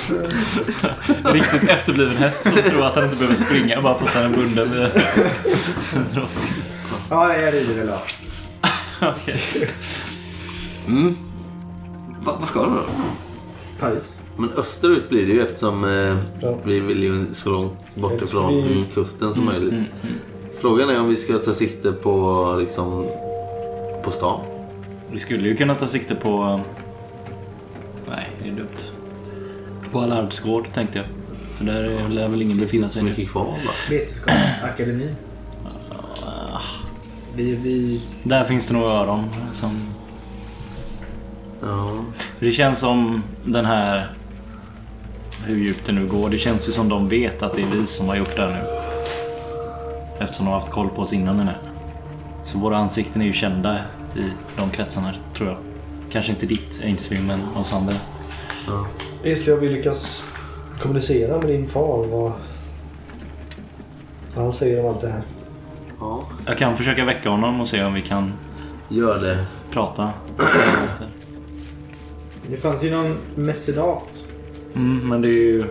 Riktigt 1.34 1.70
efterbliven 1.70 2.16
häst 2.16 2.44
som 2.44 2.52
tror 2.70 2.86
att 2.86 2.96
han 2.96 3.04
inte 3.04 3.16
behöver 3.16 3.36
springa 3.36 3.82
bara 3.82 3.96
för 3.96 4.06
att 4.06 4.14
han 4.14 4.24
är 4.24 4.38
bunden 4.38 4.72
vid 4.72 4.82
en 4.82 6.06
droska. 6.14 6.52
Ja, 7.10 7.38
jag 7.38 7.54
rider 7.54 7.88
av. 7.88 8.00
Okej. 9.12 9.42
Mm. 10.88 11.18
Va, 12.24 12.36
vad 12.40 12.48
ska 12.50 12.60
du 12.64 12.70
då? 12.70 12.82
Paris. 13.80 14.22
Men 14.38 14.50
österut 14.52 15.10
blir 15.10 15.26
det 15.26 15.34
ju 15.34 15.42
eftersom 15.44 15.84
eh, 15.84 16.50
vi 16.64 16.80
vill 16.80 17.04
ju 17.04 17.34
så 17.34 17.50
långt 17.50 17.96
bort 17.96 18.22
ifrån 18.22 18.54
vi- 18.56 18.86
kusten 18.94 19.34
som 19.34 19.46
möjligt. 19.46 19.74
Frågan 20.62 20.90
är 20.90 21.00
om 21.00 21.10
vi 21.10 21.16
ska 21.16 21.38
ta 21.38 21.54
sikte 21.54 21.92
på 21.92 22.56
liksom 22.60 23.06
på 24.04 24.12
stan. 24.12 24.40
Vi 25.12 25.20
skulle 25.20 25.48
ju 25.48 25.56
kunna 25.56 25.76
ta 25.76 25.88
sikte 25.88 26.16
på... 26.16 26.62
Nej, 28.10 28.30
det 28.44 28.50
är 28.50 28.54
dumt. 28.54 28.68
På 29.92 30.00
Allards 30.00 30.40
gård 30.40 30.74
tänkte 30.74 30.98
jag. 30.98 31.08
För 31.58 31.66
där 31.66 32.10
lär 32.10 32.28
väl 32.28 32.42
ingen 32.42 32.58
befinna 32.58 32.90
sig 32.90 33.04
nu. 33.04 33.10
mycket 33.10 33.30
kvar 33.30 33.46
va? 33.46 33.72
Vetenskapsakademin. 33.90 35.16
Vi, 37.36 37.56
vi... 37.56 38.02
Där 38.24 38.44
finns 38.44 38.68
det 38.68 38.74
nog 38.74 38.84
öron 38.84 39.30
som... 39.54 39.82
Ja. 41.62 42.04
Det 42.40 42.52
känns 42.52 42.80
som 42.80 43.24
den 43.46 43.66
här 43.66 44.12
hur 45.46 45.58
djupt 45.58 45.86
det 45.86 45.92
nu 45.92 46.08
går. 46.08 46.30
Det 46.30 46.38
känns 46.38 46.68
ju 46.68 46.72
som 46.72 46.90
de 46.90 47.10
vet 47.10 47.44
att 47.44 47.54
det 47.54 47.62
är 47.62 47.68
vi 47.68 47.88
som 47.88 48.08
har 48.08 48.16
gjort 48.16 48.36
det 48.36 48.42
här 48.42 48.52
nu. 48.52 48.68
Eftersom 50.20 50.46
de 50.46 50.52
har 50.52 50.60
haft 50.60 50.72
koll 50.72 50.90
på 50.90 51.02
oss 51.02 51.14
innan 51.14 51.38
den 51.38 51.48
här. 51.48 51.58
Så 52.44 52.58
våra 52.58 52.78
ansikten 52.78 53.22
är 53.22 53.26
ju 53.26 53.34
kända 53.34 53.78
i 54.16 54.30
de 54.58 54.70
kretsarna, 54.70 55.12
tror 55.38 55.50
jag. 55.50 55.58
Kanske 56.12 56.32
inte 56.32 56.46
ditt 56.46 56.82
Ainsley, 56.84 57.22
men 57.22 57.40
oss 57.56 57.74
andra. 57.74 57.94
Isli, 59.24 59.52
har 59.54 59.60
vi 59.60 59.70
lyckats 59.70 60.24
kommunicera 60.82 61.38
med 61.38 61.48
din 61.48 61.68
far? 61.68 62.06
Vad, 62.08 62.32
han 64.36 64.54
säger 64.54 64.80
om 64.86 64.90
allt 64.90 65.02
det 65.02 65.08
här? 65.10 65.22
Ja, 66.00 66.24
Jag 66.46 66.58
kan 66.58 66.78
försöka 66.78 67.06
väcka 67.06 67.30
honom 67.30 67.62
och 67.62 67.68
se 67.68 67.84
om 67.84 67.94
vi 67.94 68.02
kan 68.02 68.34
gör 68.90 69.20
det. 69.22 69.46
prata. 69.72 70.10
Det 72.50 72.58
fanns 72.58 72.84
ju 72.84 72.92
någon 72.92 73.18
mecedat. 73.36 74.28
Mm, 74.76 75.10
men 75.10 75.22
det 75.22 75.28
är 75.28 75.32
ju 75.44 75.64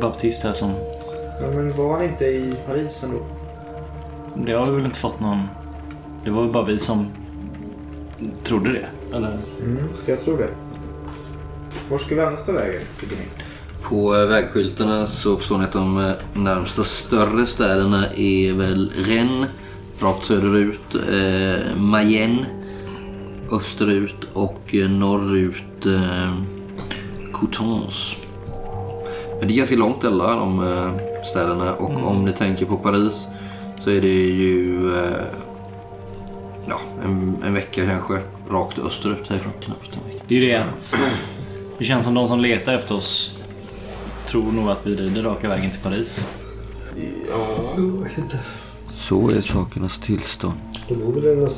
Baptist 0.00 0.44
här 0.44 0.52
som... 0.52 0.70
Ja, 1.40 1.46
men 1.54 1.76
var 1.76 1.92
han 1.94 2.04
inte 2.04 2.24
i 2.24 2.54
Paris 2.66 3.02
ändå? 3.04 3.18
Det 4.46 4.52
har 4.52 4.66
vi 4.66 4.76
väl 4.76 4.84
inte 4.84 4.98
fått 4.98 5.20
någon... 5.20 5.42
Det 6.24 6.30
var 6.30 6.42
väl 6.42 6.52
bara 6.52 6.64
vi 6.64 6.78
som 6.78 7.06
trodde 8.44 8.72
det. 8.72 9.16
Eller? 9.16 9.38
Mm, 9.60 9.78
jag 10.06 10.24
tror 10.24 10.38
det. 10.38 10.48
Var 11.90 11.98
ska 11.98 12.14
vi 12.14 12.20
annars 12.20 12.44
ta 12.46 12.52
vägen, 12.52 12.80
tycker 13.00 13.16
ni? 13.16 13.22
På 13.82 14.16
eh, 14.16 14.26
vägskyltarna 14.26 15.06
så 15.06 15.36
förstår 15.36 15.58
ni 15.58 15.64
att 15.64 15.72
de 15.72 15.98
eh, 15.98 16.12
närmsta 16.34 16.84
större 16.84 17.46
städerna 17.46 18.06
är 18.16 18.52
väl 18.52 18.92
Rennes, 18.96 19.48
rakt 20.00 20.24
söderut, 20.24 20.94
eh, 20.94 21.76
Mayenne, 21.76 22.46
österut 23.52 24.16
och 24.32 24.74
eh, 24.74 24.90
norrut 24.90 25.86
eh, 25.86 26.34
Coutances. 27.32 28.16
Men 29.38 29.48
det 29.48 29.54
är 29.54 29.56
ganska 29.56 29.76
långt 29.76 30.04
alla 30.04 30.36
de 30.36 30.72
eh, 30.72 31.24
städerna 31.24 31.74
och 31.74 32.10
om 32.10 32.24
ni 32.24 32.32
tänker 32.32 32.66
på 32.66 32.76
Paris 32.76 33.26
så 33.80 33.90
är 33.90 34.00
det 34.00 34.08
ju 34.08 34.92
eh, 34.94 35.24
ja, 36.68 36.80
en, 37.04 37.36
en 37.44 37.54
vecka 37.54 37.86
kanske 37.86 38.18
rakt 38.50 38.78
österut 38.78 39.28
härifrån. 39.28 39.52
Knappt 39.60 39.96
en 39.96 40.12
vecka. 40.12 40.24
Det 40.28 40.34
är 40.34 40.38
ju 40.40 40.46
det 40.46 40.56
att... 40.56 40.96
Det 41.82 41.86
känns 41.86 42.04
som 42.04 42.14
de 42.14 42.28
som 42.28 42.40
letar 42.40 42.74
efter 42.74 42.94
oss 42.94 43.32
tror 44.26 44.52
nog 44.52 44.68
att 44.68 44.86
vi 44.86 44.94
rider 44.96 45.22
raka 45.22 45.48
vägen 45.48 45.70
till 45.70 45.80
Paris. 45.80 46.28
Jag 47.76 48.02
vet 48.02 48.18
inte. 48.18 48.40
Så 48.90 49.30
är 49.30 49.40
sakernas 49.40 49.98
tillstånd. 49.98 50.54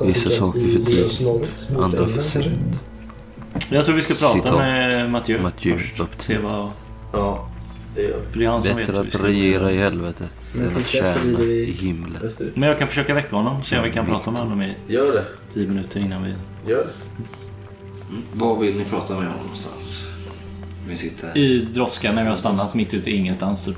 Vissa 0.04 0.30
saker 0.30 0.60
för 0.60 0.68
tidigt, 0.68 1.70
andra 1.78 2.08
för 2.08 2.22
sent. 2.22 2.80
Jag 3.70 3.84
tror 3.84 3.96
vi 3.96 4.02
ska 4.02 4.14
prata 4.14 4.34
Citat. 4.34 4.58
med 4.58 5.10
Mathieu, 5.10 5.42
Mathieu 5.42 5.78
först. 5.78 6.22
Se 6.22 6.38
vad... 6.38 6.70
Ja, 7.12 7.48
det 7.94 8.02
gör 8.02 8.16
det 8.34 8.44
är 8.44 8.48
han 8.48 8.62
som 8.62 8.76
vet 8.76 8.86
Bättre 8.86 9.02
vi 9.02 9.08
att 9.08 9.24
regera 9.24 9.72
i 9.72 9.76
helvetet 9.76 10.30
Men 10.52 10.68
än 10.68 10.76
att 10.76 10.86
tjäna 10.86 11.40
i 11.40 11.70
himlen. 11.70 12.32
Men 12.54 12.68
jag 12.68 12.78
kan 12.78 12.88
försöka 12.88 13.14
väcka 13.14 13.36
honom 13.36 13.62
se 13.62 13.78
om 13.78 13.84
vi 13.84 13.90
kan 13.90 14.06
prata 14.06 14.30
med 14.30 14.42
honom 14.42 14.62
i 14.62 14.74
Gör 14.86 15.12
det. 15.12 15.24
tio 15.52 15.68
minuter 15.68 16.00
innan 16.00 16.22
vi... 16.24 16.34
Gör 16.70 16.78
det. 16.78 16.90
Var 18.32 18.58
vill 18.58 18.76
ni 18.76 18.84
prata 18.84 19.14
med 19.14 19.22
honom 19.22 19.42
någonstans? 19.42 20.06
Vi 20.88 20.96
sitter 20.96 21.38
I 21.38 21.58
droskan 21.58 22.14
när 22.14 22.22
vi 22.22 22.28
har 22.28 22.36
stannat 22.36 22.74
mitt 22.74 22.94
ute 22.94 23.10
i 23.10 23.16
ingenstans 23.16 23.64
typ. 23.64 23.76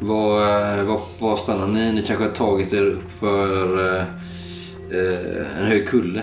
Var, 0.00 0.40
eh, 0.40 0.84
var, 0.84 1.00
var 1.18 1.36
stannar 1.36 1.66
ni? 1.66 1.92
Ni 1.92 2.02
kanske 2.02 2.24
har 2.24 2.32
tagit 2.32 2.72
er 2.72 2.86
upp 2.86 3.10
för 3.10 3.78
eh, 3.78 4.04
eh, 4.90 5.58
en 5.60 5.66
hög 5.66 5.88
kulle 5.88 6.22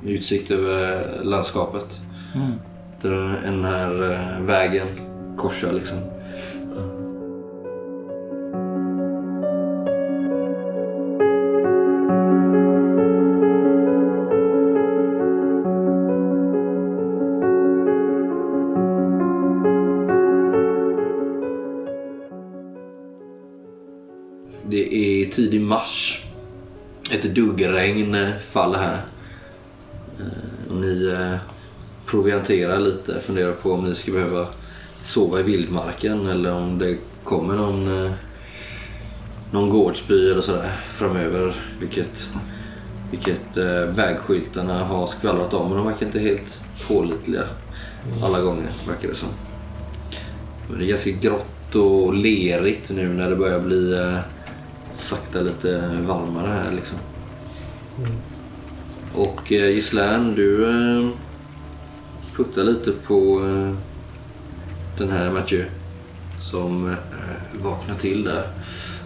med 0.00 0.12
utsikt 0.12 0.50
över 0.50 1.04
landskapet. 1.24 2.00
Mm. 2.34 2.52
Där 3.02 3.40
den 3.44 3.64
här 3.64 4.12
eh, 4.12 4.44
vägen 4.46 4.88
korsar 5.36 5.72
liksom. 5.72 5.98
Det 24.72 24.94
är 24.94 25.26
tidig 25.26 25.60
mars. 25.60 26.24
Ett 27.10 27.34
duggregn 27.34 28.16
faller 28.50 28.78
här. 28.78 29.00
Eh, 30.18 30.70
och 30.70 30.76
ni 30.76 31.06
eh, 31.06 31.36
provianterar 32.06 32.80
lite. 32.80 33.20
Funderar 33.20 33.52
på 33.52 33.72
om 33.72 33.84
ni 33.84 33.94
ska 33.94 34.12
behöva 34.12 34.46
sova 35.04 35.40
i 35.40 35.42
vildmarken 35.42 36.26
eller 36.26 36.54
om 36.54 36.78
det 36.78 36.98
kommer 37.24 37.54
någon, 37.54 38.04
eh, 38.04 38.12
någon 39.50 39.70
gårdsby 39.70 40.30
eller 40.30 40.40
sådär 40.40 40.80
framöver. 40.86 41.54
Vilket, 41.80 42.28
vilket 43.10 43.56
vägskyltarna 43.96 44.84
har 44.84 45.06
skvallrat 45.06 45.54
om. 45.54 45.68
Men 45.68 45.76
de 45.76 45.86
verkar 45.86 46.06
inte 46.06 46.20
helt 46.20 46.60
pålitliga 46.88 47.44
alla 48.22 48.40
gånger, 48.40 48.70
verkar 48.88 49.08
det 49.08 49.14
som. 49.14 49.28
Men 50.68 50.78
det 50.78 50.84
är 50.84 50.88
ganska 50.88 51.10
grått 51.10 51.74
och 51.74 52.14
lerigt 52.14 52.90
nu 52.90 53.08
när 53.08 53.30
det 53.30 53.36
börjar 53.36 53.60
bli 53.60 53.92
eh, 53.94 54.18
sakta 54.94 55.40
lite 55.40 56.00
varmare 56.06 56.46
här 56.46 56.72
liksom. 56.72 56.98
Och 59.14 59.52
eh, 59.52 59.70
Gislaine, 59.70 60.34
du 60.34 60.64
eh, 60.70 61.08
puttar 62.36 62.62
lite 62.64 62.90
på 63.06 63.40
eh, 63.48 63.74
den 64.98 65.10
här 65.10 65.30
Mathieu 65.30 65.64
som 66.40 66.88
eh, 66.90 66.96
vaknar 67.64 67.94
till 67.94 68.24
där. 68.24 68.46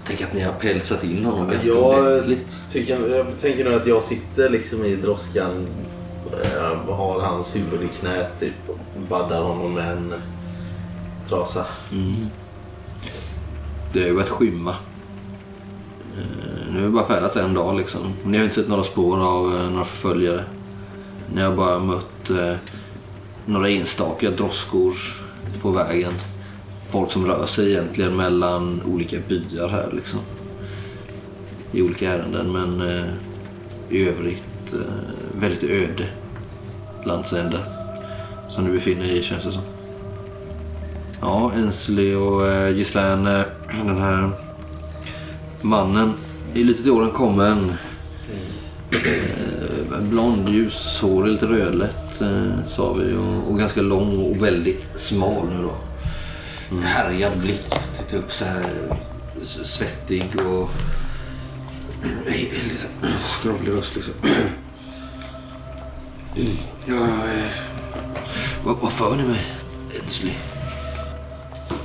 Tänk 0.07 0.23
att 0.23 0.35
ni 0.35 0.41
har 0.41 0.53
pälsat 0.53 1.05
in 1.05 1.25
honom 1.25 1.49
ganska 1.51 1.69
Jag, 1.69 1.99
ordentligt. 2.01 2.65
tycker, 2.71 3.09
jag 3.17 3.27
tänker 3.41 3.65
nog 3.65 3.75
att 3.75 3.87
jag 3.87 4.03
sitter 4.05 4.51
liksom 4.51 4.85
i 4.85 4.97
droskan. 4.97 5.67
eh, 6.45 6.95
Har 6.95 7.21
hans 7.21 7.57
huvud 7.57 7.83
i 7.83 7.89
knät 8.01 8.41
typ. 8.41 8.55
Och 8.69 9.01
baddar 9.09 9.43
honom 9.43 9.75
med 9.75 9.93
en 9.93 10.15
trasa. 11.29 11.67
Det 13.93 14.01
har 14.01 14.07
ju 14.07 14.15
börjat 14.15 14.29
skymma. 14.29 14.75
Eh, 16.19 16.73
nu 16.73 16.81
har 16.81 16.87
vi 16.87 16.93
bara 16.93 17.07
färdats 17.07 17.37
en 17.37 17.55
dag 17.55 17.77
liksom. 17.77 18.01
Ni 18.25 18.37
har 18.37 18.45
inte 18.45 18.57
sett 18.57 18.69
några 18.69 18.83
spår 18.83 19.21
av 19.21 19.57
eh, 19.57 19.71
några 19.71 19.85
förföljare. 19.85 20.45
Ni 21.35 21.43
har 21.43 21.57
bara 21.57 21.79
mött 21.79 22.31
eh, 22.31 22.55
några 23.47 23.69
enstaka 23.69 24.31
droskor 24.31 24.95
på 25.63 25.71
vägen. 25.71 26.13
Folk 26.91 27.13
som 27.13 27.27
rör 27.27 27.47
sig 27.47 27.73
egentligen 27.73 28.17
mellan 28.17 28.83
olika 28.83 29.17
byar 29.29 29.69
här 29.69 29.89
liksom. 29.93 30.21
I 31.73 31.83
olika 31.83 32.13
ärenden 32.13 32.53
men 32.53 32.89
eh, 32.89 33.05
i 33.89 34.09
övrigt 34.09 34.73
eh, 34.73 35.41
väldigt 35.41 35.65
öde 35.65 36.09
landsända. 37.05 37.59
Som 38.49 38.65
ni 38.65 38.71
befinner 38.71 39.05
i 39.05 39.23
känns 39.23 39.45
det 39.45 39.53
som. 39.53 39.63
Ja, 41.21 41.53
Ensley 41.55 42.15
och 42.15 42.49
eh, 42.49 42.77
Gislaine, 42.77 43.27
eh, 43.27 43.45
den 43.85 43.99
här 43.99 44.31
mannen 45.67 46.15
är 46.55 46.65
lite 46.65 46.83
till 46.83 46.93
åren 46.93 47.11
kommen. 47.11 47.73
Eh, 48.91 50.01
blond, 50.01 50.49
ljushårig, 50.49 51.33
lite 51.33 51.47
rödlätt 51.47 52.21
eh, 52.21 52.67
sa 52.67 52.93
vi 52.93 53.13
och, 53.13 53.51
och 53.51 53.59
ganska 53.59 53.83
lång 53.83 54.25
och 54.25 54.43
väldigt 54.43 54.85
smal 54.97 55.47
nu 55.49 55.63
då. 55.63 55.75
Härjad 56.83 57.39
blick, 57.39 57.75
tittar 57.97 58.19
upp 58.19 58.33
så 58.33 58.45
här 58.45 58.65
svettig 59.43 60.31
och 60.37 60.71
lite 62.27 62.87
skrovlig 63.21 63.73
röst 63.73 63.97
liksom. 63.97 64.15
Ja, 66.89 66.95
eh, 67.05 67.51
vad, 68.65 68.77
vad 68.77 68.93
för 68.93 69.17
ni 69.17 69.23
mig, 69.23 69.45
Ensley? 70.05 70.35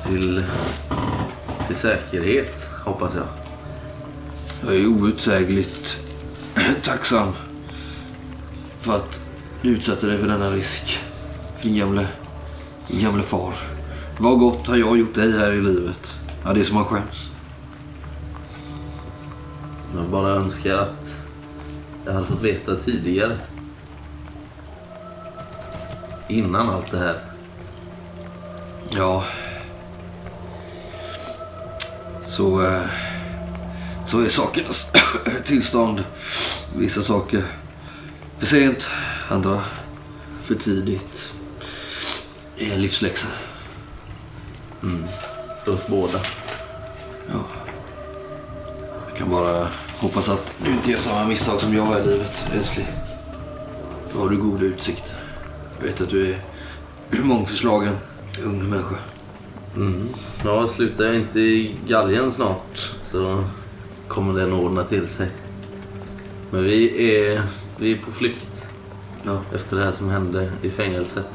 Till, 0.02 0.44
till 1.68 1.76
säkerhet 1.76 2.56
hoppas 2.86 3.12
jag. 3.16 3.41
Jag 4.66 4.76
är 4.76 4.88
outsägligt 4.88 5.98
tacksam 6.84 7.34
för 8.80 8.96
att 8.96 9.22
du 9.62 9.70
utsatte 9.70 10.08
dig 10.08 10.18
för 10.18 10.28
denna 10.28 10.52
risk. 10.52 11.00
Din 11.62 11.76
gamle, 11.76 12.08
din 12.88 13.04
gamle 13.04 13.24
far. 13.24 13.54
Vad 14.18 14.40
gott 14.40 14.68
har 14.68 14.76
jag 14.76 14.98
gjort 14.98 15.16
dig 15.16 15.32
här 15.40 15.52
i 15.52 15.62
livet? 15.62 16.16
Ja, 16.46 16.54
det 16.54 16.60
är 16.60 16.64
som 16.64 16.76
man 16.76 16.86
skäms. 16.86 17.32
Jag 19.96 20.10
bara 20.10 20.30
önskar 20.30 20.78
att 20.78 21.10
jag 22.06 22.14
hade 22.14 22.26
fått 22.26 22.42
veta 22.42 22.76
tidigare. 22.76 23.38
Innan 26.28 26.70
allt 26.70 26.92
det 26.92 26.98
här. 26.98 27.20
Ja. 28.90 29.24
Så, 32.24 32.66
eh, 32.66 33.11
så 34.12 34.20
är 34.20 34.30
sakernas 34.30 34.92
tillstånd. 35.46 36.04
Vissa 36.76 37.02
saker 37.02 37.44
för 38.38 38.46
sent, 38.46 38.90
andra 39.30 39.62
för 40.44 40.56
tidigt. 40.56 41.34
är 42.58 42.74
en 42.74 42.82
livsläxa. 42.82 43.28
För 45.66 45.74
oss 45.74 45.88
båda. 45.88 46.20
Ja. 47.28 47.44
Jag 49.08 49.18
kan 49.18 49.30
bara 49.30 49.68
hoppas 49.98 50.30
att 50.30 50.56
du 50.66 50.72
inte 50.72 50.92
gör 50.92 51.00
samma 51.00 51.28
misstag 51.28 51.62
som 51.62 51.76
jag 51.76 52.02
i 52.02 52.08
livet, 52.08 52.46
Ensli. 52.54 52.86
Då 54.14 54.20
har 54.20 54.30
du 54.30 54.38
god 54.38 54.64
utsikt. 54.64 55.14
Jag 55.80 55.88
vet 55.88 56.02
att 56.02 56.10
du 56.10 56.32
är 56.32 56.40
mångförslagen, 57.24 57.98
ung 58.44 58.70
människa. 58.70 58.96
Ja, 60.44 60.68
slutar 60.68 61.04
jag 61.04 61.16
inte 61.16 61.40
i 61.40 61.76
galgen 61.88 62.32
snart 62.32 62.94
så 63.04 63.44
kommer 64.12 64.40
det 64.40 64.46
nog 64.48 64.66
ordna 64.66 64.84
till 64.84 65.08
sig. 65.08 65.28
Men 66.50 66.64
vi 66.64 67.16
är, 67.16 67.42
vi 67.78 67.92
är 67.92 67.98
på 67.98 68.12
flykt 68.12 68.48
Ja. 69.26 69.42
efter 69.56 69.78
det 69.78 69.84
här 69.84 69.92
som 69.92 70.10
hände 70.10 70.52
i 70.62 70.70
fängelset. 70.70 71.26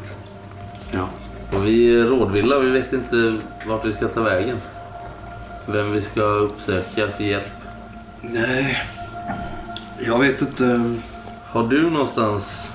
Ja. 0.93 1.09
Och 1.53 1.67
vi 1.67 2.01
är 2.01 2.05
rådvilla, 2.05 2.59
vi 2.59 2.71
vet 2.71 2.93
inte 2.93 3.35
vart 3.67 3.85
vi 3.85 3.93
ska 3.93 4.09
ta 4.09 4.21
vägen. 4.21 4.57
Vem 5.67 5.93
vi 5.93 6.03
ska 6.03 6.21
uppsöka 6.23 7.09
för 7.09 7.25
hjälp. 7.25 7.45
Nej, 8.23 8.83
jag 10.07 10.19
vet 10.19 10.41
inte. 10.41 10.95
Har 11.47 11.69
du 11.69 11.91
någonstans 11.91 12.75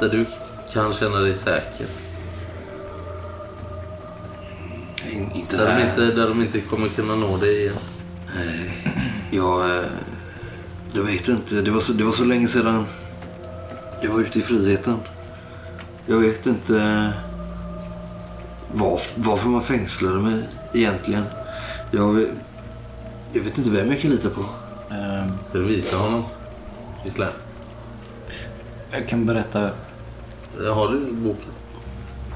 där 0.00 0.08
du 0.08 0.26
kan 0.72 0.92
känna 0.94 1.18
dig 1.18 1.34
säker? 1.34 1.86
In, 5.12 5.30
inte 5.34 5.56
Där 5.56 5.64
de 5.66 5.72
här. 5.72 5.90
inte, 5.90 6.16
där 6.20 6.28
de 6.28 6.42
inte 6.42 6.60
kommer 6.60 6.88
kunna 6.88 7.14
nå 7.14 7.36
dig 7.36 7.60
igen? 7.60 7.74
Jag... 9.36 9.78
eh, 9.78 9.84
Jag 10.92 11.02
vet 11.02 11.28
inte. 11.28 11.54
Det 11.62 11.70
var, 11.70 11.80
så, 11.80 11.92
det 11.92 12.04
var 12.04 12.12
så 12.12 12.24
länge 12.24 12.48
sedan 12.48 12.84
jag 14.02 14.10
var 14.10 14.20
ute 14.20 14.38
i 14.38 14.42
friheten. 14.42 14.96
Jag 16.06 16.18
vet 16.18 16.46
inte 16.46 16.80
eh, 16.82 17.08
varf, 18.72 19.14
varför 19.16 19.48
man 19.48 19.62
fängslade 19.62 20.18
mig 20.20 20.42
egentligen. 20.74 21.24
Jag, 21.90 22.12
vet- 22.12 22.28
jag 23.32 23.42
vet 23.42 23.58
inte 23.58 23.70
vem 23.70 23.90
jag 23.92 24.00
kan 24.00 24.10
lita 24.10 24.28
på. 24.30 24.40
Ehm, 24.94 25.30
Ska 25.48 25.58
du 25.58 25.64
visa 25.64 25.96
honom? 25.96 26.22
Gislaine? 27.04 27.32
jag 28.90 29.08
kan 29.08 29.26
berätta. 29.26 29.70
Har 30.74 30.88
du 30.92 31.12
boken? 31.12 31.42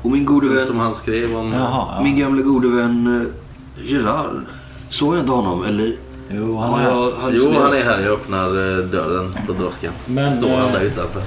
Och 0.03 0.11
min 0.11 0.25
gode 0.25 0.49
vän, 0.49 0.67
Som 0.67 0.79
han 0.79 0.95
skrev 0.95 1.37
om... 1.37 1.53
Jaha, 1.53 1.95
ja. 1.97 2.03
min 2.03 2.17
gamla 2.19 2.43
gode 2.43 2.69
vän 2.69 3.21
eh, 3.21 3.85
Gerard. 3.85 4.41
Såg 4.89 5.15
jag 5.15 5.21
inte 5.23 5.33
honom? 5.33 5.65
Eller 5.65 5.97
Jo, 6.33 6.57
han 6.59 6.81
är... 6.81 6.85
jag 6.91 7.13
Jo, 7.33 7.53
han 7.61 7.73
är 7.73 7.85
här. 7.85 8.01
Jag 8.01 8.13
öppnar 8.13 8.47
eh, 8.47 8.85
dörren 8.85 9.37
på 9.47 9.53
droskan. 9.53 9.93
Men, 10.07 10.37
Står 10.37 10.57
han 10.57 10.67
eh, 10.67 10.73
där 10.73 10.81
utanför. 10.81 11.23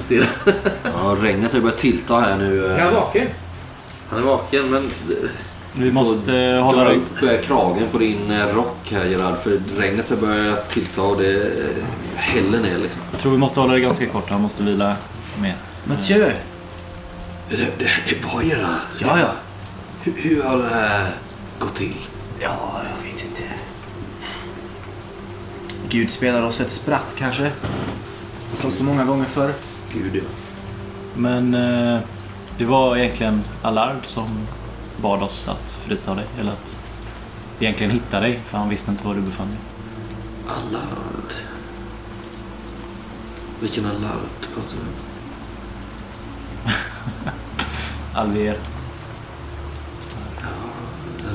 Stirrar. 0.00 0.28
Ja, 0.84 1.16
regnet 1.20 1.52
har 1.52 1.60
börjat 1.60 1.78
tillta 1.78 2.18
här 2.20 2.38
nu. 2.38 2.66
eh. 2.66 2.72
Är 2.74 2.80
han 2.84 2.94
vaken? 2.94 3.26
Han 4.08 4.18
är 4.18 4.22
vaken, 4.22 4.70
men... 4.70 4.90
Vi 5.74 5.92
måste 5.92 6.36
eh, 6.36 6.54
Dra 6.56 6.62
hålla... 6.62 6.90
upp 6.90 7.22
eh, 7.22 7.40
kragen 7.42 7.88
på 7.92 7.98
din 7.98 8.30
eh, 8.30 8.54
rock 8.54 8.76
här 8.92 9.04
Gerard. 9.04 9.38
För 9.38 9.60
regnet 9.78 10.10
har 10.10 10.16
börjat 10.16 10.70
tillta 10.70 11.02
och 11.02 11.16
det 11.22 11.42
eh, 11.42 11.84
häller 12.16 12.58
ner 12.60 12.78
liksom. 12.78 13.00
Jag 13.10 13.20
tror 13.20 13.32
vi 13.32 13.38
måste 13.38 13.60
hålla 13.60 13.72
det 13.72 13.80
ganska 13.80 14.06
kort. 14.06 14.30
Han 14.30 14.40
måste 14.42 14.62
vila 14.62 14.96
mer. 15.42 15.56
Mathieu! 15.84 16.32
Det, 17.50 17.56
det, 17.56 17.68
det 18.08 18.24
var 18.34 18.42
Gerard. 18.42 18.80
Ja, 18.98 19.18
ja. 19.18 19.28
Hur, 20.02 20.12
hur 20.16 20.42
har 20.42 20.58
det 20.58 20.68
här 20.68 21.10
gått 21.58 21.74
till? 21.74 21.96
Ja, 22.40 22.56
jag 22.76 23.04
vet. 23.09 23.09
Gud 25.90 26.10
spelar 26.10 26.42
oss 26.42 26.60
ett 26.60 26.72
spratt 26.72 27.14
kanske. 27.18 27.52
Som 28.60 28.72
så 28.72 28.84
många 28.84 29.04
gånger 29.04 29.24
förr. 29.24 29.54
Gud 29.92 30.16
ja. 30.16 30.22
Men 31.16 31.54
eh, 31.54 32.00
det 32.58 32.64
var 32.64 32.96
egentligen 32.96 33.42
Allard 33.62 33.96
som 34.02 34.28
bad 35.02 35.22
oss 35.22 35.48
att 35.48 35.70
frita 35.70 36.14
dig. 36.14 36.24
Eller 36.40 36.52
att 36.52 36.78
egentligen 37.60 37.90
hitta 37.90 38.20
dig. 38.20 38.40
För 38.44 38.58
han 38.58 38.68
visste 38.68 38.90
inte 38.90 39.06
var 39.06 39.14
du 39.14 39.20
befann 39.20 39.48
dig. 39.48 39.58
Allard. 40.48 41.32
Vilken 43.60 43.86
Allard 43.86 44.40
pratar 44.54 44.76
vi 44.76 44.82
om? 44.82 44.94
Alver. 48.20 48.58
Ja, 50.40 50.48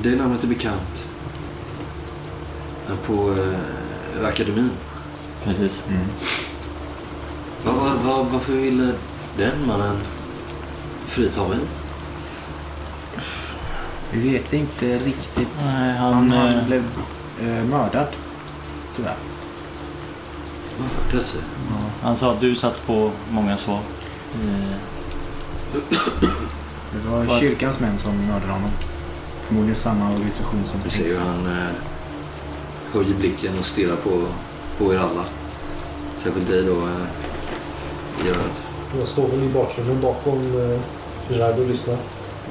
Det 0.04 0.16
namnet 0.16 0.44
är 0.44 0.48
bekant. 0.48 1.06
På 3.06 3.32
eh, 3.32 3.85
akademin. 4.24 4.70
Precis. 5.44 5.86
Va, 7.66 7.72
va, 7.72 7.92
va, 8.04 8.28
varför 8.32 8.54
ville 8.54 8.92
den 9.38 9.68
mannen 9.68 9.96
frita 11.08 11.48
mig? 11.48 11.58
Vi 14.12 14.30
vet 14.32 14.54
inte 14.54 14.98
riktigt. 15.00 15.48
Nej, 15.66 15.98
Han, 15.98 16.14
han... 16.14 16.32
han 16.32 16.48
eh, 16.58 16.66
blev 16.66 16.84
eh, 17.42 17.64
mördad. 17.64 18.08
Tyvärr. 18.96 19.16
Mördelse? 20.80 21.38
Han 22.02 22.16
sa 22.16 22.32
att 22.32 22.40
du 22.42 22.56
satt 22.56 22.88
på 22.88 23.12
många 23.32 23.58
svar. 23.58 23.80
Eh, 24.34 24.78
Det 26.94 27.10
var 27.10 27.40
kyrkans 27.40 27.80
män 27.80 28.00
som 28.00 28.28
mördade 28.28 28.52
honom. 28.52 28.70
Förmodligen 29.48 29.76
samma 29.76 30.10
organisation 30.14 30.64
som 30.66 30.80
Vi 30.84 30.90
ser 30.90 31.04
hur 31.10 31.20
han 31.20 31.46
eh, 31.46 31.68
höjer 32.96 33.16
blicken 33.16 33.60
och 33.60 33.66
stirrar 33.66 33.96
på, 33.96 34.22
på 34.78 34.94
er 34.94 34.98
alla. 34.98 35.26
Särskilt 36.18 36.48
dig 36.50 36.64
då, 36.64 36.72
eh, 36.72 38.26
Gerard. 38.26 38.52
Jag 39.00 39.08
står 39.08 39.28
väl 39.28 39.44
i 39.44 39.50
bakgrunden 39.50 40.02
bakom 40.02 40.38
eh, 40.72 40.80
Gerard 41.36 41.60
och 41.60 41.68
lyssnar. 41.70 41.98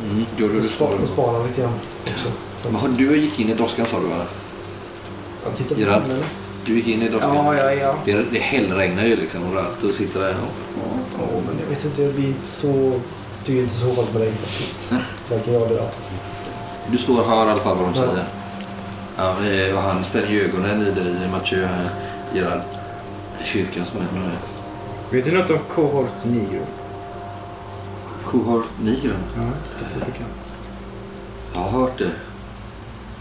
Mm. 0.02 0.24
Gör 0.36 0.48
du 0.48 0.56
Och 0.56 0.62
det 0.62 0.68
spanar, 0.68 1.02
och 1.02 1.08
spanar 1.08 1.46
lite 1.48 1.60
grann 1.60 1.72
också. 2.14 2.28
Har 2.78 2.88
du 2.88 3.16
gick 3.16 3.40
in 3.40 3.48
i 3.50 3.54
droskan 3.54 3.86
sa 3.86 4.00
du 4.00 4.06
va? 4.06 4.22
jag 5.44 5.56
tittar 5.56 5.74
på 5.74 5.80
Gerard? 5.80 5.94
honom 5.94 6.10
eller? 6.10 6.26
Du 6.64 6.74
gick 6.74 6.86
in 6.86 7.02
i 7.02 7.08
droskan? 7.08 7.34
Ja, 7.36 7.54
ja, 7.58 7.72
ja. 7.72 7.94
Det, 8.04 8.12
det 8.32 8.38
hällregnar 8.38 9.04
ju 9.04 9.16
liksom 9.16 9.42
och 9.42 9.54
Rato 9.54 9.92
sitter 9.92 10.20
där. 10.20 10.30
Och, 10.30 10.88
Ja, 11.18 11.26
men 11.46 11.58
jag 11.60 11.66
vet 11.76 11.84
inte. 11.84 12.02
Jag 12.02 12.14
blir 12.14 12.26
inte 12.26 12.46
så... 12.46 13.00
Tycker 13.44 13.62
inte 13.62 13.74
så 13.74 13.86
hårt 13.86 14.12
på 14.12 14.18
dig 14.18 14.32
faktiskt. 14.32 14.92
Varken 15.30 15.52
jag 15.54 15.62
jag. 15.72 15.88
du 16.90 16.98
står 16.98 17.20
och 17.20 17.26
hör 17.26 17.46
i 17.46 17.50
alla 17.50 17.60
fall 17.60 17.76
vad 17.76 17.92
de 17.92 18.00
Ja. 18.00 18.06
säger. 18.06 18.24
Ja, 19.16 19.34
och 19.74 19.82
han 19.82 20.04
spänner 20.04 20.26
ju 20.30 20.40
ögonen 20.44 20.82
i 20.82 20.90
dig, 20.90 21.28
Mathieu, 21.30 21.64
här, 21.64 21.88
Gerard. 22.34 22.60
Kyrkans 23.44 23.92
män. 23.94 24.30
Vet 25.10 25.24
du 25.24 25.32
något 25.32 25.50
om 25.50 25.58
Cohort 25.74 26.24
Nigro? 26.24 26.66
Cohort 28.24 28.66
Nigren. 28.82 29.16
Ja, 29.36 29.42
det 29.78 30.00
är 30.00 30.06
bekant. 30.06 30.30
Jag 31.54 31.60
har 31.60 31.80
hört 31.80 31.98
det. 31.98 32.10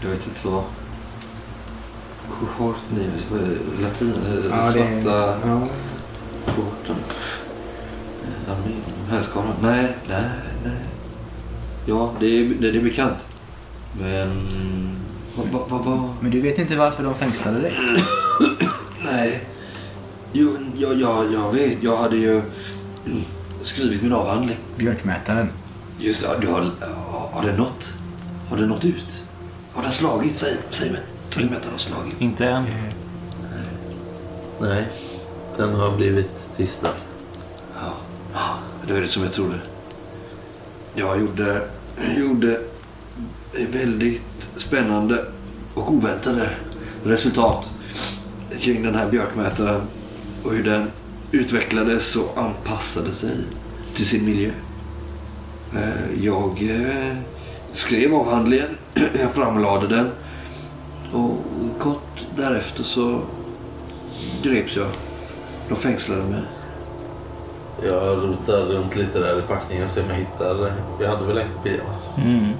Jag 0.02 0.10
vet 0.10 0.26
inte 0.26 0.48
vad... 0.48 0.64
Är 2.92 3.38
det? 3.38 3.82
latin? 3.82 4.14
Ja, 4.50 4.70
det 4.72 4.80
är... 4.80 5.02
Svarta 5.02 5.38
Ja. 5.46 5.68
kohorten. 6.54 6.96
Eh, 8.22 8.52
Armén, 8.52 8.82
härskaran. 9.10 9.54
Nej, 9.62 9.96
nej, 10.08 10.24
nej. 10.64 10.72
Ja, 11.86 12.12
det 12.20 12.26
är, 12.26 12.54
det 12.60 12.78
är 12.78 12.82
bekant. 12.82 13.18
Men... 14.00 14.48
Vad, 15.36 15.68
vad, 15.68 15.84
vad? 15.84 16.08
Men 16.20 16.30
du 16.30 16.40
vet 16.40 16.58
inte 16.58 16.76
varför 16.76 17.02
de 17.04 17.14
fängslade 17.14 17.60
dig? 17.60 17.74
Nej. 19.04 19.44
Jo, 20.32 20.56
jag, 20.76 21.00
jag, 21.00 21.32
jag 21.32 21.52
vet. 21.52 21.82
Jag 21.82 21.96
hade 21.96 22.16
ju 22.16 22.42
skrivit 23.60 24.02
min 24.02 24.12
avhandling. 24.12 24.56
Björkmätaren. 24.76 25.48
Just 25.98 26.22
det, 26.22 26.28
du 26.40 26.46
har, 26.46 26.70
ja, 26.80 27.30
har 27.32 27.42
det 27.44 27.56
nått? 27.56 27.94
Har 28.48 28.56
det 28.56 28.66
nått 28.66 28.84
ut? 28.84 29.24
Har 29.72 29.82
den 29.82 29.92
slagit? 29.92 30.38
Säg, 30.38 30.56
säg 30.70 30.90
mig. 30.90 31.00
Säg 31.30 31.44
mig 31.44 31.56
att 31.56 31.62
den 31.62 31.72
har 31.72 31.78
slagit. 31.78 32.20
inte 32.20 32.46
än. 32.46 32.64
Nej, 34.60 34.84
den 35.56 35.74
har 35.74 35.96
blivit 35.96 36.50
tystad. 36.56 36.94
Ja, 37.76 37.92
ja, 38.34 38.58
då 38.88 38.94
är 38.94 39.00
det 39.00 39.08
som 39.08 39.22
jag 39.22 39.32
trodde. 39.32 39.58
Jag 40.94 41.20
gjorde, 41.20 41.68
gjorde 42.16 42.60
väldigt 43.72 44.43
spännande 44.66 45.24
och 45.74 45.92
oväntade 45.92 46.50
resultat 47.04 47.70
kring 48.60 48.82
den 48.82 48.94
här 48.94 49.10
björkmätaren 49.10 49.80
och 50.44 50.52
hur 50.52 50.64
den 50.64 50.90
utvecklades 51.32 52.16
och 52.16 52.38
anpassade 52.38 53.12
sig 53.12 53.36
till 53.94 54.06
sin 54.06 54.24
miljö. 54.24 54.50
Eh, 55.74 56.24
Jag 56.24 56.62
eh, 56.70 57.16
skrev 57.72 58.14
avhandlingen, 58.14 58.68
jag 58.94 59.30
framlade 59.30 59.86
den 59.86 60.10
och 61.12 61.38
kort 61.78 62.26
därefter 62.36 62.82
så 62.84 63.20
greps 64.42 64.76
jag. 64.76 64.86
De 65.68 65.76
fängslade 65.76 66.22
mig. 66.22 66.42
Jag 67.82 68.18
rotar 68.18 68.64
runt 68.64 68.96
lite 68.96 69.18
där 69.18 69.38
i 69.38 69.42
packningen 69.42 69.88
så 69.88 70.00
jag 70.00 70.14
hittar... 70.16 70.72
Vi 70.98 71.06
hade 71.06 71.26
väl 71.26 71.38
en 71.38 71.48
kopia? 71.56 71.76
va? 71.84 72.22
Mm. 72.22 72.52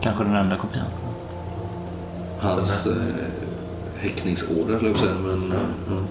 Kanske 0.00 0.24
den 0.24 0.34
enda 0.36 0.56
kopian. 0.56 0.86
Hans 2.40 2.86
eh, 2.86 2.92
häktningsorder, 3.98 4.74
höll 4.74 4.84
jag 4.86 4.92
på 4.94 4.98
att 4.98 5.04
säga. 5.06 5.14
Men, 5.20 5.52
mm. 5.88 6.04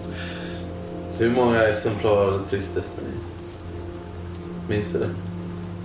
Hur 1.17 1.31
många 1.31 1.63
exemplar 1.63 2.39
trycktes 2.49 2.85
den 2.95 3.05
i? 3.05 3.17
Minns 4.73 4.91
du 4.93 4.99
det? 4.99 5.09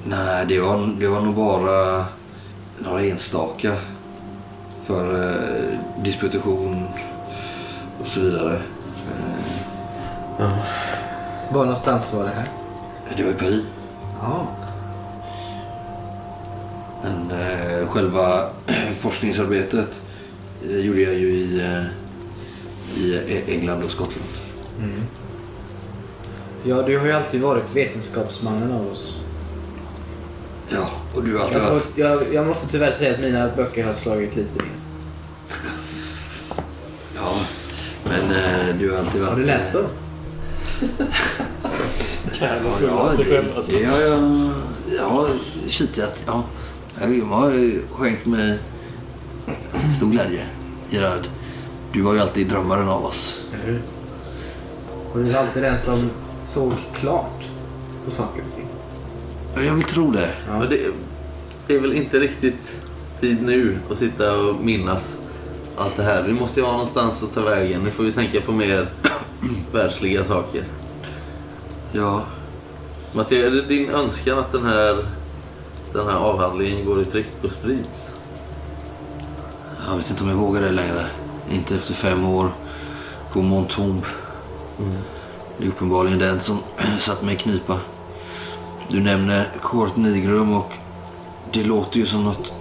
Nej, 0.05 0.47
det 0.47 0.61
var, 0.61 0.91
det 1.01 1.09
var 1.09 1.21
nog 1.21 1.35
bara 1.35 2.05
några 2.79 3.03
enstaka 3.03 3.73
för 4.83 5.29
eh, 5.31 5.79
disputation 6.05 6.87
och 8.01 8.09
så 8.09 8.21
vidare. 8.21 8.61
Eh, 10.39 10.53
Var 11.53 11.61
någonstans 11.63 12.13
var 12.13 12.25
det 12.25 12.31
här? 12.31 12.47
det 13.17 13.23
var 13.23 13.31
i 13.31 13.35
Paris. 13.35 13.67
Ja. 14.23 14.47
Men 17.03 17.31
eh, 17.31 17.89
själva 17.89 18.49
forskningsarbetet 19.01 20.03
eh, 20.69 20.77
gjorde 20.77 21.01
jag 21.01 21.15
ju 21.15 21.27
i, 21.29 21.61
eh, 21.61 21.85
i 22.97 23.43
England 23.49 23.83
och 23.83 23.91
Skottland. 23.91 24.29
Ja, 26.65 26.83
du 26.83 26.99
har 26.99 27.07
ju 27.07 27.13
alltid 27.13 27.41
varit 27.41 27.77
vetenskapsmannen 27.77 28.73
av 28.73 28.93
oss. 28.93 29.21
Ja, 30.69 30.89
och 31.15 31.25
du 31.25 31.37
har 31.37 31.45
alltid 31.45 31.57
Jag, 31.63 31.71
varit... 31.71 31.89
jag, 31.95 32.35
jag 32.35 32.47
måste 32.47 32.67
tyvärr 32.69 32.93
säga 32.93 33.15
att 33.15 33.21
mina 33.21 33.49
böcker 33.57 33.85
har 33.85 33.95
slagit 33.95 34.37
lite 34.37 34.65
ner. 34.65 34.73
Ja, 37.17 37.35
men 38.05 38.31
eh, 38.31 38.77
du 38.79 38.91
har 38.91 38.99
alltid 38.99 39.21
varit... 39.21 39.31
Har 39.33 39.39
du 39.41 39.47
läst 39.47 39.73
dem? 39.73 39.85
Jävla 42.41 42.71
Ja, 42.71 42.75
full 42.77 42.91
av 42.91 43.07
ja, 43.07 43.13
sig 43.13 43.25
själv 43.25 43.57
alltså. 43.57 43.73
har 43.73 44.01
jag, 44.01 45.05
har 45.05 45.29
kikat. 45.69 46.23
Ja. 46.27 46.45
Jag 47.01 47.25
har 47.25 47.81
skänkt 47.97 48.27
mig 48.27 48.59
stor 49.97 50.11
glädje. 50.11 50.47
Gerard, 50.91 51.27
du 51.93 52.01
var 52.03 52.15
ju 52.15 52.21
alltid 52.21 52.49
drömmaren 52.49 52.89
av 52.89 53.05
oss. 53.05 53.41
Eller 53.55 53.73
hur? 53.73 53.83
Och 55.13 55.19
du 55.19 55.31
är 55.33 55.39
alltid 55.39 55.63
den 55.63 55.79
som 55.79 56.11
såg 56.49 56.73
klart 56.95 57.45
på 58.05 58.11
saker 58.11 58.43
och 58.51 58.57
ting. 58.57 58.67
Ja, 59.55 59.63
Jag 59.63 59.75
vill 59.75 59.85
tro 59.85 60.11
det. 60.11 60.31
Ja. 60.49 60.59
Men 60.59 60.69
det, 60.69 60.79
det 61.67 61.75
är 61.75 61.81
väl 61.81 61.93
inte 61.93 62.19
riktigt 62.19 62.77
tid 63.21 63.43
nu 63.43 63.77
att 63.91 63.99
sitta 63.99 64.41
och 64.41 64.65
minnas 64.65 65.21
allt 65.77 65.97
det 65.97 66.03
här. 66.03 66.23
Vi 66.23 66.33
måste 66.33 66.61
ju 66.61 66.67
ha 66.67 66.73
någonstans 66.73 67.23
att 67.23 67.35
ta 67.35 67.41
vägen. 67.41 67.81
Nu 67.85 67.91
får 67.91 68.05
vi 68.05 68.13
tänka 68.13 68.41
på 68.41 68.53
mer 68.53 68.87
världsliga 69.73 70.25
saker. 70.25 70.65
Ja, 71.93 72.23
Mattias, 73.13 73.47
är 73.47 73.51
det 73.51 73.63
din 73.63 73.91
önskan 73.91 74.39
att 74.39 74.53
den 74.53 74.65
här, 74.67 74.97
den 75.93 76.07
här 76.07 76.17
avhandlingen 76.17 76.87
går 76.87 77.03
i 77.03 77.05
tryck 77.05 77.45
och 77.45 77.51
sprids? 77.51 78.15
jag 79.89 79.97
vet 79.97 80.11
inte 80.11 80.23
om 80.23 80.29
jag 80.29 80.37
vågar 80.37 80.61
det 80.61 80.71
längre. 80.71 81.07
Inte 81.51 81.75
efter 81.75 81.95
fem 81.95 82.27
år 82.27 82.53
på 83.33 83.43
Montombe. 83.43 84.07
Det 85.59 85.65
är 85.65 85.69
uppenbarligen 85.69 86.19
den 86.19 86.41
som 86.41 86.59
satt 87.01 87.23
mig 87.23 87.35
i 87.35 87.39
knipa. 87.39 87.81
Du 88.89 89.01
nämner 89.01 89.49
Court 89.61 89.97
Nigrum 89.97 90.53
och 90.53 90.73
det 91.53 91.65
låter 91.65 91.99
ju 91.99 92.07
som 92.07 92.25
något 92.25 92.53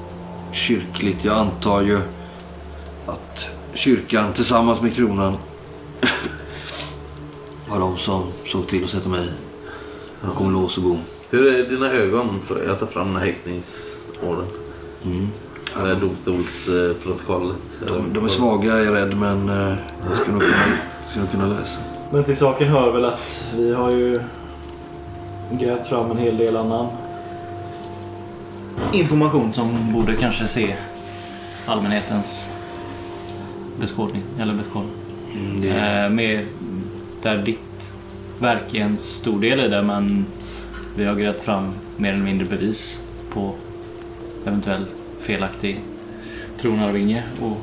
kyrkligt. 0.51 1.25
Jag 1.25 1.37
antar 1.37 1.81
ju 1.81 1.99
att 3.05 3.47
kyrkan 3.73 4.33
tillsammans 4.33 4.81
med 4.81 4.95
kronan 4.95 5.37
var 7.69 7.79
de 7.79 7.97
som 7.97 8.23
såg 8.45 8.67
till 8.67 8.83
att 8.83 8.89
sätta 8.89 9.09
mig 9.09 9.29
bakom 10.21 10.53
lås 10.53 10.77
och 10.77 10.83
bom. 10.83 10.99
Hur 11.31 11.55
är 11.55 11.69
dina 11.69 11.91
ögon? 11.91 12.39
För 12.45 12.63
jag 12.67 12.79
tar 12.79 12.87
fram 12.87 13.07
den 13.07 13.15
här 13.15 13.25
häktningsorden. 13.25 14.45
Mm. 15.05 15.27
Det 15.73 15.87
här 15.87 15.95
domstolsprotokollet. 15.95 17.57
De, 17.87 18.13
de 18.13 18.25
är 18.25 18.29
svaga 18.29 18.73
är 18.73 18.83
jag 18.83 18.95
rädd 18.95 19.17
men 19.17 19.49
eh, 19.49 19.75
jag 20.07 20.17
ska 20.17 20.31
nog 20.31 20.41
kunna, 20.41 20.63
nog 21.17 21.31
kunna 21.31 21.47
läsa. 21.47 21.79
Men 22.11 22.23
till 22.23 22.37
saken 22.37 22.67
hör 22.67 22.91
väl 22.91 23.05
att 23.05 23.53
vi 23.57 23.73
har 23.73 23.91
ju 23.91 24.21
grävt 25.51 25.87
fram 25.87 26.11
en 26.11 26.17
hel 26.17 26.37
del 26.37 26.55
annan 26.55 26.87
Information 28.93 29.53
som 29.53 29.93
borde 29.93 30.15
kanske 30.15 30.47
se 30.47 30.75
allmänhetens 31.65 32.53
beskådning. 33.79 34.23
Eller 34.39 34.53
beskådning. 34.53 34.93
Mm, 35.35 35.61
det, 35.61 35.69
Eh, 35.69 36.09
med, 36.09 36.45
där 37.21 37.37
ditt 37.37 37.93
verk 38.39 38.73
är 38.73 38.83
en 38.83 38.97
stor 38.97 39.41
del 39.41 39.59
i 39.59 39.67
det 39.67 39.81
men 39.81 40.25
vi 40.95 41.05
har 41.05 41.15
grävt 41.15 41.43
fram 41.43 41.73
mer 41.97 42.13
eller 42.13 42.23
mindre 42.23 42.47
bevis 42.47 43.03
på 43.33 43.53
eventuell 44.45 44.85
felaktig 45.19 45.79
tronarvinge 46.57 47.23
och 47.41 47.57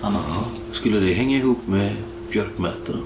annat. 0.00 0.26
ja, 0.28 0.44
skulle 0.72 1.00
det 1.00 1.14
hänga 1.14 1.36
ihop 1.36 1.58
med 1.66 1.92
björkmätarna? 2.30 2.98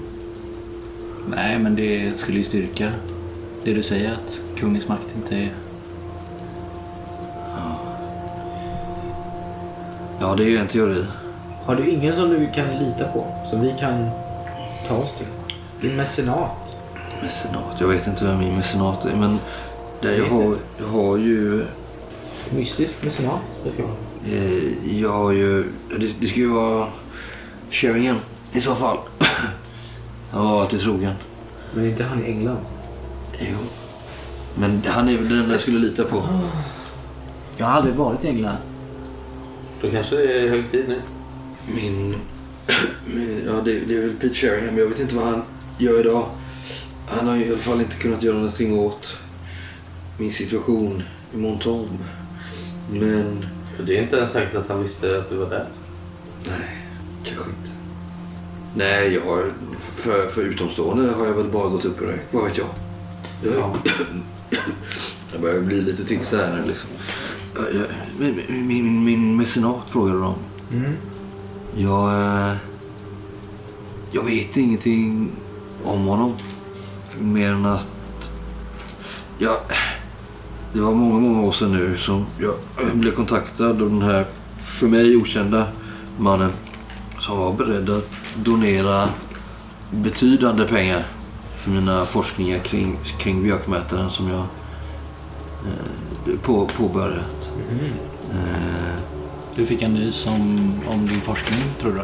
Nej, 1.29 1.59
men 1.59 1.75
det 1.75 2.17
skulle 2.17 2.37
ju 2.37 2.43
styrka 2.43 2.91
det 3.63 3.73
du 3.73 3.83
säger 3.83 4.11
att 4.11 4.41
kungens 4.57 4.87
makt 4.87 5.15
inte 5.15 5.35
är... 5.35 5.53
Ja, 10.19 10.35
det 10.35 10.43
är 10.43 10.49
ju 10.49 10.57
en 10.57 10.67
teori. 10.67 11.05
Har 11.65 11.75
du 11.75 11.89
ingen 11.89 12.15
som 12.15 12.29
du 12.29 12.47
kan 12.55 12.79
lita 12.79 13.07
på? 13.07 13.25
Som 13.49 13.61
vi 13.61 13.75
kan 13.79 14.09
ta 14.87 14.95
oss 14.95 15.17
till? 15.17 15.27
Din 15.81 15.95
mecenat? 15.95 16.84
Mecenat. 17.25 17.75
Jag 17.79 17.87
vet 17.87 18.07
inte 18.07 18.25
vem 18.25 18.39
min 18.39 18.55
mecenat 18.55 19.05
är 19.05 19.15
men 19.15 19.39
det 20.01 20.17
jag, 20.17 20.23
Vet 20.23 20.31
har, 20.31 20.55
jag 20.77 20.87
har 20.87 21.17
ju... 21.17 21.65
Mystisk 22.55 23.03
mecenat? 23.03 23.39
det 23.63 23.71
ska 23.71 23.83
vara. 23.83 23.95
Eh, 24.27 24.99
jag 25.01 25.11
har 25.11 25.31
ju... 25.31 25.63
Det, 25.89 26.19
det 26.19 26.27
ska 26.27 26.39
ju 26.39 26.49
vara 26.49 26.87
Sheringham 27.69 28.17
i 28.53 28.61
så 28.61 28.75
fall. 28.75 28.97
Han 30.31 30.45
var 30.45 30.61
alltid 30.61 30.79
trogen. 30.79 31.13
Men 31.73 31.85
inte 31.85 32.03
han 32.03 32.25
i 32.25 32.27
England? 32.27 32.57
Jo. 33.39 33.57
Men 34.55 34.83
han 34.85 35.09
är 35.09 35.17
väl 35.17 35.29
den 35.29 35.51
jag 35.51 35.61
skulle 35.61 35.79
lita 35.79 36.03
på. 36.03 36.23
Jag 37.57 37.65
har 37.65 37.73
aldrig 37.73 37.95
varit 37.95 38.25
i 38.25 38.27
England. 38.27 38.57
Då 39.81 39.89
kanske 39.91 40.15
det 40.15 40.39
är 40.39 40.49
hög 40.49 40.71
tid 40.71 40.85
nu. 40.87 41.01
Min... 41.75 42.15
min 43.15 43.43
ja, 43.47 43.53
det, 43.65 43.79
det 43.79 43.97
är 43.97 44.01
väl 44.01 44.15
Pete 44.15 44.35
Sheringham. 44.35 44.73
men 44.73 44.83
Jag 44.83 44.89
vet 44.89 44.99
inte 44.99 45.15
vad 45.15 45.25
han 45.25 45.43
gör 45.77 45.99
idag. 45.99 46.25
Han 47.07 47.27
har 47.27 47.35
ju 47.35 47.45
i 47.45 47.49
alla 47.49 47.57
fall 47.57 47.81
inte 47.81 47.95
kunnat 47.95 48.23
göra 48.23 48.35
någonting 48.35 48.79
åt 48.79 49.17
min 50.17 50.31
situation 50.31 51.03
i 51.33 51.37
Montombe. 51.37 51.93
Men... 52.91 53.45
Det 53.85 53.97
är 53.97 54.01
inte 54.03 54.17
ens 54.17 54.31
säkert 54.31 54.55
att 54.55 54.69
han 54.69 54.81
visste 54.81 55.17
att 55.17 55.29
du 55.29 55.35
var 55.35 55.49
där. 55.49 55.67
Nej, 56.47 56.85
kanske 57.23 57.49
inte. 57.49 57.69
Nej, 58.75 59.13
jag 59.13 59.21
har, 59.21 59.51
för, 59.77 60.27
för 60.27 60.41
utomstående 60.41 61.11
har 61.11 61.25
jag 61.25 61.33
väl 61.33 61.51
bara 61.51 61.69
gått 61.69 61.85
upp 61.85 62.01
i 62.01 62.05
det. 62.05 62.19
Vad 62.31 62.43
vet 62.43 62.57
jag? 62.57 62.67
Jag, 63.43 63.77
jag 65.31 65.41
börjar 65.41 65.61
bli 65.61 65.81
lite 65.81 66.25
så 66.25 66.37
här 66.37 66.55
nu 66.55 66.67
liksom. 66.67 66.89
Min, 68.19 68.41
min, 68.47 68.67
min, 68.67 69.03
min 69.03 69.37
mecenat 69.37 69.89
frågade 69.89 70.19
de. 70.19 70.35
Mm. 70.71 70.93
Jag, 71.75 72.13
eh, 72.13 72.55
jag 74.11 74.23
vet 74.23 74.57
ingenting 74.57 75.31
om 75.83 76.05
honom. 76.05 76.33
Mer 77.19 77.51
än 77.51 77.65
att... 77.65 77.87
Jag, 79.39 79.57
det 80.73 80.81
var 80.81 80.91
många, 80.95 81.19
många 81.19 81.41
år 81.41 81.51
sedan 81.51 81.71
nu 81.71 81.97
som 81.97 82.25
jag 82.39 82.55
blev 82.93 83.11
kontaktad 83.11 83.69
av 83.69 83.89
den 83.89 84.01
här 84.01 84.25
för 84.79 84.87
mig 84.87 85.17
okända 85.17 85.67
mannen 86.19 86.51
som 87.19 87.37
var 87.37 87.53
beredd 87.53 87.89
att 87.89 88.09
donera 88.35 89.09
betydande 89.91 90.65
pengar 90.65 91.03
för 91.57 91.71
mina 91.71 92.05
forskningar 92.05 92.59
kring, 92.59 92.99
kring 93.19 93.43
björkmätaren 93.43 94.09
som 94.09 94.29
jag 94.29 94.43
eh, 95.65 96.39
på, 96.41 96.65
påbörjat. 96.65 97.51
Eh, 98.31 98.95
Du 99.55 99.65
fick 99.65 99.81
en 99.81 99.93
nys 99.93 100.27
om, 100.27 100.73
om 100.87 101.07
din 101.07 101.21
forskning, 101.21 101.59
tror 101.81 101.91
du? 101.93 102.01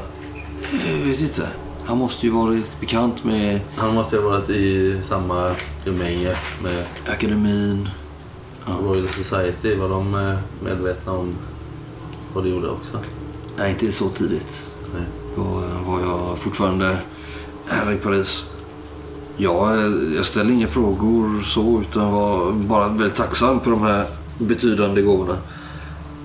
jag 0.91 0.97
vet 1.05 1.21
inte. 1.21 1.47
Han 1.85 1.97
måste 1.97 2.25
ju 2.25 2.31
varit 2.31 2.79
bekant 2.79 3.23
med 3.23 3.59
Han 3.75 3.93
måste 3.93 4.15
ju 4.15 4.21
ha 4.21 4.29
varit 4.29 4.49
i 4.49 5.01
samma 5.03 5.51
umgänge 5.85 6.35
med 6.63 6.85
akademin. 7.07 7.89
Royal 8.81 9.07
Society. 9.07 9.75
Var 9.75 9.89
de 9.89 10.15
eh, 10.15 10.37
medvetna 10.63 11.11
om 11.11 11.35
vad 12.33 12.43
du 12.43 12.49
gjorde 12.49 12.69
också? 12.69 12.97
Nej, 13.57 13.71
inte 13.71 13.91
så 13.91 14.09
tidigt. 14.09 14.63
Nej. 14.93 15.03
Då 15.35 15.43
var 15.91 15.99
jag 15.99 16.37
fortfarande 16.37 16.97
här 17.67 17.91
i 17.91 17.97
Paris. 17.97 18.43
Jag, 19.37 19.77
jag 20.15 20.25
ställde 20.25 20.53
inga 20.53 20.67
frågor 20.67 21.41
så 21.43 21.81
utan 21.81 22.11
var 22.11 22.51
bara 22.51 22.87
väldigt 22.87 23.15
tacksam 23.15 23.59
för 23.59 23.71
de 23.71 23.81
här 23.81 24.05
betydande 24.37 25.01
gåvorna. 25.01 25.37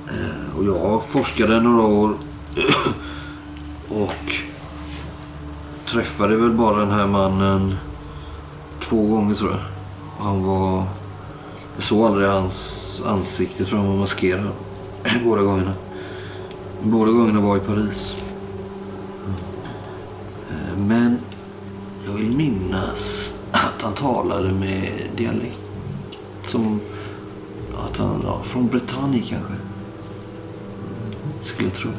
Eh, 0.09 0.59
Och 0.59 0.65
jag 0.65 1.03
forskade 1.05 1.61
några 1.61 1.83
år 1.83 2.15
och 3.89 4.35
träffade 5.87 6.37
väl 6.37 6.51
bara 6.51 6.77
den 6.77 6.91
här 6.91 7.07
mannen 7.07 7.75
två 8.81 9.07
gånger 9.07 9.35
tror 9.35 9.51
jag. 9.51 9.61
Han 10.25 10.43
var... 10.43 10.85
Jag 11.75 11.85
såg 11.85 12.07
aldrig 12.07 12.29
hans 12.29 13.03
ansikte, 13.07 13.63
jag 13.63 13.69
tror 13.69 13.79
han 13.79 13.89
var 13.89 13.97
maskerad 13.97 14.53
båda 15.25 15.43
gångerna. 15.43 15.73
Båda 16.83 17.13
gångerna 17.13 17.41
var 17.41 17.57
i 17.57 17.61
Paris. 17.61 18.23
Eh, 20.51 20.79
men 20.79 21.19
jag 22.07 22.13
vill 22.13 22.37
minnas 22.37 23.33
att 23.51 23.83
han 23.83 23.93
talade 23.93 24.55
med 24.55 24.93
dialekt. 25.17 25.59
som 26.47 26.81
att 27.79 27.97
han, 27.97 28.23
ja, 28.27 28.43
från 28.45 28.69
Bretagne 28.69 29.23
kanske. 29.29 29.53
Skulle 31.43 31.69
jag 31.69 31.79
tro. 31.79 31.91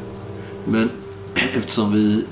Men 0.64 0.90
eftersom 1.34 1.92
vi, 1.92 2.24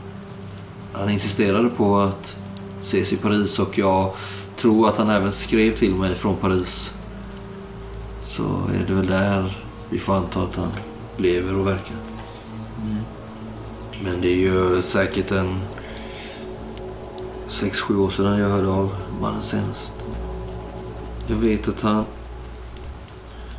han 0.97 1.11
insisterade 1.11 1.69
på 1.69 1.99
att 1.99 2.37
ses 2.81 3.13
i 3.13 3.17
Paris 3.17 3.59
och 3.59 3.79
jag 3.79 4.15
tror 4.57 4.89
att 4.89 4.97
han 4.97 5.11
även 5.11 5.33
skrev 5.33 5.73
till 5.73 5.95
mig 5.95 6.15
från 6.15 6.37
Paris. 6.37 6.93
Så 8.25 8.43
är 8.43 8.87
det 8.87 8.95
väl 8.95 9.07
där 9.07 9.59
vi 9.91 9.99
får 9.99 10.15
anta 10.15 10.43
att 10.43 10.57
han 10.57 10.71
lever 11.17 11.55
och 11.55 11.67
verkar. 11.67 11.97
Men 14.05 14.21
det 14.21 14.29
är 14.29 14.37
ju 14.37 14.83
säkert 14.83 15.31
en 15.31 15.61
sex 17.49 17.81
sju 17.81 17.97
år 17.97 18.11
sedan 18.11 18.39
jag 18.39 18.49
hörde 18.49 18.69
av 18.69 18.95
mannen 19.21 19.43
senast. 19.43 19.93
Jag 21.27 21.37
vet 21.37 21.69
att 21.69 21.81
han... 21.81 22.05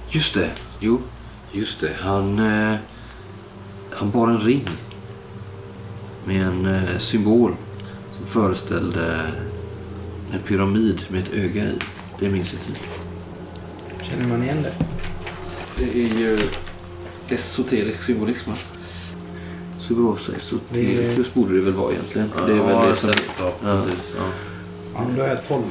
Just 0.10 0.34
det. 0.34 0.52
Jo, 0.80 1.02
just 1.52 1.82
det. 1.82 1.96
Han... 2.00 2.40
Eh, 2.40 2.76
han 3.92 4.12
bar 4.12 4.28
en 4.28 4.40
ring. 4.40 4.70
Med 6.28 6.48
en 6.48 6.66
eh, 6.66 6.98
symbol 6.98 7.56
som 8.18 8.26
föreställde 8.26 9.32
en 10.34 10.40
pyramid 10.40 11.02
med 11.10 11.24
ett 11.24 11.34
öga 11.34 11.64
i. 11.64 11.80
Det 12.20 12.30
minns 12.30 12.54
jag 12.54 12.62
tydligt. 12.62 13.00
Känner 14.02 14.28
man 14.28 14.44
igen 14.44 14.64
det? 14.64 14.74
Det 15.78 16.04
är 16.04 16.20
ju 16.20 16.40
esoterisk 17.30 18.04
symbolism. 18.04 18.52
Subrosa 19.80 20.32
esotericus 20.36 21.34
borde 21.34 21.54
det 21.54 21.62
väl 21.62 21.74
vara 21.74 21.92
egentligen. 21.92 22.32
det 22.48 22.54
är 22.54 22.56
väl 22.56 22.90
det 22.90 22.96
som... 22.96 23.10
sällskap. 23.10 23.60
Ja. 23.64 23.82
Precis, 23.82 24.14
ja. 24.18 24.24
Ja, 24.94 25.06
då 25.18 25.24
är 25.24 25.28
jag 25.28 25.48
12. 25.48 25.64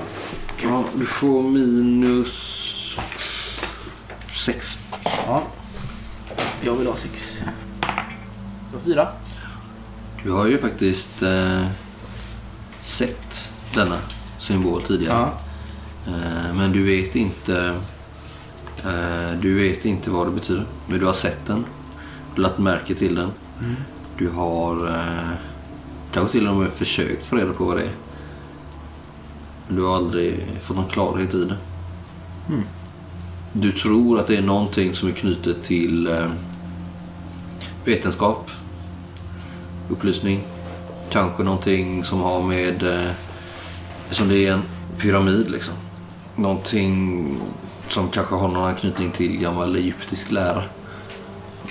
Ja, 0.63 0.85
du 0.95 1.07
får 1.07 1.43
minus... 1.43 2.99
sex. 4.35 4.79
Ja. 5.27 5.43
Jag 6.63 6.75
vill 6.75 6.87
ha 6.87 6.97
sex. 6.97 7.41
Jag 8.73 8.79
har 8.79 8.85
fyra. 8.85 9.09
Du 10.25 10.31
har 10.31 10.47
ju 10.47 10.59
faktiskt 10.59 11.23
eh, 11.23 11.67
sett 12.81 13.49
denna 13.75 13.97
symbol 14.39 14.83
tidigare. 14.83 15.15
Ja. 15.15 16.13
Eh, 16.13 16.55
men 16.55 16.73
du 16.73 16.83
vet 16.83 17.17
inte... 17.17 17.75
Eh, 18.85 19.41
du 19.41 19.55
vet 19.55 19.85
inte 19.85 20.11
vad 20.11 20.27
det 20.27 20.31
betyder. 20.33 20.67
Men 20.87 20.99
du 20.99 21.07
har 21.07 21.13
sett 21.13 21.47
den. 21.47 21.65
Du 22.35 22.43
har 22.43 22.49
lagt 22.49 22.59
märke 22.59 22.95
till 22.95 23.15
den. 23.15 23.31
Du 24.19 24.29
har 24.29 24.89
eh, 24.89 25.31
kanske 26.13 26.33
till 26.33 26.49
och 26.49 26.57
med 26.57 26.71
försökt 26.71 27.27
få 27.27 27.37
reda 27.37 27.53
på 27.53 27.65
vad 27.65 27.77
det 27.77 27.83
är. 27.83 27.93
Men 29.67 29.77
du 29.77 29.83
har 29.83 29.97
aldrig 29.97 30.47
fått 30.63 30.77
någon 30.77 30.89
klarhet 30.89 31.35
i 31.35 31.45
det. 31.45 31.57
Du 33.53 33.73
tror 33.73 34.21
att 34.21 34.27
det 34.27 34.37
är 34.37 34.43
någonting 34.43 34.95
som 34.95 35.09
är 35.09 35.13
knutet 35.13 35.63
till 35.63 36.07
eh, 36.07 36.31
vetenskap, 37.85 38.51
upplysning. 39.91 40.41
Kanske 41.11 41.43
någonting 41.43 42.05
som 42.05 42.21
har 42.21 42.43
med... 42.43 42.83
Eh, 42.83 43.11
som 44.11 44.29
det 44.29 44.47
är 44.47 44.53
en 44.53 44.63
pyramid 44.99 45.51
liksom. 45.51 45.75
Någonting 46.37 47.27
som 47.89 48.09
kanske 48.09 48.35
har 48.35 48.49
någon 48.49 48.65
anknytning 48.65 49.11
till 49.11 49.39
gammal 49.39 49.77
egyptisk 49.77 50.31
lära. 50.31 50.63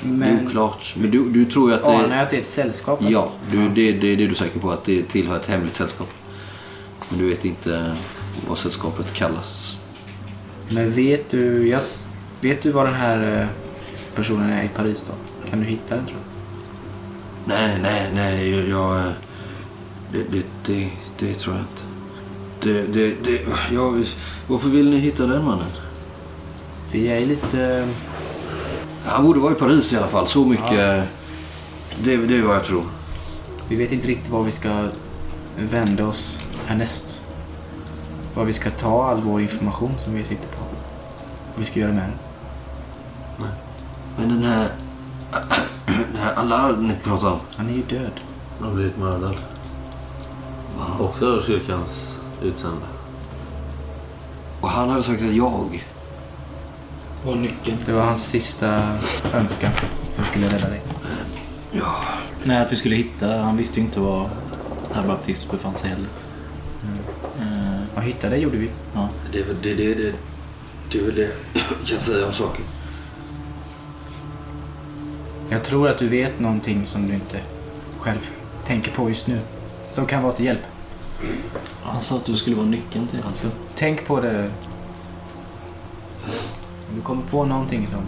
Det 0.02 0.08
är 0.08 0.12
Men 0.12 0.48
oklart. 0.48 0.94
Men 0.98 1.12
du, 1.12 1.30
du 1.30 1.46
tror 1.46 1.70
ju 1.70 1.76
att 1.76 1.82
det 1.82 1.88
anar 1.88 2.16
jag 2.16 2.24
att 2.24 2.30
det 2.30 2.38
är 2.38 2.42
ett 2.42 2.48
sällskap? 2.48 3.02
va? 3.02 3.10
Ja, 3.10 3.32
du, 3.52 3.70
det, 3.70 3.92
det 3.92 4.08
är 4.08 4.16
det 4.18 4.26
du 4.26 4.32
är 4.32 4.34
säker 4.34 4.60
på. 4.60 4.72
Att 4.72 4.86
det 4.86 5.04
tillhör 5.04 5.36
ett 5.36 5.48
hemligt 5.48 5.76
sällskap. 5.76 6.10
Men 7.10 7.20
du 7.20 7.30
vet 7.30 7.46
inte 7.46 7.96
vad 8.48 8.58
sällskapet 8.58 9.14
kallas. 9.14 9.78
Men 10.70 10.92
vet 10.92 11.30
du, 11.30 11.68
ja, 11.68 11.80
vet 12.42 12.64
du 12.64 12.72
var 12.72 12.86
den 12.86 12.94
här 12.94 13.42
eh, 13.42 13.48
personen 14.16 14.50
är 14.50 14.64
i 14.64 14.68
Paris 14.68 15.06
då? 15.10 15.50
Kan 15.50 15.60
du 15.60 15.66
hitta 15.66 15.96
den 15.96 16.06
tror 16.06 16.18
du? 16.18 16.35
Nej, 17.46 17.80
nej, 17.82 18.12
nej. 18.14 18.70
Jag... 18.70 18.98
eh, 18.98 19.12
det, 20.12 20.24
det, 20.32 20.46
det, 20.66 20.92
det 21.20 21.34
tror 21.34 21.56
jag 21.56 21.64
inte. 21.64 21.84
Det, 22.62 22.94
det, 22.94 23.24
det, 23.24 23.42
jag, 23.72 24.06
varför 24.48 24.70
vill 24.70 24.90
ni 24.90 24.98
hitta 24.98 25.26
den 25.26 25.46
mannen? 25.46 25.68
Vi 26.92 27.08
är 27.08 27.26
lite... 27.26 27.88
Han 29.06 29.26
borde 29.26 29.40
vara 29.40 29.52
i 29.52 29.56
Paris 29.56 29.94
i 29.94 29.98
alla 29.98 30.08
fall. 30.08 30.28
Så 30.28 30.46
mycket... 30.46 31.04
Det, 32.04 32.18
det 32.18 32.38
är 32.38 32.44
vad 32.44 32.56
jag 32.56 32.64
tror. 32.64 32.86
Vi 33.70 33.76
vet 33.76 33.92
inte 33.92 34.08
riktigt 34.08 34.30
var 34.32 34.44
vi 34.44 34.52
ska 34.52 34.88
vända 35.58 36.06
oss 36.06 36.40
härnäst. 36.66 37.22
Var 38.36 38.46
vi 38.46 38.54
ska 38.54 38.70
ta 38.70 39.06
all 39.12 39.22
vår 39.22 39.42
information 39.42 39.92
som 40.00 40.14
vi 40.14 40.24
sitter 40.24 40.48
på. 40.48 40.64
Vad 41.54 41.60
vi 41.60 41.66
ska 41.66 41.80
göra 41.80 41.92
med 41.92 42.04
den. 42.04 43.48
Men 44.18 44.30
den 44.30 44.44
här... 44.44 44.70
Den 45.86 46.16
här 46.22 46.34
Allard 46.34 46.80
ni 46.80 46.94
pratar 47.04 47.32
om. 47.32 47.40
Han 47.56 47.70
är 47.70 47.74
ju 47.74 47.84
död. 47.84 48.12
Han 48.60 48.68
har 48.68 48.76
blivit 48.76 48.98
mördad. 48.98 49.36
Också 51.00 51.38
av 51.38 51.42
kyrkans 51.42 52.20
utsända. 52.44 52.86
Och 54.62 54.70
han 54.70 54.90
hade 54.90 55.04
sagt 55.04 55.22
att 55.24 55.34
jag... 55.36 55.86
Och 57.26 57.38
nyckeln. 57.38 57.78
Det 57.86 57.92
var 57.92 58.06
hans 58.06 58.26
sista 58.28 58.68
önskan. 59.34 59.72
Jag 60.18 60.26
skulle 60.26 60.46
rädda 60.46 60.70
dig. 60.70 60.82
Ja, 61.72 61.96
Nej, 62.44 62.58
att 62.58 62.72
vi 62.72 62.76
skulle 62.76 62.96
hitta... 62.96 63.38
Han 63.38 63.58
visste 63.58 63.80
ju 63.80 63.86
inte 63.86 64.00
var 64.00 64.30
herr 64.94 65.08
Baptist 65.08 65.52
befann 65.52 65.76
sig 65.76 65.90
heller. 65.90 66.08
Eh, 67.40 67.82
Ja, 67.96 68.02
hitta 68.02 68.30
dig 68.30 68.40
gjorde 68.40 68.58
vi. 68.58 68.70
ja. 68.94 69.10
det 69.32 69.40
är 69.40 69.44
väl 69.44 69.56
det, 69.62 69.74
det, 69.74 69.94
det, 69.94 70.14
det, 70.92 71.00
är 71.00 71.04
väl 71.06 71.16
det 71.16 71.30
jag 71.54 71.88
kan 71.88 72.00
säga 72.00 72.26
om 72.28 72.34
saken. 72.34 72.66
Jag 75.50 75.64
tror 75.64 75.90
att 75.90 75.98
du 75.98 76.08
vet 76.08 76.40
någonting 76.40 76.86
som 76.86 77.08
du 77.08 77.14
inte 77.14 77.40
själv 78.00 78.30
tänker 78.66 78.92
på 78.92 79.10
just 79.10 79.28
nu. 79.28 79.42
Som 79.92 80.06
kan 80.06 80.24
vara 80.24 80.34
till 80.34 80.46
hjälp. 80.46 80.64
Han 81.84 82.02
sa 82.02 82.16
att 82.16 82.26
du 82.26 82.36
skulle 82.38 82.56
vara 82.56 82.66
nyckeln 82.68 83.08
till 83.08 83.20
Så 83.36 83.48
tänk 83.76 84.08
på 84.08 84.22
det. 84.22 84.52
Om 86.90 86.96
du 86.96 87.02
kommer 87.02 87.24
på 87.24 87.46
någonting 87.46 87.88
som... 87.92 88.02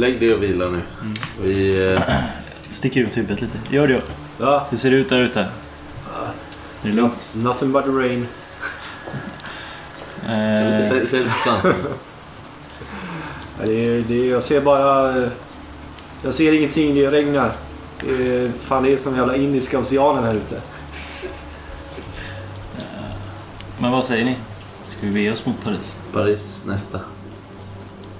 Lägg 0.00 0.20
dig 0.20 0.34
och 0.34 0.42
vila 0.42 0.68
nu. 0.68 0.80
Vi... 1.42 1.92
Eh, 1.92 2.00
Sticker 2.66 3.00
ut 3.00 3.16
huvudet 3.16 3.40
lite. 3.40 3.58
Gör 3.70 3.88
det. 3.88 4.02
Ja, 4.38 4.66
Hur 4.70 4.78
ser 4.78 4.90
det 4.90 4.96
ut 4.96 5.08
där 5.08 5.20
ute? 5.20 5.40
Är 5.40 5.48
det 6.82 6.92
lugnt? 6.92 7.30
nothing 7.34 7.72
but 7.72 7.84
the 7.84 7.90
rain. 7.90 8.26
Eh, 10.22 11.06
säg, 11.06 11.24
Det 13.64 13.86
är, 13.86 14.04
det 14.08 14.20
är, 14.20 14.30
jag 14.30 14.42
ser 14.42 14.60
bara... 14.60 15.14
eh, 16.18 16.24
Jag 16.24 16.34
ser 16.34 16.52
ingenting, 16.52 16.94
det 16.94 17.10
regnar. 17.10 17.52
Det 18.00 18.36
är, 18.36 18.52
fan, 18.52 18.82
det 18.82 18.92
är 18.92 18.96
som 18.96 19.16
jävla 19.16 19.36
Indiska 19.36 19.78
oceanen 19.78 20.24
här 20.24 20.34
ute. 20.34 20.60
men 23.78 23.92
vad 23.92 24.04
säger 24.04 24.24
ni? 24.24 24.36
Ska 24.86 25.06
vi 25.06 25.12
bege 25.12 25.32
oss 25.32 25.46
mot 25.46 25.64
Paris? 25.64 25.96
Paris 26.12 26.62
nästa. 26.66 27.00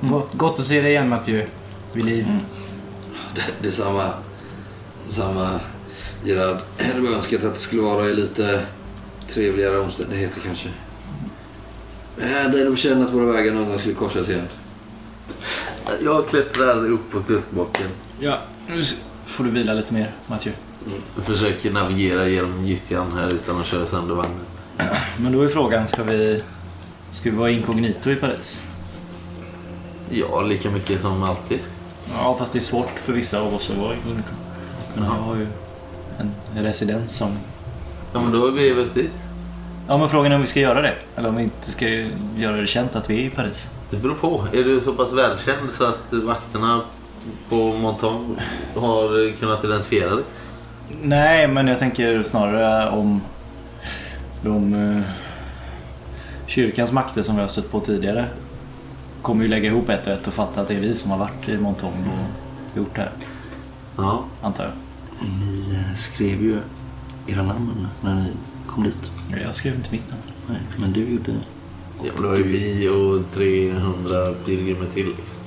Gott, 0.00 0.34
gott 0.34 0.58
att 0.58 0.64
se 0.64 0.80
dig 0.80 0.90
igen 0.90 1.08
Mathieu. 1.08 1.46
Vid 1.92 2.04
liv. 2.04 2.26
Det, 3.34 3.42
det 3.62 3.68
är 3.68 3.72
samma... 3.72 4.10
Samma 5.08 5.60
Gerard. 6.24 6.58
Jag 6.78 6.84
hade 6.84 7.00
bara 7.00 7.12
önskat 7.12 7.44
att 7.44 7.54
det 7.54 7.60
skulle 7.60 7.82
vara 7.82 8.06
i 8.06 8.14
lite 8.14 8.60
trevligare 9.28 9.78
omständigheter 9.78 10.40
kanske. 10.40 10.68
Men 12.16 12.52
det 12.52 12.60
är 12.60 12.64
nog 12.64 12.78
känna 12.78 13.04
att 13.04 13.12
våra 13.12 13.32
vägar 13.32 13.54
någon 13.54 13.68
gång 13.68 13.78
skulle 13.78 13.94
korsas 13.94 14.28
igen. 14.28 14.48
Jag 16.04 16.28
klättrar 16.28 16.90
upp 16.90 17.10
på 17.12 17.22
kustbocken. 17.22 17.88
Ja, 18.20 18.38
nu 18.68 18.82
får 19.26 19.44
du 19.44 19.50
vila 19.50 19.74
lite 19.74 19.94
mer, 19.94 20.10
Mathieu. 20.26 20.52
Jag 21.16 21.24
försöker 21.24 21.70
navigera 21.70 22.28
genom 22.28 22.66
gyttjan 22.66 23.12
här 23.12 23.28
utan 23.28 23.60
att 23.60 23.66
köra 23.66 23.86
sönder 23.86 24.14
vagnen. 24.14 24.40
Men 25.16 25.32
då 25.32 25.42
är 25.42 25.48
frågan, 25.48 25.86
ska 25.86 26.02
vi... 26.02 26.42
Ska 27.12 27.30
vi 27.30 27.36
vara 27.36 27.50
inkognito 27.50 28.10
i 28.10 28.16
Paris? 28.16 28.62
Ja, 30.10 30.42
lika 30.42 30.70
mycket 30.70 31.00
som 31.00 31.22
alltid. 31.22 31.58
Ja, 32.14 32.36
fast 32.38 32.52
det 32.52 32.58
är 32.58 32.60
svårt 32.60 32.98
för 32.98 33.12
vissa 33.12 33.40
av 33.40 33.54
oss 33.54 33.70
att 33.70 33.76
vara 33.76 33.94
inkognito. 33.94 34.30
Men 34.94 35.04
jag 35.04 35.10
har 35.10 35.36
ju 35.36 35.46
en 36.18 36.64
residens 36.64 37.16
som... 37.16 37.28
Ja, 38.12 38.20
men 38.20 38.32
då 38.32 38.46
är 38.46 38.50
vi 38.52 38.72
väl 38.72 38.88
dit. 38.94 39.10
Ja, 39.88 39.98
men 39.98 40.08
frågan 40.08 40.32
är 40.32 40.36
om 40.36 40.40
vi 40.40 40.46
ska 40.46 40.60
göra 40.60 40.82
det. 40.82 40.94
Eller 41.16 41.28
om 41.28 41.36
vi 41.36 41.42
inte 41.42 41.70
ska 41.70 41.88
göra 42.36 42.56
det 42.56 42.66
känt 42.66 42.96
att 42.96 43.10
vi 43.10 43.14
är 43.14 43.26
i 43.26 43.30
Paris. 43.30 43.70
Det 43.90 43.96
beror 43.96 44.14
på. 44.14 44.44
Är 44.52 44.64
du 44.64 44.80
så 44.80 44.92
pass 44.92 45.12
välkänd 45.12 45.70
så 45.70 45.84
att 45.84 46.12
vakterna 46.12 46.80
på 47.48 47.56
Monton 47.56 48.38
har 48.76 49.32
kunnat 49.38 49.64
identifiera 49.64 50.14
dig? 50.14 50.24
Nej, 51.02 51.48
men 51.48 51.66
jag 51.68 51.78
tänker 51.78 52.22
snarare 52.22 52.90
om 52.90 53.20
de 54.42 54.74
eh, 54.74 55.02
kyrkans 56.46 56.92
makter 56.92 57.22
som 57.22 57.34
vi 57.36 57.40
har 57.40 57.48
stött 57.48 57.70
på 57.70 57.80
tidigare 57.80 58.26
kommer 59.22 59.42
ju 59.42 59.48
lägga 59.48 59.68
ihop 59.70 59.88
ett 59.88 60.06
och 60.06 60.12
ett 60.12 60.26
och 60.26 60.34
fatta 60.34 60.60
att 60.60 60.68
det 60.68 60.74
är 60.74 60.80
vi 60.80 60.94
som 60.94 61.10
har 61.10 61.18
varit 61.18 61.48
i 61.48 61.56
Montong 61.58 61.92
och 62.72 62.78
gjort 62.78 62.94
det 62.94 63.00
här, 63.00 63.10
Ja. 63.96 64.24
antar 64.42 64.64
jag. 64.64 64.72
Ni 65.40 65.74
skrev 65.96 66.42
ju 66.42 66.58
era 67.26 67.42
namn 67.42 67.88
när 68.00 68.14
ni 68.14 68.32
kom 68.66 68.84
dit. 68.84 69.10
Jag 69.44 69.54
skrev 69.54 69.74
inte 69.74 69.90
mitt 69.92 70.10
namn. 70.10 70.22
Nej, 70.46 70.58
men 70.78 70.92
du 70.92 71.00
gjorde 71.10 71.32
Ja, 72.04 72.10
det 72.16 72.26
var 72.28 72.36
ju 72.36 72.42
vi 72.42 72.88
och 72.88 73.34
300 73.34 74.32
pilgrimer 74.44 74.86
till. 74.94 75.06
Liksom. 75.06 75.38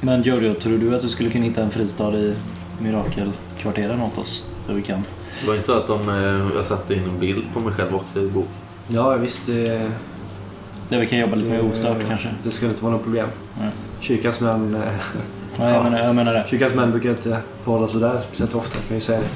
Men 0.00 0.22
Giorgio, 0.22 0.54
tror 0.54 0.78
du 0.78 0.94
att 0.94 1.00
du 1.02 1.08
skulle 1.08 1.30
kunna 1.30 1.44
hitta 1.44 1.62
en 1.62 1.70
fristad 1.70 2.14
i 2.18 2.34
mirakelkvarteren 2.78 4.00
åt 4.02 4.18
oss? 4.18 4.44
Så 4.66 4.74
vi 4.74 4.82
kan... 4.82 5.02
Det 5.40 5.46
var 5.46 5.54
inte 5.54 5.66
så 5.66 5.72
att 5.72 5.86
de, 5.88 6.08
eh, 6.08 6.56
jag 6.56 6.64
satte 6.64 6.94
in 6.94 7.04
en 7.04 7.18
bild 7.18 7.44
på 7.54 7.60
mig 7.60 7.72
själv 7.72 7.94
också 7.94 8.18
i 8.20 8.28
boken. 8.28 8.50
Ja, 8.88 9.16
visst. 9.16 9.46
Det, 9.46 9.90
Där 10.88 11.00
vi 11.00 11.06
kan 11.06 11.18
jobba 11.18 11.34
lite 11.36 11.50
mer 11.50 11.64
ostört 11.70 11.96
kanske? 12.08 12.28
det 12.44 12.50
skulle 12.50 12.70
inte 12.70 12.84
vara 12.84 12.92
något 12.92 13.02
problem. 13.04 13.28
Nej. 13.60 13.70
Kyrkans 14.00 14.40
män, 14.40 14.74
eh, 14.74 14.82
Ja, 15.58 15.70
jag, 15.70 15.84
menar, 15.84 15.98
jag 15.98 16.14
menar 16.14 16.34
det. 16.34 16.44
kyrkans 16.50 16.74
män 16.74 16.90
brukar 16.90 17.10
inte 17.10 17.38
förhålla 17.64 17.86
sig 17.88 18.00
där 18.00 18.18
speciellt 18.18 18.54
ofta, 18.54 18.74
kan 18.74 18.82
jag 18.88 18.94
ju 18.94 19.00
säga 19.00 19.20
det. 19.20 19.26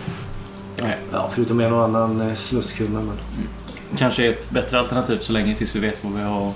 Nej. 0.82 0.96
Ja, 1.12 1.30
förutom 1.32 1.60
en 1.60 1.72
och 1.72 1.84
annan 1.84 2.20
eh, 2.20 2.34
snuskkunde. 2.34 2.92
Men... 3.00 3.18
Kanske 3.99 4.26
ett 4.26 4.51
bättre 4.51 4.78
alternativ 4.78 5.18
så 5.18 5.32
länge 5.32 5.57
tills 5.57 5.76
vi 5.76 5.80
vet 5.80 6.05
vad 6.05 6.12
vi 6.12 6.22
har 6.22 6.49
att 6.49 6.55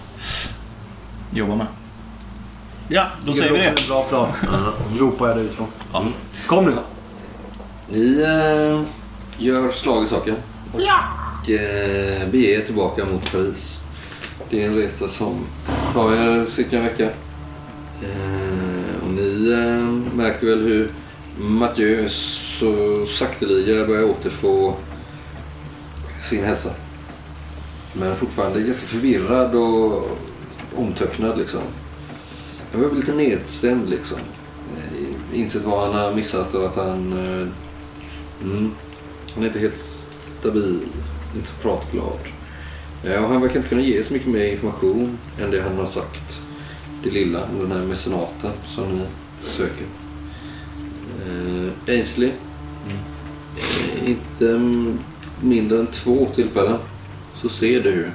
jobba 1.32 1.56
med. 1.56 1.66
Ja, 2.88 3.06
då 3.24 3.34
säger 3.34 3.52
vi 3.52 3.58
det. 3.58 3.64
Det 3.64 3.68
är 3.68 3.82
en 3.82 3.88
bra 3.88 4.02
plan. 4.02 4.28
Ropar 4.98 5.28
jag 5.28 5.36
det 5.36 5.42
utifrån. 5.42 5.68
Ja. 5.92 6.04
Kom 6.46 6.64
nu! 6.64 6.72
Ni 7.90 8.22
eh, 8.22 8.82
gör 9.38 9.70
slag 9.72 10.04
i 10.04 10.06
saken 10.06 10.36
och 10.72 11.50
eh, 11.50 12.28
beger 12.28 12.58
er 12.58 12.64
tillbaka 12.64 13.04
mot 13.04 13.32
Paris. 13.32 13.80
Det 14.50 14.62
är 14.62 14.68
en 14.68 14.76
resa 14.76 15.08
som 15.08 15.46
tar 15.92 16.12
er 16.12 16.46
cirka 16.46 16.78
en 16.78 16.84
vecka. 16.84 17.04
Eh, 18.02 19.04
och 19.04 19.12
ni 19.12 19.50
eh, 19.50 20.14
märker 20.16 20.46
väl 20.46 20.62
hur 20.62 20.90
Mathieu 21.38 22.08
så 22.08 23.06
sakteliga 23.06 23.86
börjar 23.86 24.04
återfå 24.04 24.74
sin 26.30 26.44
hälsa. 26.44 26.70
Men 27.98 28.16
fortfarande 28.16 28.60
ganska 28.60 28.86
förvirrad 28.86 29.54
och 29.54 30.18
omtöcknad 30.76 31.38
liksom. 31.38 31.60
Börjar 32.72 32.90
bli 32.90 33.00
lite 33.00 33.14
nedstämd 33.14 33.90
liksom. 33.90 34.18
Eh, 34.76 35.40
Insett 35.40 35.64
vad 35.64 35.86
han 35.86 36.02
har 36.02 36.14
missat 36.14 36.54
och 36.54 36.64
att 36.66 36.76
han... 36.76 37.12
eh, 37.12 37.46
Mm, 38.42 38.70
han 39.34 39.42
är 39.42 39.46
inte 39.46 39.58
helt 39.58 39.78
stabil. 40.40 40.78
Inte 41.36 41.48
så 41.48 41.54
pratglad. 41.62 42.18
Ja, 43.04 43.26
han 43.26 43.40
verkar 43.42 43.56
inte 43.56 43.68
kunna 43.68 43.80
ge 43.82 44.04
så 44.04 44.12
mycket 44.12 44.28
mer 44.28 44.52
information 44.52 45.18
än 45.40 45.50
det 45.50 45.60
han 45.62 45.76
har 45.76 45.86
sagt. 45.86 46.40
Det 47.02 47.10
lilla 47.10 47.42
om 47.44 47.68
den 47.68 47.72
här 47.78 47.84
mecenaten 47.86 48.50
som 48.66 48.84
ni 48.88 49.04
söker. 49.42 49.86
Eh, 51.26 51.94
Ainsley. 51.94 52.30
Eh, 53.58 54.08
inte 54.10 54.50
mm, 54.50 54.98
mindre 55.40 55.78
än 55.78 55.86
två 55.86 56.28
tillfällen 56.34 56.78
så 57.48 57.54
ser 57.54 57.82
du 57.82 58.10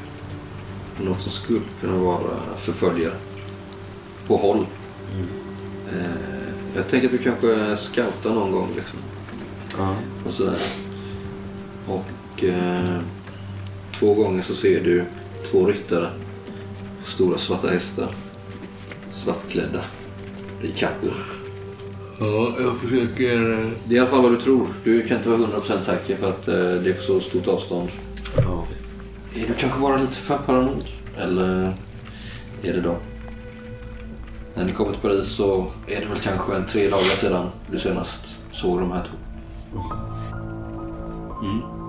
något 1.03 1.21
som 1.21 1.31
skulle 1.31 1.59
kunna 1.81 1.97
vara 1.97 2.57
förföljare. 2.57 3.13
På 4.27 4.37
håll. 4.37 4.65
Eh, 5.91 6.51
jag 6.75 6.89
tänker 6.89 7.07
att 7.07 7.11
du 7.11 7.17
kanske 7.17 7.77
scoutar 7.77 8.33
någon 8.33 8.51
gång. 8.51 8.69
Liksom. 8.75 8.99
Ja. 9.77 9.95
Och 10.25 10.33
sådär. 10.33 10.57
Och 11.87 12.43
eh, 12.43 12.99
två 13.99 14.13
gånger 14.13 14.41
så 14.41 14.55
ser 14.55 14.83
du 14.83 15.03
två 15.51 15.65
ryttare. 15.65 16.09
Stora 17.05 17.37
svarta 17.37 17.67
hästar. 17.67 18.15
Svartklädda. 19.11 19.83
I 20.61 20.67
kappor. 20.67 21.13
ja, 22.19 22.55
jag 22.59 22.77
försöker... 22.77 23.39
Det 23.85 23.93
är 23.93 23.95
i 23.95 23.99
alla 23.99 24.09
fall 24.09 24.21
vad 24.21 24.31
du 24.31 24.41
tror. 24.41 24.67
Du 24.83 25.07
kan 25.07 25.17
inte 25.17 25.29
vara 25.29 25.39
100% 25.39 25.81
säker 25.81 26.15
för 26.15 26.29
att 26.29 26.47
eh, 26.47 26.53
det 26.55 26.89
är 26.89 26.93
på 26.93 27.03
så 27.03 27.19
stort 27.19 27.47
avstånd. 27.47 27.89
Ja. 28.37 28.67
Är 29.35 29.47
du 29.47 29.53
kanske 29.53 29.79
bara 29.79 29.97
lite 29.97 30.13
för 30.13 30.37
paranoid? 30.37 30.87
Eller 31.17 31.73
är 32.63 32.73
det 32.73 32.81
då? 32.81 32.95
När 34.55 34.65
ni 34.65 34.71
kommer 34.71 34.91
till 34.91 35.01
Paris 35.01 35.27
så 35.27 35.67
är 35.87 36.01
det 36.01 36.05
väl 36.05 36.19
kanske 36.19 36.55
en 36.55 36.65
tre 36.65 36.89
dagar 36.89 37.15
sedan 37.15 37.49
du 37.71 37.79
senast 37.79 38.35
såg 38.51 38.79
de 38.79 38.91
här 38.91 39.05
två. 39.05 39.17
Mm. 41.41 41.80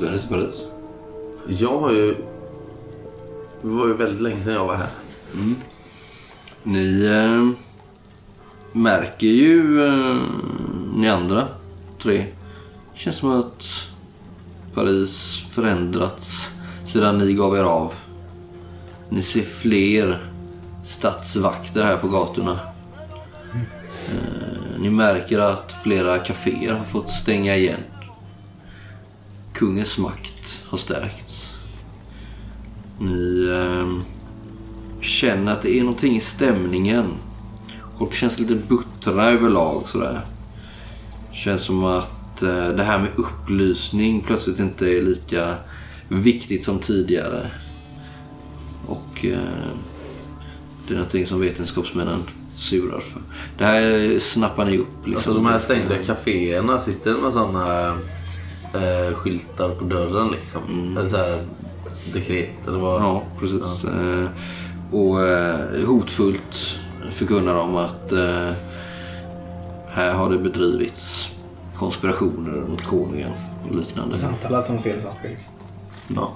Återvänder 0.00 0.20
till 0.20 0.28
Paris. 0.28 0.64
Jag 1.48 1.80
har 1.80 1.92
ju... 1.92 2.14
Det 3.62 3.68
var 3.68 3.86
ju 3.86 3.94
väldigt 3.94 4.20
länge 4.20 4.40
sedan 4.40 4.52
jag 4.52 4.66
var 4.66 4.74
här. 4.74 4.88
Ni 6.62 7.04
eh, 7.04 7.50
märker 8.72 9.26
ju, 9.26 9.86
eh, 9.86 10.22
ni 10.94 11.08
andra 11.08 11.48
tre, 12.02 12.26
det 12.92 12.98
känns 12.98 13.16
som 13.16 13.40
att 13.40 13.66
Paris 14.74 15.44
förändrats 15.50 16.50
sedan 16.86 17.18
ni 17.18 17.32
gav 17.34 17.56
er 17.56 17.64
av. 17.64 17.94
Ni 19.08 19.22
ser 19.22 19.42
fler 19.42 20.30
stadsvakter 20.84 21.84
här 21.84 21.96
på 21.96 22.08
gatorna. 22.08 22.58
Eh, 24.08 24.80
ni 24.80 24.90
märker 24.90 25.38
att 25.38 25.76
flera 25.82 26.18
kaféer 26.18 26.74
har 26.74 26.84
fått 26.84 27.10
stänga 27.10 27.56
igen. 27.56 27.80
Kungens 29.60 29.98
makt 29.98 30.64
har 30.68 30.78
stärkts. 30.78 31.54
Ni 32.98 33.48
eh, 33.50 34.02
känner 35.00 35.52
att 35.52 35.62
det 35.62 35.78
är 35.78 35.80
någonting 35.80 36.16
i 36.16 36.20
stämningen. 36.20 37.06
Folk 37.98 38.14
känns 38.14 38.38
lite 38.38 38.54
buttra 38.54 39.30
överlag 39.30 39.88
sådär. 39.88 40.20
Känns 41.32 41.62
som 41.62 41.84
att 41.84 42.42
eh, 42.42 42.68
det 42.68 42.82
här 42.82 42.98
med 42.98 43.08
upplysning 43.16 44.20
plötsligt 44.26 44.58
inte 44.58 44.86
är 44.86 45.02
lika 45.02 45.54
viktigt 46.08 46.64
som 46.64 46.78
tidigare. 46.78 47.46
Och 48.86 49.24
eh, 49.24 49.38
det 50.86 50.94
är 50.94 50.96
någonting 50.96 51.26
som 51.26 51.40
vetenskapsmännen 51.40 52.22
surar 52.56 53.00
för. 53.00 53.22
Det 53.58 53.64
här 53.64 54.18
snappar 54.20 54.64
ni 54.64 54.78
upp. 54.78 55.06
Liksom. 55.06 55.16
Alltså 55.16 55.34
de 55.34 55.46
här 55.46 55.58
stängda 55.58 56.02
kaféerna, 56.02 56.80
sitter 56.80 57.10
det 57.10 57.16
några 57.16 57.32
sådana 57.32 57.96
eh, 58.74 59.14
skyltar 59.14 59.70
på 59.70 59.84
dörren 59.84 60.30
liksom? 60.30 60.96
Eller 60.96 61.08
så 61.08 61.16
här 61.16 61.44
dekret 62.12 62.68
eller 62.68 62.78
vad? 62.78 63.02
Ja, 63.02 63.22
precis. 63.40 63.84
Eh, 63.84 64.28
och 64.90 65.22
eh, 65.22 65.86
hotfullt 65.86 66.78
förkunnar 67.10 67.54
de 67.54 67.76
att 67.76 68.12
eh, 68.12 68.50
här 69.88 70.12
har 70.12 70.30
det 70.30 70.38
bedrivits 70.38 71.32
konspirationer 71.76 72.60
mot 72.68 72.82
konungen 72.82 73.32
och 73.68 73.74
liknande. 73.76 74.16
Samtalat 74.16 74.70
om 74.70 74.82
fel 74.82 75.00
saker. 75.00 75.28
liksom. 75.28 75.52
Ja. 76.14 76.32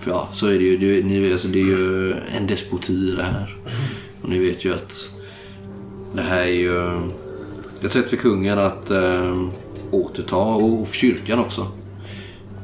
För 0.00 0.10
ja, 0.10 0.28
så 0.32 0.46
är 0.46 0.58
det 0.58 0.64
ju. 0.64 0.76
Det, 0.76 1.06
ni, 1.06 1.32
alltså, 1.32 1.48
det 1.48 1.58
är 1.58 1.64
ju 1.64 2.14
en 2.36 2.46
despoti 2.46 3.14
det 3.16 3.22
här. 3.22 3.56
Och 4.22 4.28
ni 4.28 4.38
vet 4.38 4.64
ju 4.64 4.74
att 4.74 4.92
det 6.14 6.22
här 6.22 6.40
är 6.40 6.46
ju 6.46 7.00
ett 7.84 7.92
sätt 7.92 8.10
för 8.10 8.16
kungen 8.16 8.58
att 8.58 8.90
eh, 8.90 9.48
återta, 9.90 10.36
och 10.36 10.86
kyrkan 10.86 11.38
också, 11.38 11.66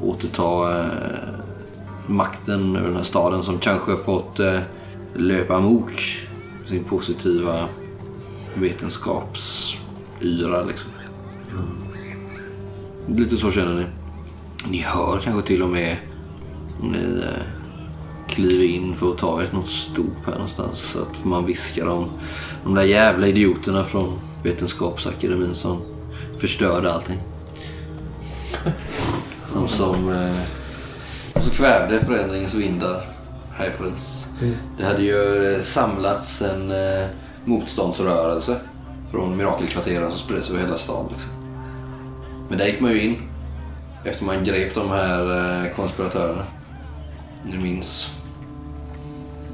återta 0.01 0.81
eh, 0.81 0.87
makten 2.07 2.77
över 2.77 2.89
den 2.89 2.97
här 2.97 3.05
staden 3.05 3.43
som 3.43 3.59
kanske 3.59 3.97
fått 3.97 4.41
eh, 4.41 4.59
löpa 5.15 5.57
amok 5.57 6.19
sin 6.67 6.85
positiva 6.85 7.69
vetenskapsyra. 8.55 10.65
Liksom. 10.65 10.91
Lite 13.07 13.37
så 13.37 13.51
känner 13.51 13.75
ni. 13.75 13.85
Ni 14.71 14.79
hör 14.79 15.21
kanske 15.25 15.47
till 15.47 15.63
och 15.63 15.69
med 15.69 15.97
om 16.81 16.93
ni 16.93 17.23
eh, 17.25 17.43
kliver 18.29 18.65
in 18.65 18.95
för 18.95 19.11
att 19.11 19.19
ta 19.19 19.43
ett 19.43 19.53
något 19.53 19.69
stop 19.69 20.17
här 20.27 20.33
någonstans. 20.33 20.79
Så 20.79 21.03
att 21.03 21.25
man 21.25 21.47
viskar 21.47 21.87
om 21.87 22.11
de 22.65 22.75
där 22.75 22.83
jävla 22.83 23.27
idioterna 23.27 23.85
från 23.85 24.19
Vetenskapsakademin 24.43 25.55
som 25.55 25.81
förstörde 26.43 26.93
allting. 26.93 27.19
De 29.55 29.69
som, 29.69 30.13
eh, 30.13 30.41
de 31.35 31.41
som 31.41 31.51
kvävde 31.51 32.05
förändringens 32.05 32.55
vindar 32.55 33.07
här 33.53 33.67
i 33.67 33.71
Paris. 33.71 34.27
Det 34.79 34.85
hade 34.85 35.03
ju 35.03 35.53
eh, 35.55 35.61
samlats 35.61 36.43
en 36.43 36.71
eh, 36.71 37.07
motståndsrörelse 37.45 38.61
från 39.11 39.37
mirakelkvarteren 39.37 40.11
som 40.11 40.19
spred 40.19 40.45
sig 40.45 40.55
över 40.55 40.65
hela 40.65 40.79
stan. 40.79 41.09
Liksom. 41.13 41.31
Men 42.49 42.59
där 42.59 42.67
gick 42.67 42.81
man 42.81 42.91
ju 42.91 43.03
in 43.03 43.17
efter 44.05 44.25
man 44.25 44.45
grep 44.45 44.75
de 44.75 44.91
här 44.91 45.65
eh, 45.65 45.75
konspiratörerna. 45.75 46.43
Ni 47.47 47.59
minns 47.59 48.11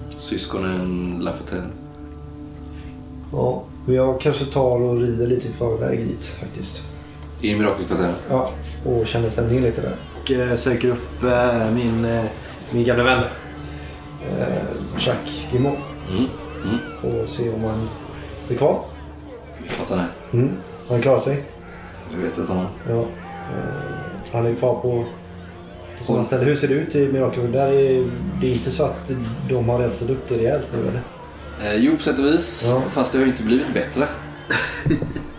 syskonen 0.09 1.17
Lafontaine. 1.21 1.73
Ja, 3.33 3.65
men 3.89 3.97
jag 3.97 4.21
kanske 4.21 4.45
tar 4.45 4.83
och 4.83 5.01
rider 5.01 5.27
lite 5.27 5.49
i 5.49 5.53
förväg 5.53 5.99
dit 5.99 6.25
faktiskt. 6.25 6.83
I 7.41 7.57
mirakelkvarteren. 7.57 8.15
Ja, 8.29 8.51
och 8.87 9.07
känner 9.07 9.29
stämningen 9.29 9.65
lite 9.65 9.81
där. 9.81 9.95
och 10.23 10.31
eh, 10.31 10.57
söker 10.57 10.89
upp 10.89 11.23
eh, 11.23 11.71
min, 11.71 12.05
eh, 12.05 12.25
min 12.71 12.85
gamla 12.85 13.03
vän. 13.03 13.23
Eh, 14.39 14.47
Jacques 14.99 15.47
Guimont. 15.53 15.79
Mm. 16.11 16.25
Mm. 16.65 16.79
Och 17.23 17.29
se 17.29 17.51
om 17.51 17.65
han 17.65 17.89
är 18.51 18.55
kvar. 18.55 18.83
Det 19.59 19.65
är 19.65 19.69
klart 19.69 19.91
han 19.91 19.99
är. 19.99 20.13
Mm. 20.33 20.57
Han 20.89 21.03
klarar 21.03 21.19
sig. 21.19 21.43
Jag 22.13 22.19
vet 22.19 22.39
att 22.39 22.49
han 22.49 22.59
är. 22.59 22.69
Ja. 22.89 23.01
Eh, 23.01 24.33
han 24.33 24.47
är 24.47 24.55
kvar 24.55 24.75
på 24.75 25.05
samma 26.01 26.25
ställe. 26.25 26.45
Hur 26.45 26.55
ser 26.55 26.69
det 26.69 26.75
ut 26.75 26.95
i 26.95 27.05
är, 27.05 28.11
det 28.41 28.47
är 28.47 28.53
inte 28.53 28.71
så 28.71 28.85
att 28.85 29.11
de 29.49 29.69
har 29.69 29.79
rensat 29.79 30.11
upp 30.11 30.29
det 30.29 30.35
rejält 30.35 30.69
nu 30.73 30.89
eller? 30.89 31.03
Eh, 31.61 31.77
jo, 31.77 31.97
på 31.97 32.03
sätt 32.03 32.19
och 32.19 32.25
vis. 32.25 32.65
Ja. 32.67 32.83
Fast 32.91 33.13
det 33.13 33.19
har 33.19 33.25
ju 33.25 33.31
inte 33.31 33.43
blivit 33.43 33.75
bättre. 33.75 34.03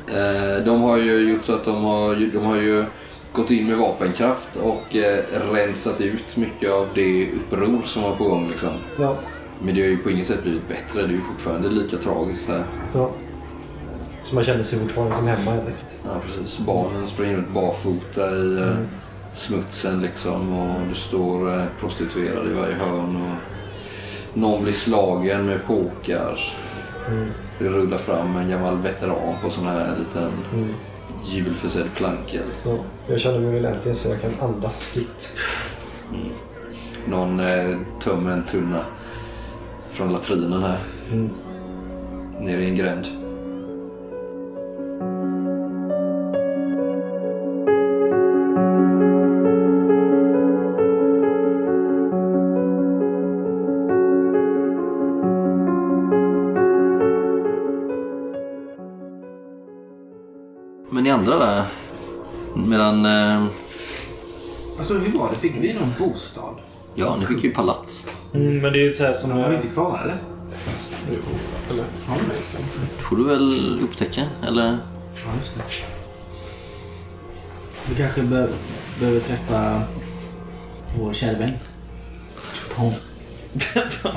eh, 0.07 0.65
de 0.65 0.81
har 0.81 0.97
ju 0.97 1.29
gjort 1.29 1.43
så 1.43 1.53
att 1.53 1.65
de 1.65 1.83
har, 1.83 2.15
de 2.33 2.45
har 2.45 2.55
ju 2.55 2.85
gått 3.33 3.51
in 3.51 3.67
med 3.67 3.77
vapenkraft 3.77 4.55
och 4.55 4.95
eh, 4.95 5.23
rensat 5.51 6.01
ut 6.01 6.37
mycket 6.37 6.71
av 6.71 6.87
det 6.95 7.31
uppror 7.31 7.81
som 7.85 8.03
var 8.03 8.15
på 8.15 8.23
gång. 8.23 8.49
Liksom. 8.49 8.69
Ja. 8.99 9.17
Men 9.61 9.75
det 9.75 9.81
har 9.81 9.87
ju 9.87 9.97
på 9.97 10.11
inget 10.11 10.27
sätt 10.27 10.43
blivit 10.43 10.67
bättre. 10.67 11.01
Det 11.01 11.07
är 11.07 11.17
ju 11.17 11.21
fortfarande 11.21 11.69
lika 11.69 11.97
tragiskt 11.97 12.47
här. 12.47 12.63
ja. 12.93 13.11
Så 14.25 14.35
man 14.35 14.43
känner 14.43 14.63
sig 14.63 14.79
fortfarande 14.79 15.15
som 15.15 15.27
hemma 15.27 15.51
helt 15.51 15.67
enkelt. 15.67 15.97
Ja, 16.05 16.21
precis. 16.25 16.59
Barnen 16.59 17.07
springer 17.07 17.35
runt 17.37 17.53
barfota 17.53 18.35
i 18.35 18.61
eh, 18.61 18.75
smutsen 19.33 20.01
liksom. 20.01 20.53
Och 20.59 20.87
det 20.87 20.95
står 20.95 21.57
eh, 21.57 21.63
prostituerade 21.79 22.49
i 22.51 22.53
varje 22.53 22.75
hörn. 22.75 23.15
Och 23.15 23.58
någon 24.33 24.63
blir 24.63 24.73
slagen 24.73 25.45
med 25.45 25.65
påkar. 25.65 26.39
Det 27.59 27.69
rullar 27.69 27.97
fram 27.97 28.35
en 28.35 28.49
gammal 28.49 28.77
veteran 28.77 29.35
på 29.43 29.49
sån 29.49 29.67
här 29.67 29.95
liten 29.99 30.31
Mm. 30.53 30.73
julförsedd 31.25 31.87
plankel. 31.95 32.43
Ja. 32.65 32.77
Jag 33.07 33.19
känner 33.19 33.39
mig 33.39 33.51
väl 33.51 33.65
äntligen 33.65 33.95
så 33.95 34.09
jag 34.09 34.21
kan 34.21 34.49
andas 34.49 34.83
fritt. 34.85 35.33
Någon 37.07 37.39
eh, 37.39 37.77
tömmer 37.99 38.31
en 38.31 38.43
tunna 38.45 38.79
från 39.91 40.11
latrinen 40.13 40.63
här. 40.63 40.77
Mm. 41.11 41.29
Nere 42.39 42.61
i 42.63 42.69
en 42.69 42.75
gränd. 42.75 43.05
Fick 65.41 65.55
vi 65.55 65.73
någon 65.73 65.93
bostad? 65.99 66.55
ja, 66.95 67.15
ni 67.19 67.25
fick 67.25 67.43
ju 67.43 67.51
palats. 67.53 68.07
Mm, 68.33 68.57
men 68.61 68.73
det 68.73 68.79
är 68.79 68.83
ju 68.83 68.89
så 68.89 69.03
här 69.03 69.13
som... 69.13 69.29
De 69.29 69.41
var 69.41 69.49
ju 69.49 69.55
inte 69.55 69.67
kvar 69.67 69.99
eller? 70.03 70.17
Eller? 71.69 71.83
Ja, 72.07 72.13
det 72.13 72.33
vet 72.33 72.43
jag 72.53 72.61
inte. 72.61 72.77
Det 72.97 73.03
får 73.03 73.15
du 73.15 73.23
väl 73.23 73.79
upptäcka, 73.83 74.21
eller? 74.47 74.65
Ja, 75.15 75.29
just 75.39 75.55
det. 75.55 75.61
Vi 77.89 77.95
kanske 77.95 78.21
be- 78.21 78.47
behöver 78.99 79.19
träffa 79.19 79.81
vår 80.99 81.13
kära 81.13 81.37
vän. 81.39 81.51
Tom. 82.75 82.91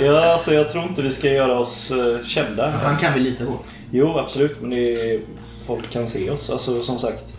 Ja, 0.00 0.32
alltså 0.32 0.54
jag 0.54 0.70
tror 0.70 0.84
inte 0.84 1.02
vi 1.02 1.10
ska 1.10 1.28
göra 1.28 1.58
oss 1.58 1.90
eh, 1.90 2.24
kända. 2.24 2.70
Han 2.70 2.96
kan 2.96 3.14
vi 3.14 3.20
lita 3.20 3.44
på. 3.44 3.58
Jo, 3.90 4.18
absolut. 4.18 4.60
Men 4.60 4.70
det 4.70 5.14
är... 5.14 5.20
folk 5.66 5.90
kan 5.90 6.08
se 6.08 6.30
oss. 6.30 6.50
Alltså 6.50 6.82
som 6.82 6.98
sagt. 6.98 7.34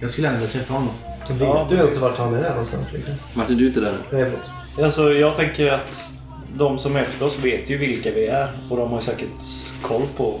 Jag 0.00 0.10
skulle 0.10 0.28
ändå 0.28 0.40
vilja 0.40 0.52
träffa 0.52 0.74
honom. 0.74 0.94
Vet 1.30 1.40
Ja, 1.40 1.66
du 1.70 1.76
ens 1.76 1.98
vart 1.98 2.18
han 2.18 2.34
är 2.34 2.50
någonstans 2.50 2.92
liksom? 2.92 3.14
Martin, 3.34 3.56
du 3.56 3.64
är 3.64 3.68
inte 3.68 3.80
där? 3.80 3.94
Nej, 4.10 4.24
förlåt. 4.24 4.50
Alltså 4.84 5.12
jag 5.12 5.36
tänker 5.36 5.72
att 5.72 6.12
de 6.56 6.78
som 6.78 6.96
är 6.96 7.00
efter 7.00 7.26
oss 7.26 7.38
vet 7.38 7.70
ju 7.70 7.76
vilka 7.76 8.10
vi 8.10 8.26
är. 8.26 8.52
Och 8.70 8.76
de 8.76 8.90
har 8.90 8.96
ju 8.96 9.02
säkert 9.02 9.28
koll 9.82 10.02
på 10.16 10.40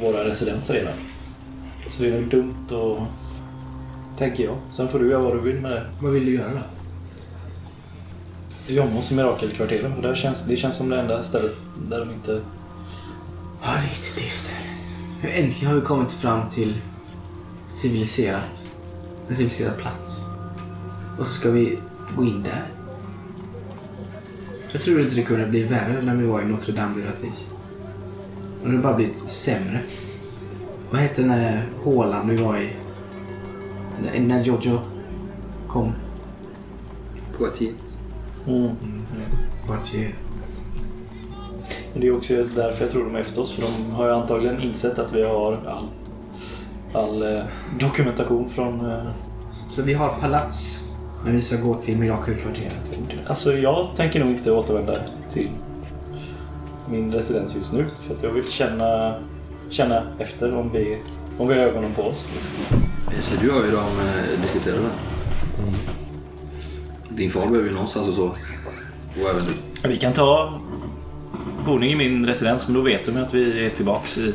våra 0.00 0.24
residenser 0.24 0.74
redan. 0.74 0.92
Så 1.90 2.02
det 2.02 2.08
är 2.08 2.20
nog 2.20 2.30
dumt 2.30 2.54
att... 2.70 2.98
Tänker 4.18 4.44
jag. 4.44 4.56
Sen 4.70 4.88
får 4.88 4.98
du 4.98 5.10
göra 5.10 5.22
vad 5.22 5.36
du 5.36 5.40
vill 5.40 5.60
med 5.60 5.70
det. 5.70 5.86
Vad 6.02 6.12
vill 6.12 6.24
du 6.26 6.34
göra 6.34 6.50
då? 6.52 6.60
Jommos 8.74 9.12
i 9.12 9.14
Mirakelkvarteren. 9.14 9.94
För 9.94 10.02
där 10.02 10.14
känns, 10.14 10.42
det 10.42 10.56
känns 10.56 10.76
som 10.76 10.88
det 10.90 11.00
enda 11.00 11.22
stället 11.22 11.56
där 11.88 11.98
de 11.98 12.10
inte... 12.10 12.40
Ja, 13.62 13.68
det 13.70 13.78
är 13.78 13.82
lite 13.82 14.20
dyster. 14.20 14.54
Äntligen 15.22 15.68
har 15.74 15.80
vi 15.80 15.86
kommit 15.86 16.12
fram 16.12 16.50
till 16.50 16.74
civiliserat. 17.68 18.62
Civiliserad 19.28 19.76
plats. 19.76 20.24
Och 21.18 21.26
så 21.26 21.32
ska 21.32 21.50
vi 21.50 21.78
gå 22.16 22.24
in 22.24 22.42
där. 22.42 22.62
Jag 24.72 24.80
tror 24.82 25.00
inte 25.00 25.14
det 25.14 25.22
kunde 25.22 25.46
bli 25.46 25.62
värre 25.62 26.02
när 26.02 26.16
vi 26.16 26.26
var 26.26 26.40
i 26.42 26.44
Notre 26.44 26.72
Dame 26.72 26.94
de 27.02 27.06
Ratis. 27.10 27.50
Och 28.62 28.70
det 28.70 28.76
har 28.76 28.82
bara 28.82 28.94
blivit 28.96 29.16
sämre. 29.16 29.80
Vad 30.90 31.00
hette 31.00 31.22
den 31.22 31.30
där 31.30 31.66
hålan 31.82 32.28
vi 32.28 32.36
var 32.36 32.56
i? 32.58 32.72
När- 34.02 34.20
När 34.20 34.42
Jojo 34.44 34.80
kom. 35.68 35.92
Poitiers. 37.38 37.74
Mm. 38.46 38.70
Poitiers. 39.66 40.12
Men 41.92 42.00
det 42.00 42.06
är 42.06 42.16
också 42.16 42.34
därför 42.56 42.84
jag 42.84 42.92
tror 42.92 43.04
de 43.04 43.14
är 43.14 43.20
efter 43.20 43.40
oss. 43.40 43.52
För 43.52 43.62
de 43.62 43.90
har 43.90 44.06
ju 44.06 44.12
antagligen 44.14 44.60
insett 44.62 44.98
att 44.98 45.12
vi 45.12 45.22
har 45.22 45.52
all, 45.52 45.88
all 46.98 47.22
eh, 47.22 47.42
dokumentation 47.80 48.48
från... 48.48 48.90
Eh, 48.90 49.02
Så 49.68 49.82
vi 49.82 49.94
har 49.94 50.08
palats. 50.08 50.84
Men 51.24 51.32
vi 51.32 51.40
ska 51.40 51.56
gå 51.56 51.74
till 51.74 51.98
Mirakelkvarteret. 51.98 52.74
alltså 53.26 53.52
jag 53.52 53.86
tänker 53.96 54.20
nog 54.20 54.30
inte 54.30 54.52
återvända 54.52 54.94
till 55.30 55.48
min 56.90 57.12
residens 57.12 57.56
just 57.56 57.72
nu. 57.72 57.86
För 58.00 58.14
att 58.14 58.22
jag 58.22 58.30
vill 58.30 58.44
känna, 58.48 59.14
känna 59.70 60.02
efter 60.18 60.56
om 60.56 60.70
vi, 60.72 60.98
om 61.38 61.48
vi 61.48 61.54
har 61.54 61.60
ögonen 61.60 61.92
på 61.92 62.02
oss. 62.02 62.26
Så 63.22 63.40
du 63.40 63.50
hör 63.52 63.64
ju 63.64 63.70
dem 63.70 63.80
eh, 63.80 64.40
diskutera 64.42 64.74
det. 64.76 64.90
Din 67.08 67.30
far 67.30 67.46
behöver 67.46 67.68
ju 67.68 67.74
någonstans 67.74 68.08
och 68.08 68.14
så. 68.14 68.24
Och 68.26 69.30
även 69.30 69.42
du. 69.82 69.88
Vi 69.88 69.96
kan 69.96 70.12
ta 70.12 70.60
boning 71.66 71.90
i 71.92 71.96
min 71.96 72.26
residens 72.26 72.68
men 72.68 72.74
då 72.76 72.80
vet 72.80 73.06
de 73.06 73.16
ju 73.16 73.22
att 73.22 73.34
vi 73.34 73.66
är 73.66 73.70
tillbaks 73.70 74.18
i 74.18 74.34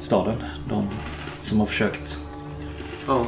staden. 0.00 0.36
De 0.68 0.88
som 1.40 1.58
har 1.60 1.66
försökt 1.66 2.18
Ja. 3.06 3.26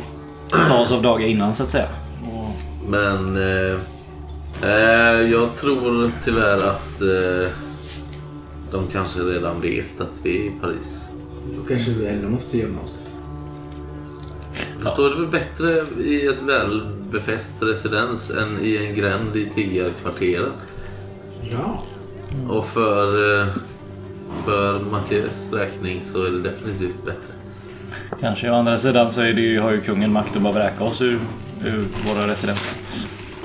ta 0.68 0.78
oss 0.78 0.92
av 0.92 1.02
dagar 1.02 1.26
innan 1.26 1.54
så 1.54 1.62
att 1.62 1.70
säga. 1.70 1.88
Och 2.24 2.90
Men 2.90 3.36
eh, 3.36 3.76
eh, 4.62 5.20
jag 5.30 5.56
tror 5.56 6.10
tyvärr 6.24 6.56
att 6.56 7.00
eh, 7.00 7.50
de 8.70 8.86
kanske 8.92 9.20
redan 9.20 9.60
vet 9.60 10.00
att 10.00 10.10
vi 10.22 10.30
är 10.36 10.42
i 10.42 10.52
Paris. 10.60 10.98
Då 11.56 11.64
kanske 11.68 11.90
vi 11.90 12.06
ändå 12.06 12.28
måste 12.28 12.58
gömma 12.58 12.80
oss. 12.80 12.94
Förstår 14.80 15.10
det 15.10 15.16
väl 15.16 15.26
bättre 15.26 15.86
i 16.02 16.26
ett 16.26 16.42
välbefäst 16.42 17.52
residens 17.60 18.30
än 18.30 18.58
i 18.62 18.76
en 18.76 18.94
gränd 18.94 19.36
i 19.36 19.50
tiggarkvarteren. 19.54 20.52
Ja. 21.50 21.82
Och 22.48 22.66
för, 22.66 23.38
eh, 23.40 23.46
för 24.44 24.80
Mattias 24.80 25.48
räkning 25.52 26.00
så 26.04 26.24
är 26.24 26.30
det 26.30 26.40
definitivt 26.42 27.04
bättre. 27.04 27.32
Kanske. 28.23 28.51
Å 28.51 28.55
andra 28.55 28.79
sidan 28.79 29.11
så 29.11 29.20
är 29.20 29.33
det 29.33 29.41
ju, 29.41 29.61
har 29.61 29.70
ju 29.73 29.81
kungen 29.81 30.12
makt 30.12 30.37
att 30.37 30.43
bara 30.43 30.53
vräka 30.53 30.85
oss 30.85 31.03
ur, 31.03 31.20
ur 31.64 31.87
våra 32.07 32.29
residens. 32.29 32.77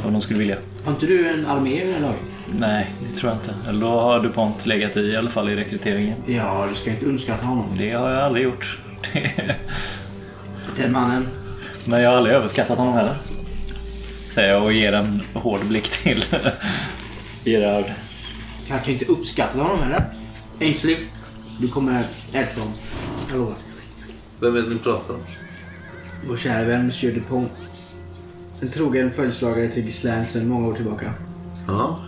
Om 0.06 0.14
de 0.14 0.22
skulle 0.22 0.40
vilja. 0.40 0.58
Har 0.86 0.92
inte 0.92 1.06
du 1.06 1.30
en 1.30 1.46
armé 1.46 1.70
i 1.82 1.94
det 1.94 2.00
laget? 2.00 2.20
Nej, 2.52 2.92
det 3.10 3.18
tror 3.18 3.32
jag 3.32 3.38
inte. 3.40 3.54
Eller 3.70 3.82
då 3.82 3.88
har 4.00 4.20
DuPont 4.20 4.66
legat 4.66 4.98
i 4.98 5.00
i 5.00 5.16
alla 5.18 5.30
fall 5.30 5.50
i 5.50 5.56
rekryteringen. 5.56 6.18
Ja, 6.28 6.68
du 6.70 6.76
ska 6.76 6.90
inte 6.90 7.06
underskatta 7.06 7.46
honom. 7.46 7.66
Det 7.78 7.92
har 7.92 8.10
jag 8.12 8.24
aldrig 8.24 8.44
gjort. 8.44 8.78
Den 10.78 10.92
mannen. 10.92 11.28
Men 11.86 12.02
jag 12.02 12.10
har 12.10 12.18
aldrig 12.18 12.36
överskattat 12.36 12.78
honom 12.78 12.94
heller. 12.94 13.16
Säger 14.30 14.54
jag 14.54 14.64
och 14.64 14.74
ger 14.74 14.94
en 14.94 15.22
hård 15.34 15.66
blick 15.66 15.90
till 15.90 16.26
Gerard. 17.44 17.86
Kanske 18.68 18.92
inte 18.92 19.06
uppskattat 19.06 19.62
honom 19.62 19.84
heller. 19.84 20.04
Ainsley, 20.62 20.98
du 21.60 21.68
kommer 21.68 22.04
älska 22.34 22.60
honom. 22.60 22.76
Jag 23.30 23.38
lovar. 23.38 23.56
Vem 24.40 24.56
är 24.56 24.62
det 24.62 24.70
ni 24.70 24.78
pratar 24.80 25.14
om? 25.14 25.20
Vår 26.28 26.38
kära 26.38 26.64
vän 26.64 26.86
Monsieur 26.86 27.14
Dupont. 27.16 27.52
En 28.62 28.70
trogen 28.72 29.12
följeslagare 29.12 29.72
till 29.72 29.84
Gislaine 29.84 30.26
sedan 30.26 30.48
många 30.48 30.68
år 30.68 30.74
tillbaka. 30.74 31.14
Ja. 31.68 32.00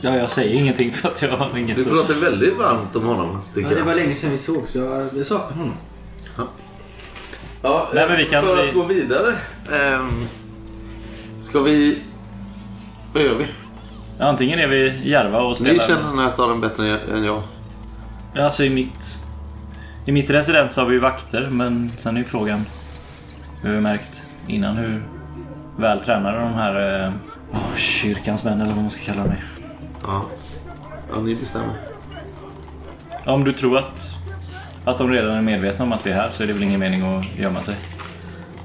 Ja, 0.00 0.16
jag 0.16 0.30
säger 0.30 0.54
ingenting 0.54 0.92
för 0.92 1.08
att 1.08 1.22
jag 1.22 1.36
har 1.36 1.58
inget 1.58 1.76
Du 1.76 1.84
pratar 1.84 2.14
väldigt 2.14 2.58
varmt 2.58 2.96
om 2.96 3.04
honom 3.04 3.38
Ja, 3.54 3.68
det 3.68 3.82
var 3.82 3.94
länge 3.94 4.14
sedan 4.14 4.30
vi 4.30 4.38
såg 4.38 4.68
så 4.68 4.78
jag, 4.78 5.06
jag 5.16 5.26
saknar 5.26 5.56
honom. 5.56 5.74
Ja, 7.62 7.88
Nej, 7.94 8.08
men 8.08 8.16
vi 8.16 8.24
kan 8.24 8.44
för 8.44 8.56
bli- 8.56 8.68
att 8.68 8.74
gå 8.74 8.82
vidare. 8.84 9.34
ehm, 9.72 10.26
ska 11.40 11.60
vi... 11.60 11.98
Vad 13.14 13.22
gör 13.22 13.34
vi? 13.34 13.46
Antingen 14.18 14.58
är 14.58 14.68
vi 14.68 15.00
järva 15.10 15.40
och 15.40 15.56
spelar... 15.56 15.72
Ni 15.72 15.78
känner 15.80 16.08
den 16.08 16.18
här 16.18 16.30
staden 16.30 16.60
bättre 16.60 16.98
än 16.98 17.24
jag. 17.24 17.42
Alltså 18.36 18.64
i 18.64 18.70
mitt... 18.70 19.24
I 20.10 20.12
mitt 20.12 20.30
residens 20.30 20.76
har 20.76 20.86
vi 20.86 20.94
ju 20.94 21.00
vakter, 21.00 21.48
men 21.50 21.92
sen 21.96 22.16
är 22.16 22.18
ju 22.18 22.24
frågan... 22.24 22.66
Vi 23.62 23.68
har 23.68 23.74
ju 23.74 23.80
märkt 23.80 24.30
innan 24.46 24.76
hur 24.76 25.02
väl 25.76 26.00
tränade 26.00 26.38
de 26.38 26.54
här 26.54 27.04
eh, 27.04 27.12
oh, 27.50 27.76
kyrkans 27.76 28.44
män 28.44 28.60
eller 28.60 28.72
vad 28.72 28.80
man 28.80 28.90
ska 28.90 29.04
kalla 29.04 29.22
dem 29.22 29.32
är. 29.32 29.44
Ja. 30.02 30.24
Ja, 31.12 31.20
ni 31.20 31.34
bestämmer. 31.34 31.74
Om 33.26 33.44
du 33.44 33.52
tror 33.52 33.78
att, 33.78 34.16
att 34.84 34.98
de 34.98 35.10
redan 35.10 35.36
är 35.36 35.42
medvetna 35.42 35.84
om 35.84 35.92
att 35.92 36.06
vi 36.06 36.10
är 36.10 36.14
här 36.14 36.30
så 36.30 36.42
är 36.42 36.46
det 36.46 36.52
väl 36.52 36.62
ingen 36.62 36.80
mening 36.80 37.02
att 37.02 37.38
gömma 37.38 37.62
sig. 37.62 37.76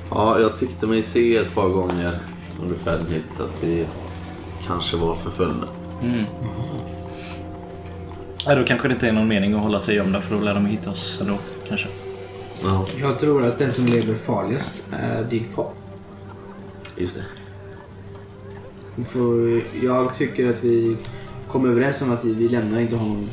Ja, 0.10 0.40
jag 0.40 0.58
tyckte 0.58 0.88
mig 0.88 1.02
se 1.02 1.38
ett 1.38 1.56
par 1.56 1.70
gånger 1.70 2.20
under 2.62 2.76
färden 2.76 3.08
hit 3.08 3.40
att 3.40 3.64
vi 3.64 3.88
kanske 4.68 4.98
var 4.98 5.16
förföljda. 5.16 5.68
Ja, 8.46 8.56
då 8.56 8.64
kanske 8.64 8.88
det 8.88 8.94
inte 8.94 9.08
är 9.08 9.14
någon 9.14 9.28
mening 9.28 9.54
att 9.54 9.62
hålla 9.62 9.80
sig 9.80 9.96
gömda 9.96 10.22
för 10.22 10.36
då 10.36 10.42
lär 10.42 10.54
de 10.54 10.66
hitta 10.66 10.90
oss 10.90 11.22
ändå 11.22 11.38
kanske. 11.68 11.88
Ja, 12.64 12.86
Jag 13.02 13.20
tror 13.20 13.46
att 13.46 13.60
den 13.60 13.72
som 13.72 13.86
lever 13.86 14.14
farligast 14.16 14.84
är 14.92 15.24
din 15.24 15.50
far. 15.56 15.72
just 16.98 17.16
det. 17.16 17.24
För 19.06 19.62
jag 19.86 20.16
tycker 20.16 20.50
att 20.50 20.64
vi 20.64 20.98
kom 21.48 21.66
överens 21.66 22.02
om 22.02 22.12
att 22.12 22.26
vi, 22.26 22.34
vi 22.34 22.48
lämnar 22.50 22.80
inte 22.80 22.96
honom 22.96 23.28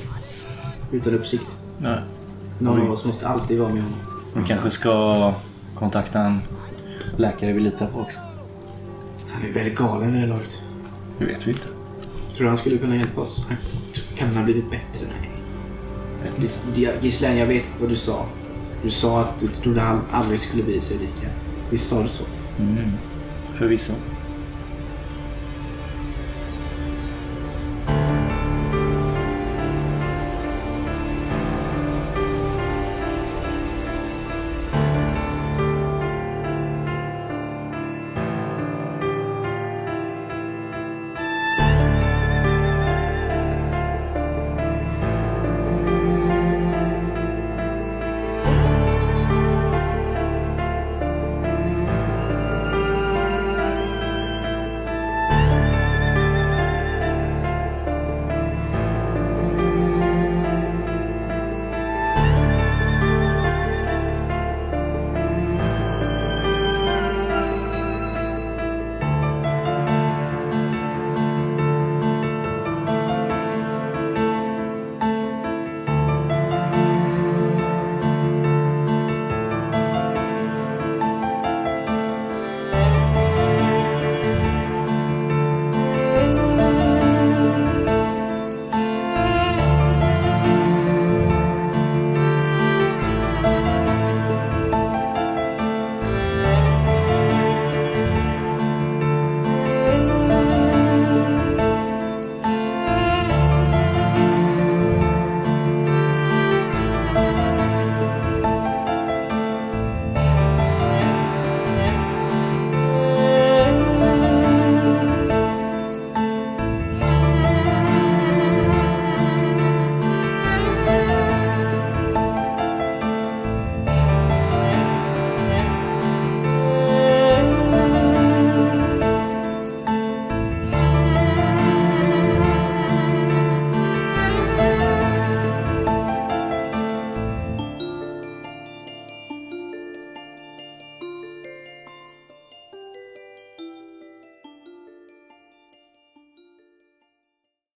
utan 0.92 1.14
uppsikt. 1.14 1.44
Nej. 1.78 1.98
Någon 2.58 2.78
Oj. 2.80 2.86
av 2.86 2.92
oss 2.92 3.04
måste 3.04 3.28
alltid 3.28 3.58
vara 3.58 3.68
med 3.74 3.82
honom. 3.82 3.98
Vi 4.34 4.42
kanske 4.48 4.70
ska 4.70 5.34
kontakta 5.74 6.20
en 6.20 6.40
läkare 7.16 7.52
vi 7.52 7.60
litar 7.60 7.86
på 7.86 8.00
också. 8.00 8.18
Han 9.28 9.42
är 9.42 9.52
väldigt 9.52 9.76
galen 9.78 10.12
vid 10.12 10.20
det 10.22 10.26
laget. 10.26 10.62
Det 11.18 11.24
vet 11.24 11.46
vi 11.46 11.50
inte. 11.50 11.66
Tror 12.36 12.42
du 12.44 12.48
han 12.48 12.56
skulle 12.58 12.78
kunna 12.78 12.96
hjälpa 12.96 13.20
oss? 13.20 13.46
Kan 14.22 14.28
han 14.30 14.36
ha 14.38 14.44
blivit 14.44 14.70
bättre? 14.70 15.06
Nej. 15.20 15.30
Gis- 16.38 17.00
Gislaine, 17.02 17.36
jag 17.38 17.46
vet 17.46 17.68
vad 17.80 17.88
du 17.88 17.96
sa. 17.96 18.26
Du 18.82 18.90
sa 18.90 19.20
att 19.20 19.40
du 19.40 19.48
trodde 19.48 19.80
han 19.80 20.00
aldrig 20.10 20.40
skulle 20.40 20.62
bli 20.62 20.80
sig 20.80 20.98
lika. 20.98 21.28
Visst 21.70 21.88
sa 21.88 22.02
du 22.02 22.08
så? 22.08 22.24
Mm. 22.58 22.92
Förvisso. 23.54 23.92